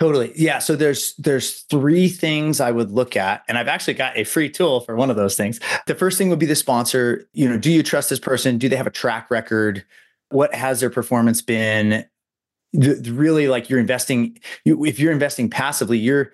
Totally. 0.00 0.32
Yeah. 0.36 0.60
So 0.60 0.76
there's 0.76 1.14
there's 1.16 1.62
three 1.62 2.08
things 2.08 2.60
I 2.60 2.70
would 2.70 2.92
look 2.92 3.16
at. 3.16 3.42
And 3.48 3.58
I've 3.58 3.66
actually 3.66 3.94
got 3.94 4.16
a 4.16 4.22
free 4.22 4.48
tool 4.48 4.80
for 4.80 4.94
one 4.94 5.10
of 5.10 5.16
those 5.16 5.36
things. 5.36 5.58
The 5.86 5.94
first 5.96 6.18
thing 6.18 6.30
would 6.30 6.38
be 6.38 6.46
the 6.46 6.54
sponsor. 6.54 7.28
You 7.32 7.48
know, 7.48 7.58
do 7.58 7.72
you 7.72 7.82
trust 7.82 8.08
this 8.08 8.20
person? 8.20 8.58
Do 8.58 8.68
they 8.68 8.76
have 8.76 8.86
a 8.86 8.92
track 8.92 9.28
record? 9.28 9.84
What 10.30 10.54
has 10.54 10.80
their 10.80 10.90
performance 10.90 11.42
been? 11.42 12.04
Really 12.74 13.48
like 13.48 13.70
you're 13.70 13.80
investing 13.80 14.38
if 14.64 14.98
you're 14.98 15.12
investing 15.12 15.48
passively 15.48 15.98
you're 15.98 16.32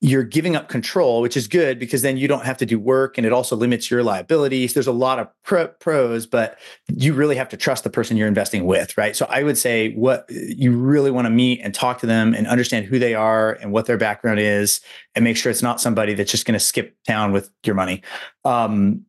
you're 0.00 0.22
giving 0.22 0.54
up 0.54 0.68
control 0.68 1.20
which 1.20 1.36
is 1.36 1.48
good 1.48 1.80
because 1.80 2.02
then 2.02 2.16
you 2.16 2.28
don't 2.28 2.44
have 2.44 2.56
to 2.56 2.64
do 2.64 2.78
work 2.78 3.18
and 3.18 3.26
it 3.26 3.32
also 3.32 3.56
limits 3.56 3.90
your 3.90 4.04
liabilities. 4.04 4.72
There's 4.72 4.86
a 4.86 4.92
lot 4.92 5.18
of 5.18 5.28
pro- 5.42 5.66
pros 5.66 6.26
but 6.26 6.60
you 6.86 7.12
really 7.12 7.34
have 7.34 7.48
to 7.48 7.56
trust 7.56 7.82
the 7.82 7.90
person 7.90 8.16
you're 8.16 8.28
investing 8.28 8.66
with 8.66 8.96
right? 8.96 9.16
So 9.16 9.26
i 9.28 9.42
would 9.42 9.58
say 9.58 9.92
what 9.94 10.26
you 10.30 10.76
really 10.76 11.10
want 11.10 11.26
to 11.26 11.30
meet 11.30 11.60
and 11.60 11.74
talk 11.74 11.98
to 12.00 12.06
them 12.06 12.34
and 12.34 12.46
understand 12.46 12.86
who 12.86 13.00
they 13.00 13.14
are 13.14 13.54
and 13.54 13.72
what 13.72 13.86
their 13.86 13.98
background 13.98 14.38
is 14.38 14.80
and 15.16 15.24
make 15.24 15.36
sure 15.36 15.50
it's 15.50 15.62
not 15.62 15.80
somebody 15.80 16.14
that's 16.14 16.30
just 16.30 16.46
going 16.46 16.58
to 16.58 16.64
skip 16.64 16.96
town 17.04 17.32
with 17.32 17.50
your 17.64 17.74
money 17.74 18.02
um, 18.44 19.04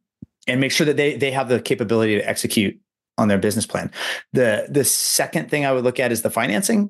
and 0.47 0.59
make 0.59 0.71
sure 0.71 0.87
that 0.87 0.97
they 0.97 1.15
they 1.15 1.29
have 1.29 1.47
the 1.47 1.61
capability 1.61 2.15
to 2.15 2.27
execute 2.27 2.79
on 3.19 3.27
their 3.27 3.37
business 3.37 3.65
plan. 3.65 3.91
The 4.33 4.67
the 4.69 4.83
second 4.83 5.49
thing 5.49 5.65
I 5.65 5.71
would 5.71 5.83
look 5.83 5.99
at 5.99 6.11
is 6.11 6.21
the 6.21 6.29
financing. 6.29 6.89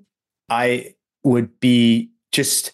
I 0.50 0.96
would 1.24 1.60
be 1.60 2.12
just 2.32 2.72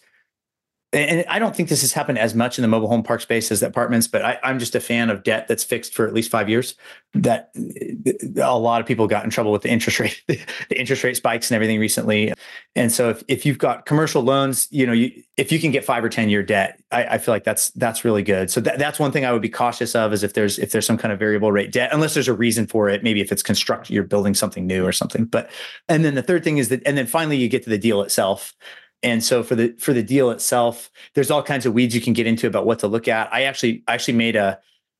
and 0.92 1.24
I 1.28 1.40
don't 1.40 1.54
think 1.54 1.68
this 1.68 1.80
has 1.80 1.92
happened 1.92 2.18
as 2.18 2.34
much 2.34 2.58
in 2.58 2.62
the 2.62 2.68
mobile 2.68 2.88
home 2.88 3.02
park 3.02 3.20
space 3.20 3.50
as 3.50 3.60
the 3.60 3.66
apartments, 3.66 4.06
but 4.06 4.24
I, 4.24 4.38
am 4.44 4.58
just 4.60 4.74
a 4.76 4.80
fan 4.80 5.10
of 5.10 5.24
debt 5.24 5.48
that's 5.48 5.64
fixed 5.64 5.94
for 5.94 6.06
at 6.06 6.14
least 6.14 6.30
five 6.30 6.48
years. 6.48 6.76
That 7.14 7.50
uh, 7.56 8.42
a 8.42 8.58
lot 8.58 8.80
of 8.80 8.86
people 8.86 9.08
got 9.08 9.24
in 9.24 9.30
trouble 9.30 9.50
with 9.50 9.62
the 9.62 9.68
interest 9.68 9.98
rate, 10.00 10.22
the 10.28 10.78
interest 10.78 11.02
rate 11.02 11.16
spikes 11.16 11.50
and 11.50 11.56
everything 11.56 11.80
recently. 11.80 12.32
And 12.76 12.92
so 12.92 13.10
if, 13.10 13.24
if 13.26 13.44
you've 13.44 13.58
got 13.58 13.84
commercial 13.84 14.22
loans, 14.22 14.68
you 14.70 14.86
know, 14.86 14.92
you, 14.92 15.10
if 15.36 15.50
you 15.50 15.58
can 15.58 15.72
get 15.72 15.84
five 15.84 16.04
or 16.04 16.08
10 16.08 16.28
year 16.28 16.44
debt, 16.44 16.80
I, 16.92 17.04
I 17.04 17.18
feel 17.18 17.34
like 17.34 17.44
that's, 17.44 17.70
that's 17.70 18.04
really 18.04 18.22
good. 18.22 18.48
So 18.50 18.60
that, 18.60 18.78
that's 18.78 19.00
one 19.00 19.10
thing 19.10 19.24
I 19.24 19.32
would 19.32 19.42
be 19.42 19.48
cautious 19.48 19.96
of 19.96 20.12
is 20.12 20.22
if 20.22 20.34
there's, 20.34 20.58
if 20.58 20.70
there's 20.70 20.86
some 20.86 20.98
kind 20.98 21.12
of 21.12 21.18
variable 21.18 21.50
rate 21.50 21.72
debt, 21.72 21.90
unless 21.92 22.14
there's 22.14 22.28
a 22.28 22.34
reason 22.34 22.66
for 22.66 22.88
it, 22.88 23.02
maybe 23.02 23.20
if 23.20 23.32
it's 23.32 23.42
construct, 23.42 23.90
you're 23.90 24.04
building 24.04 24.34
something 24.34 24.66
new 24.66 24.86
or 24.86 24.92
something. 24.92 25.24
But, 25.24 25.50
and 25.88 26.04
then 26.04 26.14
the 26.14 26.22
third 26.22 26.44
thing 26.44 26.58
is 26.58 26.68
that, 26.68 26.82
and 26.86 26.96
then 26.96 27.06
finally 27.06 27.36
you 27.36 27.48
get 27.48 27.64
to 27.64 27.70
the 27.70 27.78
deal 27.78 28.02
itself. 28.02 28.54
And 29.02 29.22
so 29.22 29.42
for 29.42 29.54
the 29.54 29.74
for 29.78 29.92
the 29.92 30.02
deal 30.02 30.30
itself, 30.30 30.90
there's 31.14 31.30
all 31.30 31.42
kinds 31.42 31.66
of 31.66 31.74
weeds 31.74 31.94
you 31.94 32.00
can 32.00 32.12
get 32.12 32.26
into 32.26 32.46
about 32.46 32.66
what 32.66 32.78
to 32.80 32.88
look 32.88 33.08
at. 33.08 33.32
I 33.32 33.42
actually 33.42 33.82
actually 33.88 34.14
made 34.14 34.36
a 34.36 34.58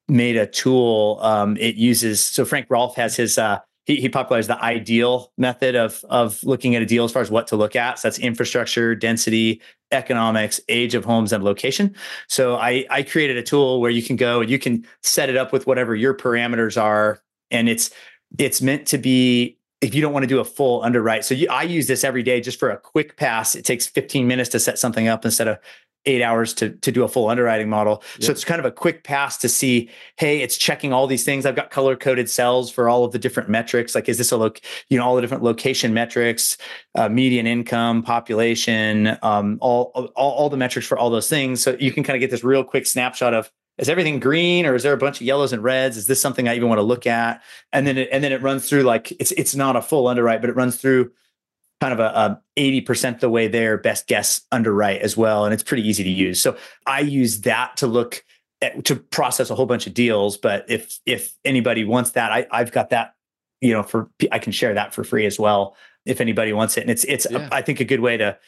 made 0.09 0.37
a 0.37 0.46
tool. 0.46 1.18
Um, 1.22 1.56
it 1.56 1.76
uses 1.76 2.24
so 2.24 2.44
Frank 2.44 2.66
Rolfe 2.68 2.94
has 2.96 3.16
his 3.16 3.38
uh, 3.38 3.61
he, 3.87 3.96
he 3.96 4.09
popularized 4.09 4.48
the 4.48 4.62
ideal 4.62 5.32
method 5.38 5.74
of 5.74 6.04
of 6.09 6.42
looking 6.44 6.76
at 6.76 6.82
a 6.82 6.87
deal 6.87 7.04
as 7.04 7.12
far 7.12 7.22
as 7.22 7.30
what 7.30 7.46
to 7.48 7.56
look 7.56 7.74
at. 7.74 7.98
So 7.98 8.09
that's 8.09 8.18
infrastructure, 8.18 8.94
density, 8.94 9.62
economics, 9.92 10.61
age 10.68 10.94
of 10.94 11.04
homes, 11.04 11.32
and 11.32 11.42
location. 11.42 11.94
So 12.28 12.56
I 12.56 12.85
I 12.90 13.02
created 13.02 13.37
a 13.37 13.42
tool 13.42 13.80
where 13.80 13.90
you 13.90 14.02
can 14.02 14.16
go 14.16 14.40
and 14.40 14.50
you 14.50 14.59
can 14.59 14.87
set 15.02 15.30
it 15.30 15.37
up 15.37 15.52
with 15.52 15.66
whatever 15.66 15.94
your 15.94 16.14
parameters 16.14 16.80
are, 16.80 17.22
and 17.50 17.68
it's 17.68 17.90
it's 18.38 18.61
meant 18.61 18.87
to 18.88 18.98
be 18.98 19.59
if 19.87 19.94
you 19.94 20.03
don't 20.03 20.12
want 20.12 20.25
to 20.25 20.29
do 20.29 20.40
a 20.40 20.44
full 20.44 20.83
underwrite. 20.83 21.25
So 21.25 21.35
you, 21.35 21.49
I 21.49 21.62
use 21.62 21.87
this 21.87 22.03
every 22.03 22.25
day 22.25 22.40
just 22.40 22.59
for 22.59 22.70
a 22.70 22.77
quick 22.77 23.16
pass. 23.16 23.55
It 23.55 23.64
takes 23.64 23.87
15 23.87 24.27
minutes 24.27 24.51
to 24.51 24.59
set 24.59 24.79
something 24.79 25.07
up 25.07 25.25
instead 25.25 25.46
of 25.46 25.59
eight 26.07 26.22
hours 26.22 26.55
to, 26.55 26.70
to 26.70 26.92
do 26.92 27.05
a 27.05 27.09
full 27.09 27.29
underwriting 27.29 27.68
model. 27.68 28.03
So 28.20 28.31
it's 28.31 28.44
kind 28.44 28.61
of 28.61 28.64
a 28.64 28.70
quick 28.70 29.03
pass 29.05 29.37
to 29.38 29.49
see, 29.49 29.90
hey, 30.16 30.40
it's 30.40 30.57
checking 30.57 30.92
all 30.92 31.07
these 31.07 31.25
things. 31.25 31.46
I've 31.46 31.57
got 31.57 31.70
color 31.70 31.96
coded 31.96 32.31
cells 32.31 32.70
for 32.70 32.88
all 32.88 33.05
of 33.05 33.12
the 33.12 33.18
different 33.18 33.49
metrics. 33.49 33.94
Like, 33.94 34.09
is 34.09 34.18
this 34.18 34.31
a 34.31 34.37
look, 34.37 34.61
you 34.88 34.99
know, 34.99 35.05
all 35.05 35.16
the 35.16 35.20
different 35.20 35.42
location 35.42 35.94
metrics, 35.94 36.59
uh, 36.94 37.09
median 37.09 37.46
income, 37.46 38.03
population, 38.03 39.18
um, 39.22 39.59
all, 39.61 39.90
all, 39.94 40.31
all 40.31 40.49
the 40.49 40.57
metrics 40.57 40.87
for 40.87 40.99
all 40.99 41.11
those 41.11 41.29
things. 41.29 41.61
So 41.61 41.77
you 41.81 41.90
can 41.90 42.05
kind 42.05 42.16
of 42.16 42.20
get 42.20 42.31
this 42.31 42.44
real 42.44 42.62
quick 42.62 42.87
snapshot 42.87 43.35
of, 43.35 43.51
is 43.78 43.88
everything 43.88 44.20
green 44.20 44.66
or 44.66 44.74
is 44.74 44.82
there 44.82 44.92
a 44.92 44.98
bunch 44.98 45.20
of 45.20 45.26
yellows 45.26 45.52
and 45.52 45.62
reds? 45.62 45.96
Is 45.96 46.06
this 46.06 46.20
something 46.20 46.48
i 46.48 46.54
even 46.54 46.68
want 46.68 46.78
to 46.78 46.84
look 46.84 47.06
at? 47.06 47.42
And 47.72 47.86
then 47.86 47.98
it, 47.98 48.08
and 48.12 48.22
then 48.22 48.32
it 48.32 48.42
runs 48.42 48.68
through 48.68 48.82
like 48.82 49.12
it's 49.12 49.32
it's 49.32 49.54
not 49.54 49.76
a 49.76 49.82
full 49.82 50.08
underwrite 50.08 50.40
but 50.40 50.50
it 50.50 50.56
runs 50.56 50.76
through 50.76 51.12
kind 51.80 51.92
of 51.92 52.00
a, 52.00 52.04
a 52.04 52.42
80% 52.58 53.20
the 53.20 53.28
way 53.28 53.48
there 53.48 53.76
best 53.76 54.06
guess 54.06 54.40
underwrite 54.50 55.02
as 55.02 55.16
well 55.16 55.44
and 55.44 55.52
it's 55.52 55.62
pretty 55.62 55.86
easy 55.86 56.04
to 56.04 56.10
use. 56.10 56.40
So 56.40 56.56
i 56.86 57.00
use 57.00 57.42
that 57.42 57.76
to 57.78 57.86
look 57.86 58.24
at, 58.62 58.84
to 58.86 58.96
process 58.96 59.50
a 59.50 59.54
whole 59.54 59.66
bunch 59.66 59.86
of 59.86 59.92
deals 59.94 60.38
but 60.38 60.64
if 60.68 60.98
if 61.04 61.34
anybody 61.44 61.84
wants 61.84 62.12
that 62.12 62.32
I, 62.32 62.46
i've 62.50 62.72
got 62.72 62.88
that 62.88 63.14
you 63.60 63.70
know 63.70 63.82
for 63.82 64.08
i 64.32 64.38
can 64.38 64.50
share 64.50 64.72
that 64.72 64.94
for 64.94 65.04
free 65.04 65.26
as 65.26 65.38
well 65.38 65.76
if 66.06 66.20
anybody 66.20 66.52
wants 66.52 66.76
it. 66.78 66.82
And 66.82 66.90
it's 66.90 67.04
it's 67.04 67.26
yeah. 67.30 67.48
a, 67.50 67.54
I 67.54 67.62
think 67.62 67.80
a 67.80 67.84
good 67.84 68.00
way 68.00 68.16
to 68.16 68.38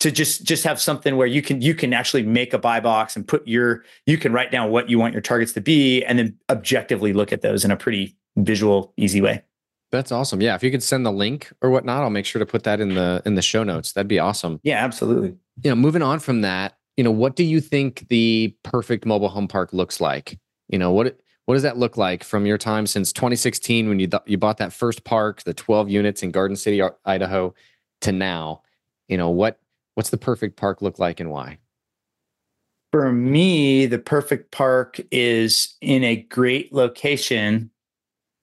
to 0.00 0.10
just 0.10 0.44
just 0.44 0.64
have 0.64 0.80
something 0.80 1.16
where 1.16 1.26
you 1.26 1.42
can 1.42 1.60
you 1.62 1.74
can 1.74 1.92
actually 1.92 2.22
make 2.22 2.52
a 2.52 2.58
buy 2.58 2.80
box 2.80 3.16
and 3.16 3.26
put 3.26 3.46
your 3.46 3.84
you 4.06 4.18
can 4.18 4.32
write 4.32 4.50
down 4.50 4.70
what 4.70 4.90
you 4.90 4.98
want 4.98 5.12
your 5.12 5.22
targets 5.22 5.52
to 5.52 5.60
be 5.60 6.04
and 6.04 6.18
then 6.18 6.36
objectively 6.50 7.12
look 7.12 7.32
at 7.32 7.42
those 7.42 7.64
in 7.64 7.70
a 7.70 7.76
pretty 7.76 8.16
visual 8.36 8.92
easy 8.96 9.20
way. 9.20 9.42
That's 9.92 10.12
awesome. 10.12 10.40
Yeah 10.40 10.54
if 10.54 10.62
you 10.62 10.70
could 10.70 10.82
send 10.82 11.06
the 11.06 11.12
link 11.12 11.52
or 11.62 11.70
whatnot 11.70 12.02
i'll 12.02 12.10
make 12.10 12.26
sure 12.26 12.38
to 12.38 12.46
put 12.46 12.64
that 12.64 12.80
in 12.80 12.94
the 12.94 13.22
in 13.24 13.34
the 13.34 13.42
show 13.42 13.64
notes. 13.64 13.92
That'd 13.92 14.08
be 14.08 14.18
awesome. 14.18 14.60
Yeah 14.62 14.84
absolutely. 14.84 15.36
You 15.62 15.70
know 15.70 15.76
moving 15.76 16.02
on 16.02 16.18
from 16.18 16.42
that 16.42 16.76
you 16.96 17.04
know 17.04 17.10
what 17.10 17.36
do 17.36 17.44
you 17.44 17.60
think 17.60 18.06
the 18.08 18.54
perfect 18.62 19.06
mobile 19.06 19.28
home 19.28 19.48
park 19.48 19.72
looks 19.72 20.00
like? 20.00 20.38
You 20.68 20.78
know 20.78 20.92
what 20.92 21.18
what 21.46 21.54
does 21.54 21.62
that 21.62 21.76
look 21.76 21.96
like 21.96 22.24
from 22.24 22.46
your 22.46 22.58
time 22.58 22.86
since 22.86 23.12
2016 23.12 23.88
when 23.88 24.00
you 24.00 24.06
th- 24.06 24.22
you 24.26 24.38
bought 24.38 24.58
that 24.58 24.72
first 24.72 25.04
park 25.04 25.42
the 25.42 25.52
12 25.52 25.90
units 25.90 26.22
in 26.22 26.30
garden 26.30 26.56
city 26.56 26.82
idaho 27.04 27.54
to 28.02 28.12
now? 28.12 28.62
You 29.08 29.18
know 29.18 29.30
what 29.30 29.60
What's 29.94 30.10
the 30.10 30.18
perfect 30.18 30.56
park 30.56 30.82
look 30.82 30.98
like 30.98 31.20
and 31.20 31.30
why? 31.30 31.58
For 32.92 33.12
me, 33.12 33.86
the 33.86 33.98
perfect 33.98 34.52
park 34.52 35.00
is 35.10 35.76
in 35.80 36.04
a 36.04 36.16
great 36.16 36.72
location, 36.72 37.70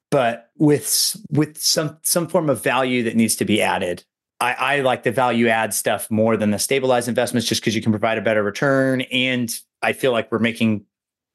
but 0.10 0.50
with 0.58 1.16
with 1.30 1.58
some 1.58 1.98
some 2.02 2.28
form 2.28 2.50
of 2.50 2.62
value 2.62 3.04
that 3.04 3.16
needs 3.16 3.36
to 3.38 3.46
be 3.46 3.62
added. 3.62 4.04
I, 4.42 4.54
I 4.54 4.80
like 4.82 5.04
the 5.04 5.12
value 5.12 5.48
add 5.48 5.74
stuff 5.74 6.10
more 6.10 6.36
than 6.36 6.50
the 6.50 6.60
stabilized 6.60 7.08
investments, 7.08 7.48
just 7.48 7.62
because 7.62 7.76
you 7.76 7.82
can 7.82 7.92
provide 7.92 8.18
a 8.18 8.22
better 8.22 8.44
return, 8.44 9.02
and 9.02 9.54
I 9.82 9.94
feel 9.94 10.12
like 10.12 10.32
we're 10.32 10.40
making 10.40 10.86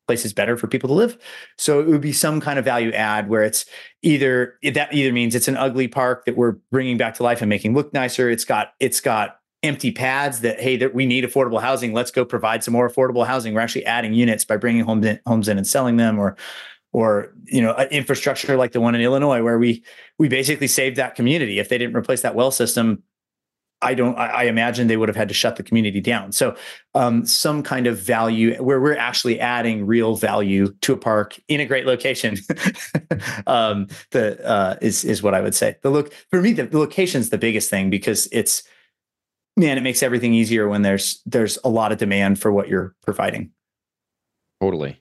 places 0.07 0.33
better 0.33 0.57
for 0.57 0.67
people 0.67 0.89
to 0.89 0.95
live. 0.95 1.19
So 1.57 1.81
it 1.81 1.87
would 1.87 2.01
be 2.01 2.13
some 2.13 2.41
kind 2.41 2.59
of 2.59 2.65
value 2.65 2.93
add 2.93 3.29
where 3.29 3.43
it's 3.43 3.65
either 4.03 4.59
that 4.63 4.93
either 4.93 5.13
means 5.13 5.35
it's 5.35 5.49
an 5.49 5.57
ugly 5.57 5.89
park 5.89 6.25
that 6.27 6.37
we're 6.37 6.57
bringing 6.71 6.97
back 6.97 7.15
to 7.15 7.23
life 7.23 7.41
and 7.41 7.49
making 7.49 7.75
look 7.75 7.93
nicer. 7.93 8.31
It's 8.31 8.45
got 8.45 8.75
it's 8.79 9.01
got 9.01 9.39
empty 9.63 9.91
pads 9.91 10.41
that 10.41 10.61
hey 10.61 10.77
that 10.77 10.95
we 10.95 11.07
need 11.07 11.25
affordable 11.25 11.61
housing. 11.61 11.93
Let's 11.93 12.11
go 12.11 12.25
provide 12.25 12.63
some 12.63 12.73
more 12.73 12.89
affordable 12.89 13.27
housing. 13.27 13.55
We're 13.55 13.61
actually 13.61 13.87
adding 13.87 14.15
units 14.15 14.45
by 14.45 14.57
bringing 14.57 14.85
homes 14.85 15.07
in, 15.07 15.21
homes 15.27 15.49
in 15.49 15.59
and 15.59 15.67
selling 15.67 15.97
them 15.97 16.19
or 16.19 16.37
or 16.93 17.33
you 17.45 17.61
know 17.61 17.77
infrastructure 17.91 18.57
like 18.57 18.73
the 18.73 18.81
one 18.81 18.95
in 18.95 19.01
illinois 19.01 19.43
where 19.43 19.59
we 19.59 19.83
we 20.19 20.29
basically 20.29 20.67
saved 20.67 20.97
that 20.97 21.15
community. 21.15 21.59
If 21.59 21.69
they 21.69 21.79
didn't 21.79 21.97
replace 21.97 22.23
that 22.23 22.35
well 22.35 22.51
system 22.51 23.03
i 23.83 23.93
don't 23.95 24.17
i, 24.17 24.29
I 24.29 24.43
imagine 24.45 24.87
they 24.87 24.97
would 24.97 25.09
have 25.09 25.17
had 25.17 25.29
to 25.29 25.35
shut 25.35 25.57
the 25.57 25.63
community 25.63 26.01
down. 26.01 26.33
So 26.33 26.57
um, 26.95 27.27
some 27.27 27.63
kind 27.63 27.87
of 27.87 27.99
value 27.99 28.55
where 28.63 28.81
we're 28.81 28.97
actually 28.97 29.39
adding 29.39 29.87
real 29.87 30.17
value 30.17 30.73
to 30.81 30.95
a 30.95 30.97
park 30.97 31.39
in 31.49 31.61
a 31.61 31.67
great 31.67 31.87
location 31.87 32.39
um, 33.47 33.89
the 34.11 34.43
uh, 34.47 34.77
is 34.81 35.05
is 35.05 35.23
what 35.23 35.35
i 35.35 35.41
would 35.41 35.55
say. 35.55 35.77
The 35.83 35.91
look 35.91 36.13
for 36.31 36.41
me 36.41 36.53
the, 36.53 36.67
the 36.67 36.79
location 36.79 37.21
is 37.21 37.31
the 37.31 37.39
biggest 37.39 37.69
thing 37.69 37.91
because 37.91 38.29
it's 38.33 38.63
man, 39.57 39.79
it 39.79 39.83
makes 39.83 40.03
everything 40.03 40.35
easier 40.35 40.69
when 40.69 40.83
there's 40.83 41.23
there's 41.27 41.59
a 41.65 41.69
lot 41.69 41.93
of 41.93 41.99
demand 41.99 42.39
for 42.39 42.53
what 42.53 42.69
you're 42.69 42.95
providing. 43.03 43.51
Totally. 44.61 45.01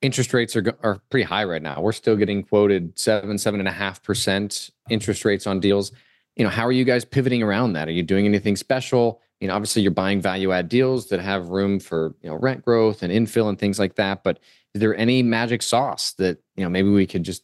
Interest 0.00 0.32
rates 0.32 0.56
are 0.56 0.76
are 0.82 1.00
pretty 1.10 1.24
high 1.24 1.44
right 1.44 1.62
now. 1.62 1.80
We're 1.80 1.92
still 1.92 2.16
getting 2.16 2.42
quoted 2.42 2.98
seven, 2.98 3.38
seven 3.38 3.60
and 3.60 3.68
a 3.68 3.72
half 3.72 4.02
percent 4.02 4.70
interest 4.90 5.24
rates 5.24 5.46
on 5.46 5.60
deals. 5.60 5.92
You 6.36 6.44
know, 6.44 6.50
how 6.50 6.66
are 6.66 6.72
you 6.72 6.84
guys 6.84 7.04
pivoting 7.04 7.42
around 7.42 7.74
that? 7.74 7.88
Are 7.88 7.92
you 7.92 8.02
doing 8.02 8.26
anything 8.26 8.56
special? 8.56 9.20
You 9.40 9.48
know, 9.48 9.54
obviously 9.54 9.82
you're 9.82 9.90
buying 9.90 10.20
value 10.20 10.52
add 10.52 10.68
deals 10.68 11.08
that 11.08 11.20
have 11.20 11.48
room 11.48 11.80
for 11.80 12.14
you 12.22 12.30
know 12.30 12.36
rent 12.36 12.64
growth 12.64 13.02
and 13.02 13.12
infill 13.12 13.48
and 13.48 13.58
things 13.58 13.78
like 13.78 13.96
that. 13.96 14.22
But 14.24 14.38
is 14.74 14.80
there 14.80 14.96
any 14.96 15.22
magic 15.22 15.62
sauce 15.62 16.12
that 16.14 16.38
you 16.56 16.64
know 16.64 16.70
maybe 16.70 16.88
we 16.88 17.06
could 17.06 17.24
just 17.24 17.42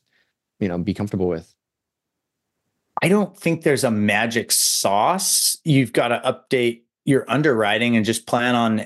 you 0.60 0.68
know 0.68 0.78
be 0.78 0.94
comfortable 0.94 1.28
with? 1.28 1.54
I 3.02 3.08
don't 3.08 3.36
think 3.36 3.62
there's 3.62 3.84
a 3.84 3.90
magic 3.90 4.52
sauce. 4.52 5.56
You've 5.64 5.92
got 5.92 6.08
to 6.08 6.20
update 6.24 6.82
your 7.04 7.24
underwriting 7.28 7.96
and 7.96 8.04
just 8.04 8.26
plan 8.26 8.54
on. 8.54 8.80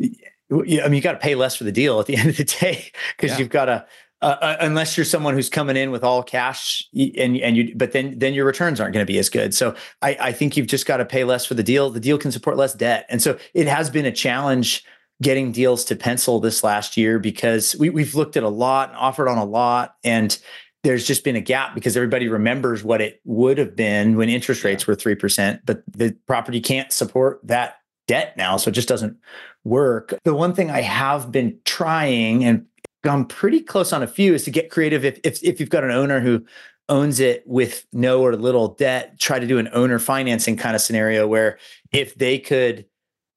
I 0.00 0.08
mean, 0.50 0.94
you 0.94 1.00
got 1.00 1.12
to 1.12 1.18
pay 1.18 1.34
less 1.34 1.56
for 1.56 1.64
the 1.64 1.72
deal 1.72 1.98
at 2.00 2.06
the 2.06 2.16
end 2.18 2.30
of 2.30 2.36
the 2.36 2.44
day 2.44 2.90
because 3.16 3.32
yeah. 3.32 3.38
you've 3.38 3.50
got 3.50 3.66
to. 3.66 3.86
Uh, 4.22 4.34
uh, 4.40 4.56
unless 4.60 4.96
you're 4.96 5.04
someone 5.04 5.34
who's 5.34 5.50
coming 5.50 5.76
in 5.76 5.90
with 5.90 6.02
all 6.02 6.22
cash 6.22 6.82
and 6.94 7.36
and 7.36 7.54
you 7.54 7.74
but 7.76 7.92
then 7.92 8.18
then 8.18 8.32
your 8.32 8.46
returns 8.46 8.80
aren't 8.80 8.94
going 8.94 9.04
to 9.04 9.12
be 9.12 9.18
as 9.18 9.28
good 9.28 9.52
so 9.52 9.74
I, 10.00 10.16
I 10.18 10.32
think 10.32 10.56
you've 10.56 10.68
just 10.68 10.86
got 10.86 10.96
to 10.96 11.04
pay 11.04 11.24
less 11.24 11.44
for 11.44 11.52
the 11.52 11.62
deal 11.62 11.90
the 11.90 12.00
deal 12.00 12.16
can 12.16 12.32
support 12.32 12.56
less 12.56 12.72
debt 12.72 13.04
and 13.10 13.20
so 13.20 13.38
it 13.52 13.66
has 13.66 13.90
been 13.90 14.06
a 14.06 14.10
challenge 14.10 14.86
getting 15.22 15.52
deals 15.52 15.84
to 15.86 15.96
pencil 15.96 16.40
this 16.40 16.64
last 16.64 16.96
year 16.96 17.18
because 17.18 17.76
we, 17.76 17.90
we've 17.90 18.14
looked 18.14 18.38
at 18.38 18.42
a 18.42 18.48
lot 18.48 18.88
and 18.88 18.98
offered 18.98 19.28
on 19.28 19.36
a 19.36 19.44
lot 19.44 19.96
and 20.02 20.38
there's 20.86 21.04
just 21.04 21.24
been 21.24 21.36
a 21.36 21.40
gap 21.40 21.74
because 21.74 21.96
everybody 21.96 22.28
remembers 22.28 22.84
what 22.84 23.00
it 23.00 23.20
would 23.24 23.58
have 23.58 23.74
been 23.74 24.16
when 24.16 24.28
interest 24.28 24.62
rates 24.62 24.86
were 24.86 24.94
3%, 24.94 25.60
but 25.64 25.82
the 25.88 26.16
property 26.26 26.60
can't 26.60 26.92
support 26.92 27.40
that 27.42 27.78
debt 28.06 28.36
now. 28.36 28.56
So 28.56 28.68
it 28.68 28.72
just 28.72 28.88
doesn't 28.88 29.16
work. 29.64 30.14
The 30.22 30.34
one 30.34 30.54
thing 30.54 30.70
I 30.70 30.82
have 30.82 31.32
been 31.32 31.58
trying 31.64 32.44
and 32.44 32.66
gone 33.02 33.24
pretty 33.24 33.60
close 33.60 33.92
on 33.92 34.02
a 34.02 34.06
few 34.06 34.32
is 34.32 34.44
to 34.44 34.50
get 34.52 34.70
creative. 34.70 35.04
If, 35.04 35.18
if, 35.24 35.42
if 35.42 35.58
you've 35.58 35.70
got 35.70 35.82
an 35.82 35.90
owner 35.90 36.20
who 36.20 36.44
owns 36.88 37.18
it 37.18 37.42
with 37.46 37.84
no 37.92 38.22
or 38.22 38.36
little 38.36 38.68
debt, 38.68 39.18
try 39.18 39.40
to 39.40 39.46
do 39.46 39.58
an 39.58 39.68
owner 39.72 39.98
financing 39.98 40.56
kind 40.56 40.76
of 40.76 40.82
scenario 40.82 41.26
where 41.26 41.58
if 41.90 42.14
they 42.14 42.38
could 42.38 42.86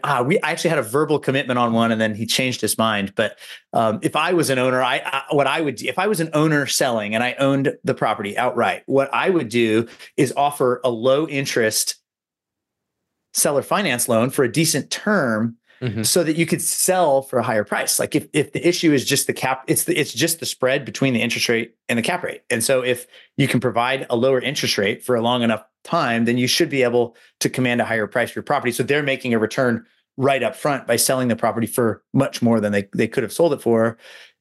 uh, 0.03 0.23
we 0.25 0.39
I 0.41 0.51
actually 0.51 0.71
had 0.71 0.79
a 0.79 0.83
verbal 0.83 1.19
commitment 1.19 1.59
on 1.59 1.73
one, 1.73 1.91
and 1.91 1.99
then 1.99 2.15
he 2.15 2.25
changed 2.25 2.61
his 2.61 2.77
mind. 2.77 3.13
But 3.15 3.37
um, 3.73 3.99
if 4.01 4.15
I 4.15 4.33
was 4.33 4.49
an 4.49 4.59
owner, 4.59 4.81
I, 4.81 5.01
I 5.05 5.23
what 5.31 5.47
I 5.47 5.61
would 5.61 5.75
do, 5.75 5.87
if 5.87 5.99
I 5.99 6.07
was 6.07 6.19
an 6.19 6.29
owner 6.33 6.65
selling 6.65 7.15
and 7.15 7.23
I 7.23 7.33
owned 7.33 7.73
the 7.83 7.93
property 7.93 8.37
outright, 8.37 8.83
what 8.85 9.13
I 9.13 9.29
would 9.29 9.49
do 9.49 9.87
is 10.17 10.33
offer 10.35 10.81
a 10.83 10.89
low 10.89 11.27
interest 11.27 11.95
seller 13.33 13.61
finance 13.61 14.09
loan 14.09 14.29
for 14.29 14.43
a 14.43 14.51
decent 14.51 14.89
term 14.89 15.57
Mm-hmm. 15.81 16.03
so 16.03 16.23
that 16.25 16.35
you 16.35 16.45
could 16.45 16.61
sell 16.61 17.21
for 17.21 17.39
a 17.39 17.43
higher 17.43 17.63
price. 17.63 17.99
Like 17.99 18.13
if 18.13 18.27
if 18.33 18.51
the 18.51 18.67
issue 18.67 18.91
is 18.91 19.05
just 19.05 19.27
the 19.27 19.33
cap, 19.33 19.63
it's 19.67 19.85
the, 19.85 19.97
it's 19.97 20.11
just 20.13 20.41
the 20.41 20.45
spread 20.45 20.83
between 20.83 21.13
the 21.13 21.21
interest 21.21 21.47
rate 21.47 21.75
and 21.87 21.97
the 21.97 22.03
cap 22.03 22.21
rate. 22.21 22.41
And 22.49 22.61
so 22.63 22.83
if 22.83 23.07
you 23.37 23.47
can 23.47 23.61
provide 23.61 24.05
a 24.09 24.17
lower 24.17 24.41
interest 24.41 24.77
rate 24.77 25.03
for 25.03 25.15
a 25.15 25.21
long 25.21 25.41
enough 25.41 25.63
time, 25.85 26.25
then 26.25 26.37
you 26.37 26.47
should 26.47 26.69
be 26.69 26.83
able 26.83 27.15
to 27.39 27.49
command 27.49 27.79
a 27.79 27.85
higher 27.85 28.07
price 28.07 28.31
for 28.31 28.39
your 28.39 28.43
property. 28.43 28.73
So 28.73 28.83
they're 28.83 29.03
making 29.03 29.33
a 29.33 29.39
return 29.39 29.85
right 30.17 30.43
up 30.43 30.53
front 30.55 30.85
by 30.85 30.97
selling 30.97 31.29
the 31.29 31.35
property 31.37 31.65
for 31.67 32.03
much 32.13 32.41
more 32.41 32.59
than 32.59 32.73
they, 32.73 32.89
they 32.93 33.07
could 33.07 33.23
have 33.23 33.31
sold 33.31 33.53
it 33.53 33.61
for. 33.61 33.97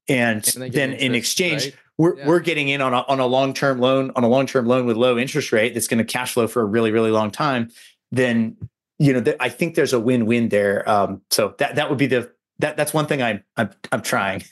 And, 0.09 0.45
And 0.57 0.73
then 0.73 0.93
in 0.95 1.15
exchange, 1.15 1.67
right? 1.67 1.75
we're, 1.99 2.19
Yeah. 2.19 2.27
we're 2.27 2.41
getting 2.41 2.69
in 2.69 2.81
on 2.81 2.95
a, 2.95 3.03
on 3.03 3.21
a 3.21 3.27
long-term 3.27 3.79
loan, 3.79 4.11
on 4.17 4.25
a 4.25 4.29
long-term 4.29 4.67
loan 4.67 4.87
with 4.87 4.97
low 4.97 5.17
interest 5.17 5.53
rate 5.53 5.75
that's 5.75 5.87
going 5.87 5.99
to 5.99 6.05
cash 6.05 6.33
flow 6.33 6.49
for 6.49 6.63
a 6.63 6.65
really, 6.65 6.91
really 6.91 7.13
long 7.13 7.31
time. 7.31 7.71
Then, 8.11 8.57
you 8.99 9.13
know, 9.13 9.21
th- 9.23 9.37
I 9.41 9.49
think 9.49 9.75
there's 9.75 9.93
a 9.93 10.01
win-win 10.01 10.49
there. 10.49 10.89
Um, 10.89 11.23
so 11.31 11.55
that, 11.59 11.77
that 11.77 11.89
would 11.89 11.99
be 11.99 12.07
the, 12.07 12.31
that 12.59 12.77
that's 12.77 12.93
one 12.93 13.07
thing 13.07 13.23
I'm, 13.23 13.43
I'm, 13.57 13.71
I'm 13.93 14.03
trying. 14.03 14.43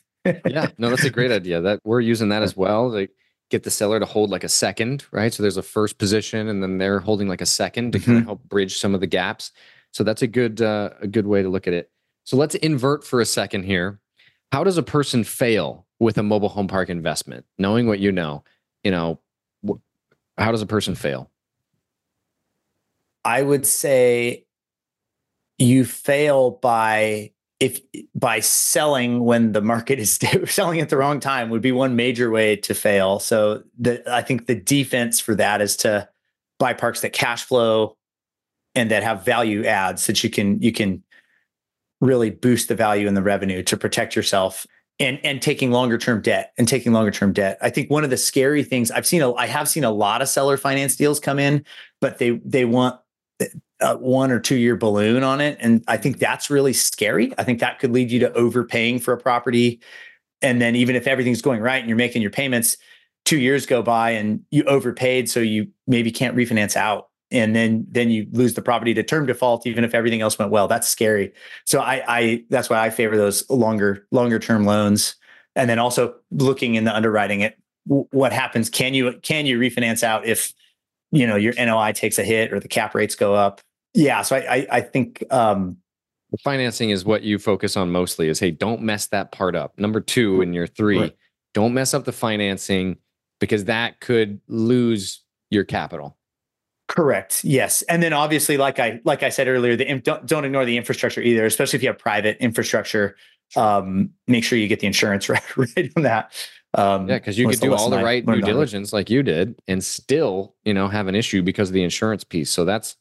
yeah, 0.47 0.71
no, 0.79 0.91
that's 0.91 1.05
a 1.05 1.11
great 1.11 1.31
idea. 1.41 1.61
That 1.61 1.81
we're 1.85 2.01
using 2.01 2.29
that 2.31 2.43
as 2.43 2.57
well. 2.57 2.89
Like 2.89 3.11
get 3.51 3.63
the 3.63 3.71
seller 3.71 4.01
to 4.01 4.07
hold 4.07 4.31
like 4.31 4.45
a 4.45 4.49
second, 4.49 5.05
right? 5.11 5.33
So 5.33 5.43
there's 5.43 5.57
a 5.57 5.63
first 5.63 5.99
position, 5.99 6.49
and 6.49 6.63
then 6.63 6.79
they're 6.79 7.01
holding 7.01 7.29
like 7.29 7.41
a 7.41 7.47
second 7.47 7.93
to 7.93 7.99
kind 7.99 8.19
of 8.19 8.25
help 8.25 8.45
bridge 8.45 8.79
some 8.79 8.95
of 8.95 9.01
the 9.01 9.07
gaps. 9.07 9.53
So 9.93 10.05
that's 10.05 10.23
a 10.23 10.27
good 10.27 10.61
uh, 10.61 10.91
a 11.01 11.07
good 11.07 11.27
way 11.27 11.43
to 11.43 11.49
look 11.49 11.67
at 11.67 11.73
it. 11.73 11.91
So 12.25 12.37
let's 12.37 12.55
invert 12.57 13.05
for 13.05 13.21
a 13.21 13.25
second 13.25 13.65
here. 13.65 14.01
How 14.53 14.65
does 14.65 14.79
a 14.79 14.83
person 14.83 15.25
fail 15.25 15.87
with 15.99 16.19
a 16.19 16.23
mobile 16.23 16.49
home 16.49 16.69
park 16.69 16.91
investment? 16.91 17.45
Knowing 17.59 17.87
what 17.87 17.99
you 17.99 18.13
know, 18.13 18.45
you 18.85 18.91
know, 18.91 19.21
wh- 19.67 19.79
how 20.39 20.51
does 20.51 20.63
a 20.63 20.67
person 20.67 20.95
fail? 20.95 21.31
I 23.27 23.43
would 23.43 23.67
say 23.67 24.47
you 25.59 25.85
fail 25.85 26.53
by 26.63 27.33
if 27.59 27.81
by 28.15 28.39
selling 28.39 29.25
when 29.25 29.51
the 29.53 29.61
market 29.61 29.99
is 29.99 30.19
selling 30.45 30.81
at 30.81 30.91
the 30.91 30.97
wrong 30.97 31.19
time 31.19 31.51
would 31.51 31.63
be 31.63 31.73
one 31.73 31.97
major 31.97 32.31
way 32.31 32.55
to 32.57 32.73
fail. 32.73 33.19
So 33.19 33.65
the 33.79 34.03
I 34.13 34.23
think 34.23 34.47
the 34.47 34.55
defense 34.55 35.19
for 35.19 35.35
that 35.35 35.61
is 35.61 35.77
to 35.79 36.09
buy 36.61 36.73
parks 36.73 37.01
that 37.01 37.13
cash 37.13 37.43
flow 37.43 37.97
and 38.77 38.93
that 38.93 39.03
have 39.03 39.25
value 39.25 39.65
adds 39.65 40.07
that 40.07 40.23
you 40.23 40.31
can 40.31 40.63
you 40.63 40.71
can 40.71 41.03
really 42.01 42.31
boost 42.31 42.69
the 42.69 42.77
value 42.77 43.09
and 43.09 43.17
the 43.17 43.23
revenue 43.23 43.63
to 43.65 43.77
protect 43.77 44.15
yourself 44.15 44.69
and 45.01 45.19
and 45.25 45.43
taking 45.43 45.73
longer 45.73 45.99
term 45.99 46.23
debt 46.23 46.53
and 46.59 46.69
taking 46.69 46.93
longer 46.93 47.11
term 47.11 47.33
debt. 47.33 47.59
I 47.61 47.71
think 47.71 47.91
one 47.91 48.05
of 48.05 48.11
the 48.11 48.17
scary 48.17 48.63
things 48.63 48.93
I've 48.93 49.07
seen 49.07 49.23
a, 49.23 49.35
I 49.35 49.47
have 49.47 49.69
seen 49.69 49.83
a 49.83 49.91
lot 49.91 50.23
of 50.23 50.29
seller 50.29 50.57
finance 50.57 50.95
deals 50.95 51.19
come 51.19 51.41
in, 51.41 51.65
but 52.01 52.19
they 52.19 52.41
they 52.45 52.65
want 52.65 53.01
a 53.81 53.97
one 53.97 54.31
or 54.31 54.41
two 54.41 54.57
year 54.57 54.77
balloon 54.77 55.23
on 55.23 55.41
it, 55.41 55.59
and 55.61 55.85
I 55.89 55.97
think 55.97 56.19
that's 56.19 56.51
really 56.51 56.73
scary. 56.73 57.33
I 57.39 57.45
think 57.45 57.61
that 57.61 57.79
could 57.79 57.93
lead 57.93 58.11
you 58.11 58.21
to 58.21 58.33
overpaying 58.33 59.01
for 59.01 59.13
a 59.13 59.19
property, 59.19 59.81
and 60.43 60.61
then 60.61 60.77
even 60.77 60.97
if 60.97 61.07
everything's 61.07 61.43
going 61.43 61.61
right 61.61 61.79
and 61.79 61.89
you're 61.89 61.97
making 61.97 62.23
your 62.23 62.31
payments, 62.31 62.77
two 63.27 63.39
years 63.39 63.67
go 63.67 63.83
by 63.83 64.11
and 64.11 64.43
you 64.51 64.63
overpaid, 64.65 65.29
so 65.29 65.41
you 65.41 65.69
maybe 65.87 66.11
can't 66.11 66.37
refinance 66.37 66.77
out. 66.77 67.09
And 67.33 67.57
then, 67.57 67.85
then 67.91 68.09
you 68.09 68.29
lose 68.31 68.55
the 68.55 68.63
property 68.63 68.95
to 68.95 69.03
term 69.03 69.27
default, 69.27 69.67
even 69.67 69.83
if 69.83 69.95
everything 69.95 70.21
else 70.21 70.39
went 70.39 70.53
well. 70.53 70.69
That's 70.69 70.87
scary. 70.87 71.33
So 71.65 71.81
I, 71.81 72.05
I 72.07 72.45
that's 72.51 72.71
why 72.71 72.79
I 72.79 72.89
favor 72.89 73.17
those 73.17 73.49
longer, 73.51 74.07
longer 74.13 74.39
term 74.39 74.65
loans. 74.65 75.17
And 75.57 75.69
then 75.69 75.81
also 75.81 76.15
looking 76.31 76.77
in 76.77 76.85
the 76.85 76.95
underwriting 76.95 77.43
at 77.43 77.57
what 77.87 78.33
happens. 78.33 78.71
Can 78.71 78.95
you 78.95 79.19
can 79.23 79.47
you 79.47 79.59
refinance 79.59 80.03
out 80.03 80.25
if 80.25 80.53
you 81.11 81.27
know 81.27 81.37
your 81.37 81.55
NOI 81.55 81.93
takes 81.93 82.19
a 82.19 82.25
hit 82.25 82.53
or 82.53 82.61
the 82.61 82.69
cap 82.69 82.95
rates 82.95 83.15
go 83.15 83.35
up? 83.35 83.61
Yeah. 83.97 84.23
So 84.23 84.37
I 84.37 84.41
I, 84.55 84.67
I 84.71 84.81
think 84.81 85.25
um, 85.31 85.77
The 86.31 86.39
financing 86.39 86.91
is 86.91 87.05
what 87.05 87.23
you 87.23 87.39
focus 87.39 87.77
on 87.77 87.91
mostly. 87.91 88.29
Is 88.29 88.39
hey, 88.39 88.51
don't 88.51 88.83
mess 88.83 89.07
that 89.09 89.33
part 89.33 89.57
up. 89.57 89.79
Number 89.79 90.01
two 90.01 90.41
in 90.43 90.53
your 90.53 90.67
three, 90.67 90.99
Right. 91.01 91.17
don't 91.55 91.75
mess 91.75 91.95
up 91.95 92.05
the 92.05 92.13
financing 92.13 92.97
because 93.41 93.65
that 93.65 94.01
could 94.01 94.41
lose 94.49 95.23
your 95.51 95.65
capital. 95.65 96.17
Correct. 96.89 97.43
Yes, 97.43 97.83
and 97.83 98.01
then 98.01 98.13
obviously, 98.13 98.57
like 98.57 98.79
I 98.79 99.01
like 99.05 99.25
I 99.25 99.29
said 99.31 99.49
earlier, 99.49 99.75
the 99.75 99.99
don't 100.01 100.25
don't 100.25 100.45
ignore 100.45 100.65
the 100.65 100.77
infrastructure 100.77 101.21
either, 101.21 101.45
especially 101.45 101.79
if 101.79 101.83
you 101.83 101.89
have 101.89 101.99
private 101.99 102.37
infrastructure. 102.39 103.17
Um, 103.57 104.11
make 104.29 104.43
sure 104.45 104.59
you 104.59 104.69
get 104.69 104.81
the 104.81 104.87
insurance 104.87 105.29
right, 105.29 105.57
right 105.57 105.93
on 105.97 106.03
that. 106.05 106.33
Um, 106.75 107.09
Yeah, 107.09 107.19
because 107.19 107.39
you 107.39 107.49
could 107.49 107.61
do 107.61 107.75
all 107.75 107.91
the 107.91 108.03
right 108.03 108.25
due 108.25 108.33
learned 108.33 108.45
on 108.45 108.51
it. 108.51 108.53
diligence 108.53 108.93
like 108.93 109.09
you 109.11 109.23
did, 109.23 109.55
and 109.69 109.83
still, 109.83 110.55
you 110.65 110.75
know, 110.75 110.87
have 110.89 111.07
an 111.09 111.15
issue 111.15 111.43
because 111.43 111.71
of 111.71 111.75
the 111.75 111.83
insurance 111.83 112.23
piece. 112.25 112.51
So 112.51 112.65
that's 112.65 112.97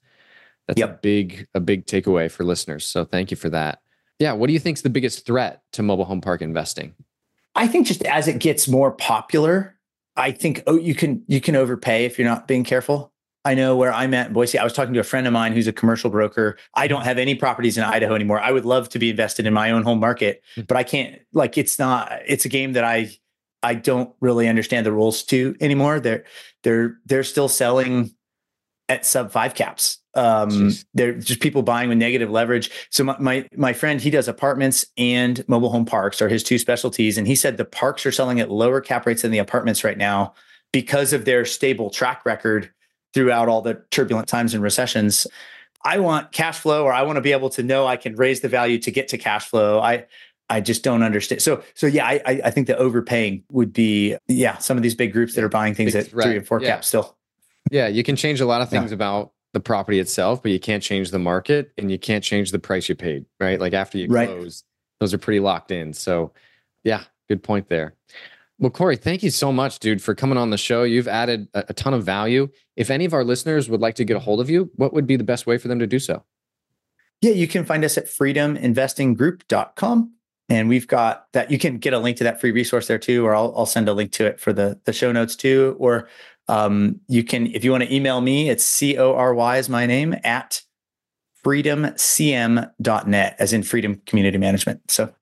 that's 0.68 0.82
a 0.82 1.00
big 1.02 1.48
a 1.54 1.60
big 1.60 1.86
takeaway 1.86 2.30
for 2.30 2.44
listeners. 2.44 2.86
So 2.86 3.06
thank 3.06 3.32
you 3.32 3.38
for 3.38 3.50
that. 3.50 3.82
Yeah, 4.20 4.34
what 4.34 4.48
do 4.48 4.54
you 4.54 4.60
think 4.60 4.78
is 4.78 4.82
the 4.82 4.90
biggest 4.90 5.26
threat 5.26 5.62
to 5.74 5.84
mobile 5.84 6.06
home 6.06 6.22
park 6.22 6.42
investing? 6.42 6.94
I 7.56 7.68
think 7.68 7.88
just 7.88 8.04
as 8.04 8.28
it 8.28 8.40
gets 8.40 8.68
more 8.68 8.92
popular, 8.92 9.78
I 10.16 10.32
think 10.32 10.64
oh, 10.68 10.78
you 10.78 10.96
can 10.96 11.24
you 11.28 11.42
can 11.42 11.56
overpay 11.56 12.06
if 12.06 12.18
you're 12.18 12.28
not 12.28 12.48
being 12.48 12.64
careful. 12.64 13.12
I 13.44 13.54
know 13.54 13.76
where 13.76 13.94
I'm 13.94 14.16
at 14.16 14.28
in 14.28 14.34
Boise. 14.34 14.58
I 14.58 14.64
was 14.64 14.74
talking 14.74 14.96
to 14.96 15.00
a 15.00 15.04
friend 15.04 15.28
of 15.28 15.34
mine 15.34 15.54
who's 15.54 15.68
a 15.68 15.74
commercial 15.74 16.10
broker. 16.10 16.58
I 16.74 16.88
don't 16.88 17.04
have 17.04 17.20
any 17.20 17.36
properties 17.36 17.78
in 17.78 17.84
Idaho 17.84 18.16
anymore. 18.16 18.40
I 18.40 18.52
would 18.52 18.66
love 18.66 18.90
to 18.90 19.00
be 19.00 19.12
invested 19.12 19.46
in 19.46 19.54
my 19.54 19.70
own 19.70 19.84
home 19.84 20.00
market, 20.00 20.42
hmm. 20.56 20.62
but 20.62 20.78
I 20.78 20.84
can't. 20.84 21.22
Like 21.32 21.58
it's 21.58 21.78
not. 21.78 22.12
It's 22.26 22.46
a 22.46 22.50
game 22.50 22.74
that 22.74 22.84
I 22.84 23.12
I 23.62 23.76
don't 23.76 24.14
really 24.20 24.48
understand 24.48 24.86
the 24.86 24.92
rules 24.92 25.24
to 25.24 25.56
anymore. 25.60 26.00
They're 26.00 26.24
they're 26.64 26.98
they're 27.06 27.24
still 27.24 27.48
selling 27.48 28.15
at 28.90 29.06
sub 29.06 29.32
five 29.32 29.56
caps. 29.56 30.00
Um, 30.14 30.50
Jeez. 30.50 30.86
they're 30.94 31.14
just 31.14 31.42
people 31.42 31.62
buying 31.64 31.90
with 31.90 31.98
negative 31.98 32.30
leverage. 32.30 32.70
So 32.90 33.04
my, 33.04 33.18
my 33.20 33.48
my 33.56 33.74
friend, 33.74 34.00
he 34.00 34.10
does 34.10 34.28
apartments 34.28 34.86
and 34.98 35.44
mobile 35.48 35.70
home 35.70 35.86
parks 35.86 36.22
are 36.22 36.30
his 36.30 36.44
two 36.44 36.58
specialties, 36.58 37.18
and 37.18 37.28
he 37.28 37.36
said 37.36 37.58
the 37.58 37.66
parks 37.66 38.06
are 38.06 38.12
selling 38.12 38.40
at 38.40 38.50
lower 38.52 38.80
cap 38.82 39.06
rates 39.06 39.24
than 39.24 39.32
the 39.32 39.40
apartments 39.40 39.84
right 39.84 39.98
now 39.98 40.34
because 40.72 41.14
of 41.14 41.26
their 41.26 41.46
stable 41.46 41.90
track 41.90 42.26
record 42.26 42.72
throughout 43.14 43.48
all 43.50 43.62
the 43.62 43.82
turbulent 43.92 44.28
times 44.28 44.54
and 44.54 44.62
recessions. 44.64 45.26
I 45.84 46.00
want 46.00 46.32
cash 46.32 46.60
flow, 46.60 46.84
or 46.86 46.94
I 46.94 47.04
want 47.04 47.18
to 47.18 47.22
be 47.22 47.32
able 47.32 47.50
to 47.52 47.64
know 47.64 47.86
I 47.86 47.96
can 47.98 48.16
raise 48.16 48.40
the 48.42 48.50
value 48.50 48.80
to 48.80 48.92
get 48.92 49.08
to 49.10 49.18
cash 49.18 49.46
flow. 49.50 49.80
I 49.80 50.06
I 50.50 50.62
just 50.62 50.84
don't 50.84 51.02
understand. 51.04 51.42
So 51.42 51.64
so 51.74 51.88
yeah, 51.88 52.06
I 52.06 52.22
I- 52.46 52.52
think 52.52 52.68
the 52.68 52.78
overpaying 52.78 53.44
would 53.52 53.74
be 53.74 54.16
yeah 54.28 54.58
some 54.60 54.78
of 54.78 54.84
these 54.84 54.96
big 54.96 55.12
groups 55.12 55.34
that 55.36 55.44
are 55.44 55.50
buying 55.50 55.74
things 55.76 55.94
Big 55.94 56.06
at 56.06 56.12
threat. 56.12 56.26
three 56.26 56.38
and 56.38 56.48
four 56.48 56.62
Yeah. 56.62 56.70
caps 56.76 56.88
still. 56.88 57.18
Yeah, 57.72 57.88
you 57.88 58.04
can 58.04 58.16
change 58.16 58.42
a 58.42 58.46
lot 58.46 58.62
of 58.62 58.72
Yeah. 58.72 58.80
things 58.80 58.92
about 58.92 59.32
the 59.54 59.60
property 59.60 60.00
itself, 60.00 60.44
but 60.44 60.52
you 60.52 60.60
can't 60.60 60.84
change 60.84 61.10
the 61.12 61.20
market 61.20 61.72
and 61.78 61.92
you 61.92 61.98
can't 61.98 62.24
change 62.24 62.52
the 62.52 62.60
price 62.60 62.90
you 62.90 62.96
paid, 62.96 63.26
right? 63.40 63.60
Like 63.60 63.74
after 63.74 63.98
you 63.98 64.08
Right. 64.08 64.28
close, 64.28 64.64
those 65.00 65.14
are 65.14 65.18
pretty 65.18 65.40
locked 65.40 65.72
in. 65.72 65.94
So, 65.94 66.32
yeah, 66.84 67.04
good 67.30 67.42
point 67.42 67.70
there. 67.70 67.96
Well, 68.60 68.70
Cory, 68.72 68.96
thank 68.96 69.22
you 69.24 69.32
so 69.32 69.52
much, 69.52 69.80
dude, 69.80 70.02
for 70.02 70.16
coming 70.16 70.38
on 70.38 70.50
the 70.50 70.58
show. 70.58 70.84
You've 70.84 71.08
added 71.10 71.48
a, 71.54 71.66
a 71.70 71.74
ton 71.74 71.94
of 71.94 72.04
value. 72.06 72.48
If 72.78 72.90
any 72.90 73.04
of 73.06 73.14
our 73.14 73.24
listeners 73.24 73.70
would 73.70 73.82
like 73.82 73.96
to 73.96 74.06
get 74.06 74.16
a 74.16 74.20
hold 74.20 74.40
of 74.40 74.50
you, 74.50 74.72
what 74.76 74.94
would 74.94 75.08
be 75.08 75.16
the 75.18 75.24
best 75.26 75.46
way 75.48 75.58
for 75.58 75.68
them 75.68 75.80
to 75.80 75.88
do 75.88 76.00
so? 76.00 76.24
Yeah, 77.22 77.32
you 77.32 77.48
can 77.48 77.66
find 77.66 77.84
us 77.84 77.98
at 77.98 78.06
freedominvestinggroup.com. 78.08 80.12
And 80.48 80.70
we've 80.70 80.88
got 80.88 81.26
that. 81.34 81.50
You 81.50 81.58
can 81.58 81.80
get 81.80 81.94
a 81.94 81.98
link 82.00 82.18
to 82.18 82.24
that 82.26 82.40
free 82.40 82.52
resource 82.52 82.86
there 82.88 83.00
too, 83.00 83.26
or 83.26 83.34
I'll, 83.34 83.52
I'll 83.58 83.66
send 83.66 83.90
a 83.90 83.94
link 83.94 84.12
to 84.14 84.26
it 84.28 84.40
for 84.40 84.54
the, 84.54 84.80
the 84.86 84.94
show 84.94 85.12
notes 85.12 85.36
too. 85.36 85.76
Or 85.80 86.08
um, 86.48 87.00
you 87.08 87.24
can, 87.24 87.48
if 87.48 87.64
you 87.64 87.72
want 87.72 87.84
to 87.84 87.94
email 87.94 88.22
me, 88.22 88.50
it's 88.50 88.64
C 88.64 88.98
O 88.98 89.16
R 89.16 89.34
Y 89.34 89.58
is 89.58 89.70
my 89.70 89.86
name 89.86 90.16
at 90.24 90.62
freedomcm.net, 91.46 93.36
as 93.40 93.54
in 93.54 93.64
Freedom 93.64 94.02
Community 94.06 94.38
Management. 94.38 94.90
So 94.90 95.14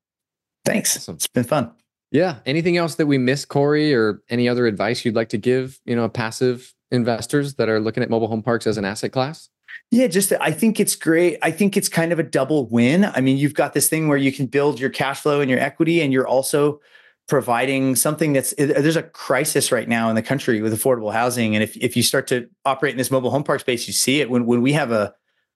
thanks. 0.65 0.95
Awesome. 0.95 1.15
It's 1.15 1.27
been 1.27 1.43
fun. 1.43 1.71
Yeah. 2.11 2.37
Anything 2.45 2.77
else 2.77 2.95
that 2.95 3.07
we 3.07 3.17
missed, 3.17 3.49
Cory, 3.49 3.93
or 3.93 4.21
any 4.29 4.47
other 4.47 4.67
advice 4.67 5.03
you'd 5.03 5.15
like 5.15 5.29
to 5.29 5.37
give, 5.37 5.79
you 5.85 5.95
know, 5.95 6.07
passive 6.07 6.73
investors 6.91 7.55
that 7.55 7.69
are 7.69 7.79
looking 7.79 8.03
at 8.03 8.09
mobile 8.09 8.27
home 8.27 8.43
parks 8.43 8.67
as 8.67 8.77
an 8.77 8.85
asset 8.85 9.11
class? 9.11 9.49
Yeah, 9.91 10.07
just 10.07 10.31
I 10.39 10.51
think 10.51 10.79
it's 10.79 10.95
great. 10.95 11.39
I 11.41 11.51
think 11.51 11.75
it's 11.75 11.89
kind 11.89 12.11
of 12.11 12.19
a 12.19 12.23
double 12.23 12.67
win. 12.67 13.05
I 13.05 13.21
mean, 13.21 13.37
you've 13.37 13.53
got 13.55 13.73
this 13.73 13.89
thing 13.89 14.07
where 14.07 14.17
you 14.17 14.31
can 14.31 14.45
build 14.45 14.79
your 14.79 14.89
cash 14.89 15.21
flow 15.21 15.41
and 15.41 15.49
your 15.49 15.59
equity, 15.59 16.01
and 16.01 16.13
you're 16.13 16.27
also 16.27 16.79
providing 17.27 17.95
something 17.95 18.33
that's 18.33 18.53
there's 18.57 18.95
a 18.95 19.03
crisis 19.03 19.71
right 19.71 19.87
now 19.87 20.09
in 20.09 20.15
the 20.15 20.21
country 20.21 20.61
with 20.61 20.73
affordable 20.73 21.13
housing. 21.13 21.55
And 21.55 21.63
if 21.63 21.75
if 21.77 21.95
you 21.95 22.03
start 22.03 22.27
to 22.27 22.47
operate 22.65 22.91
in 22.91 22.97
this 22.97 23.11
mobile 23.11 23.31
home 23.31 23.43
park 23.43 23.61
space, 23.61 23.87
you 23.87 23.93
see 23.93 24.21
it 24.21 24.29
when 24.29 24.45
when 24.45 24.61
we 24.61 24.73
have 24.73 24.91
a 24.91 25.13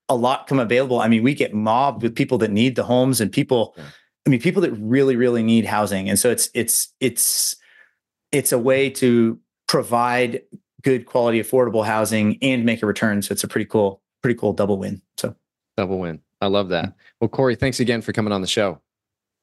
a 0.09 0.15
lot 0.15 0.47
come 0.47 0.59
available. 0.59 0.99
I 1.01 1.09
mean, 1.09 1.23
we 1.23 1.33
get 1.33 1.53
mobbed 1.53 2.01
with 2.03 2.15
people 2.15 2.37
that 2.37 2.49
need 2.51 2.77
the 2.77 2.83
homes 2.83 3.19
and 3.19 3.29
people, 3.29 3.73
Yeah. 3.77 3.83
I 4.25 4.29
mean, 4.29 4.39
people 4.39 4.61
that 4.61 4.71
really, 4.71 5.17
really 5.17 5.43
need 5.43 5.65
housing. 5.65 6.07
And 6.09 6.17
so 6.17 6.29
it's 6.31 6.49
it's 6.53 6.93
it's 7.01 7.55
it's 8.31 8.51
a 8.53 8.57
way 8.59 8.89
to 8.91 9.37
provide 9.67 10.41
good 10.83 11.05
quality, 11.05 11.41
affordable 11.41 11.85
housing 11.85 12.37
and 12.41 12.63
make 12.65 12.81
a 12.81 12.85
return. 12.85 13.21
So 13.21 13.33
it's 13.33 13.43
a 13.43 13.47
pretty 13.49 13.65
cool, 13.65 14.01
pretty 14.23 14.39
cool 14.39 14.53
double 14.53 14.77
win. 14.77 15.01
So 15.17 15.35
Double 15.75 15.99
win. 15.99 16.21
I 16.41 16.47
love 16.47 16.69
that. 16.69 16.93
Well, 17.19 17.27
Cory, 17.27 17.55
thanks 17.55 17.79
again 17.81 18.01
for 18.01 18.13
coming 18.13 18.31
on 18.31 18.41
the 18.41 18.47
show. 18.47 18.81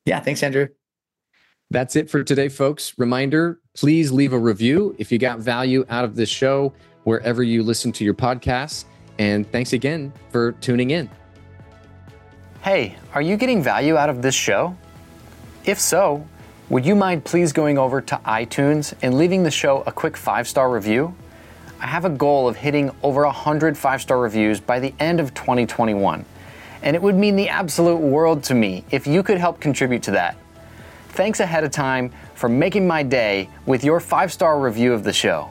yeah, 0.06 0.20
thanks, 0.20 0.42
Andrew. 0.42 0.68
That's 1.70 1.96
it 1.96 2.08
for 2.10 2.22
today, 2.22 2.48
folks. 2.48 2.94
Reminder 2.98 3.60
please 3.74 4.12
leave 4.12 4.32
a 4.32 4.38
review 4.38 4.94
if 4.98 5.10
you 5.10 5.18
got 5.18 5.40
value 5.40 5.84
out 5.88 6.04
of 6.04 6.14
this 6.14 6.28
show 6.28 6.72
wherever 7.02 7.42
you 7.42 7.62
listen 7.62 7.90
to 7.92 8.04
your 8.04 8.14
podcasts. 8.14 8.84
And 9.18 9.50
thanks 9.50 9.72
again 9.72 10.12
for 10.30 10.52
tuning 10.52 10.90
in. 10.92 11.10
Hey, 12.62 12.96
are 13.12 13.22
you 13.22 13.36
getting 13.36 13.62
value 13.62 13.96
out 13.96 14.08
of 14.08 14.22
this 14.22 14.34
show? 14.34 14.76
If 15.64 15.80
so, 15.80 16.26
would 16.70 16.86
you 16.86 16.94
mind 16.94 17.24
please 17.24 17.52
going 17.52 17.76
over 17.78 18.00
to 18.00 18.16
iTunes 18.24 18.94
and 19.02 19.18
leaving 19.18 19.42
the 19.42 19.50
show 19.50 19.82
a 19.86 19.92
quick 19.92 20.16
five 20.16 20.46
star 20.48 20.70
review? 20.70 21.14
I 21.80 21.86
have 21.86 22.04
a 22.04 22.10
goal 22.10 22.48
of 22.48 22.56
hitting 22.56 22.90
over 23.02 23.24
100 23.24 23.76
five 23.76 24.00
star 24.00 24.18
reviews 24.20 24.60
by 24.60 24.78
the 24.78 24.94
end 25.00 25.20
of 25.20 25.34
2021. 25.34 26.24
and 26.82 26.94
it 26.94 27.02
would 27.02 27.14
mean 27.16 27.34
the 27.34 27.48
absolute 27.48 27.96
world 27.96 28.42
to 28.44 28.54
me 28.54 28.84
if 28.90 29.06
you 29.06 29.22
could 29.22 29.38
help 29.38 29.58
contribute 29.58 30.02
to 30.04 30.10
that. 30.12 30.36
Thanks 31.14 31.38
ahead 31.38 31.62
of 31.62 31.70
time 31.70 32.10
for 32.34 32.48
making 32.48 32.88
my 32.88 33.04
day 33.04 33.48
with 33.66 33.84
your 33.84 34.00
five 34.00 34.32
star 34.32 34.58
review 34.58 34.92
of 34.92 35.04
the 35.04 35.12
show. 35.12 35.48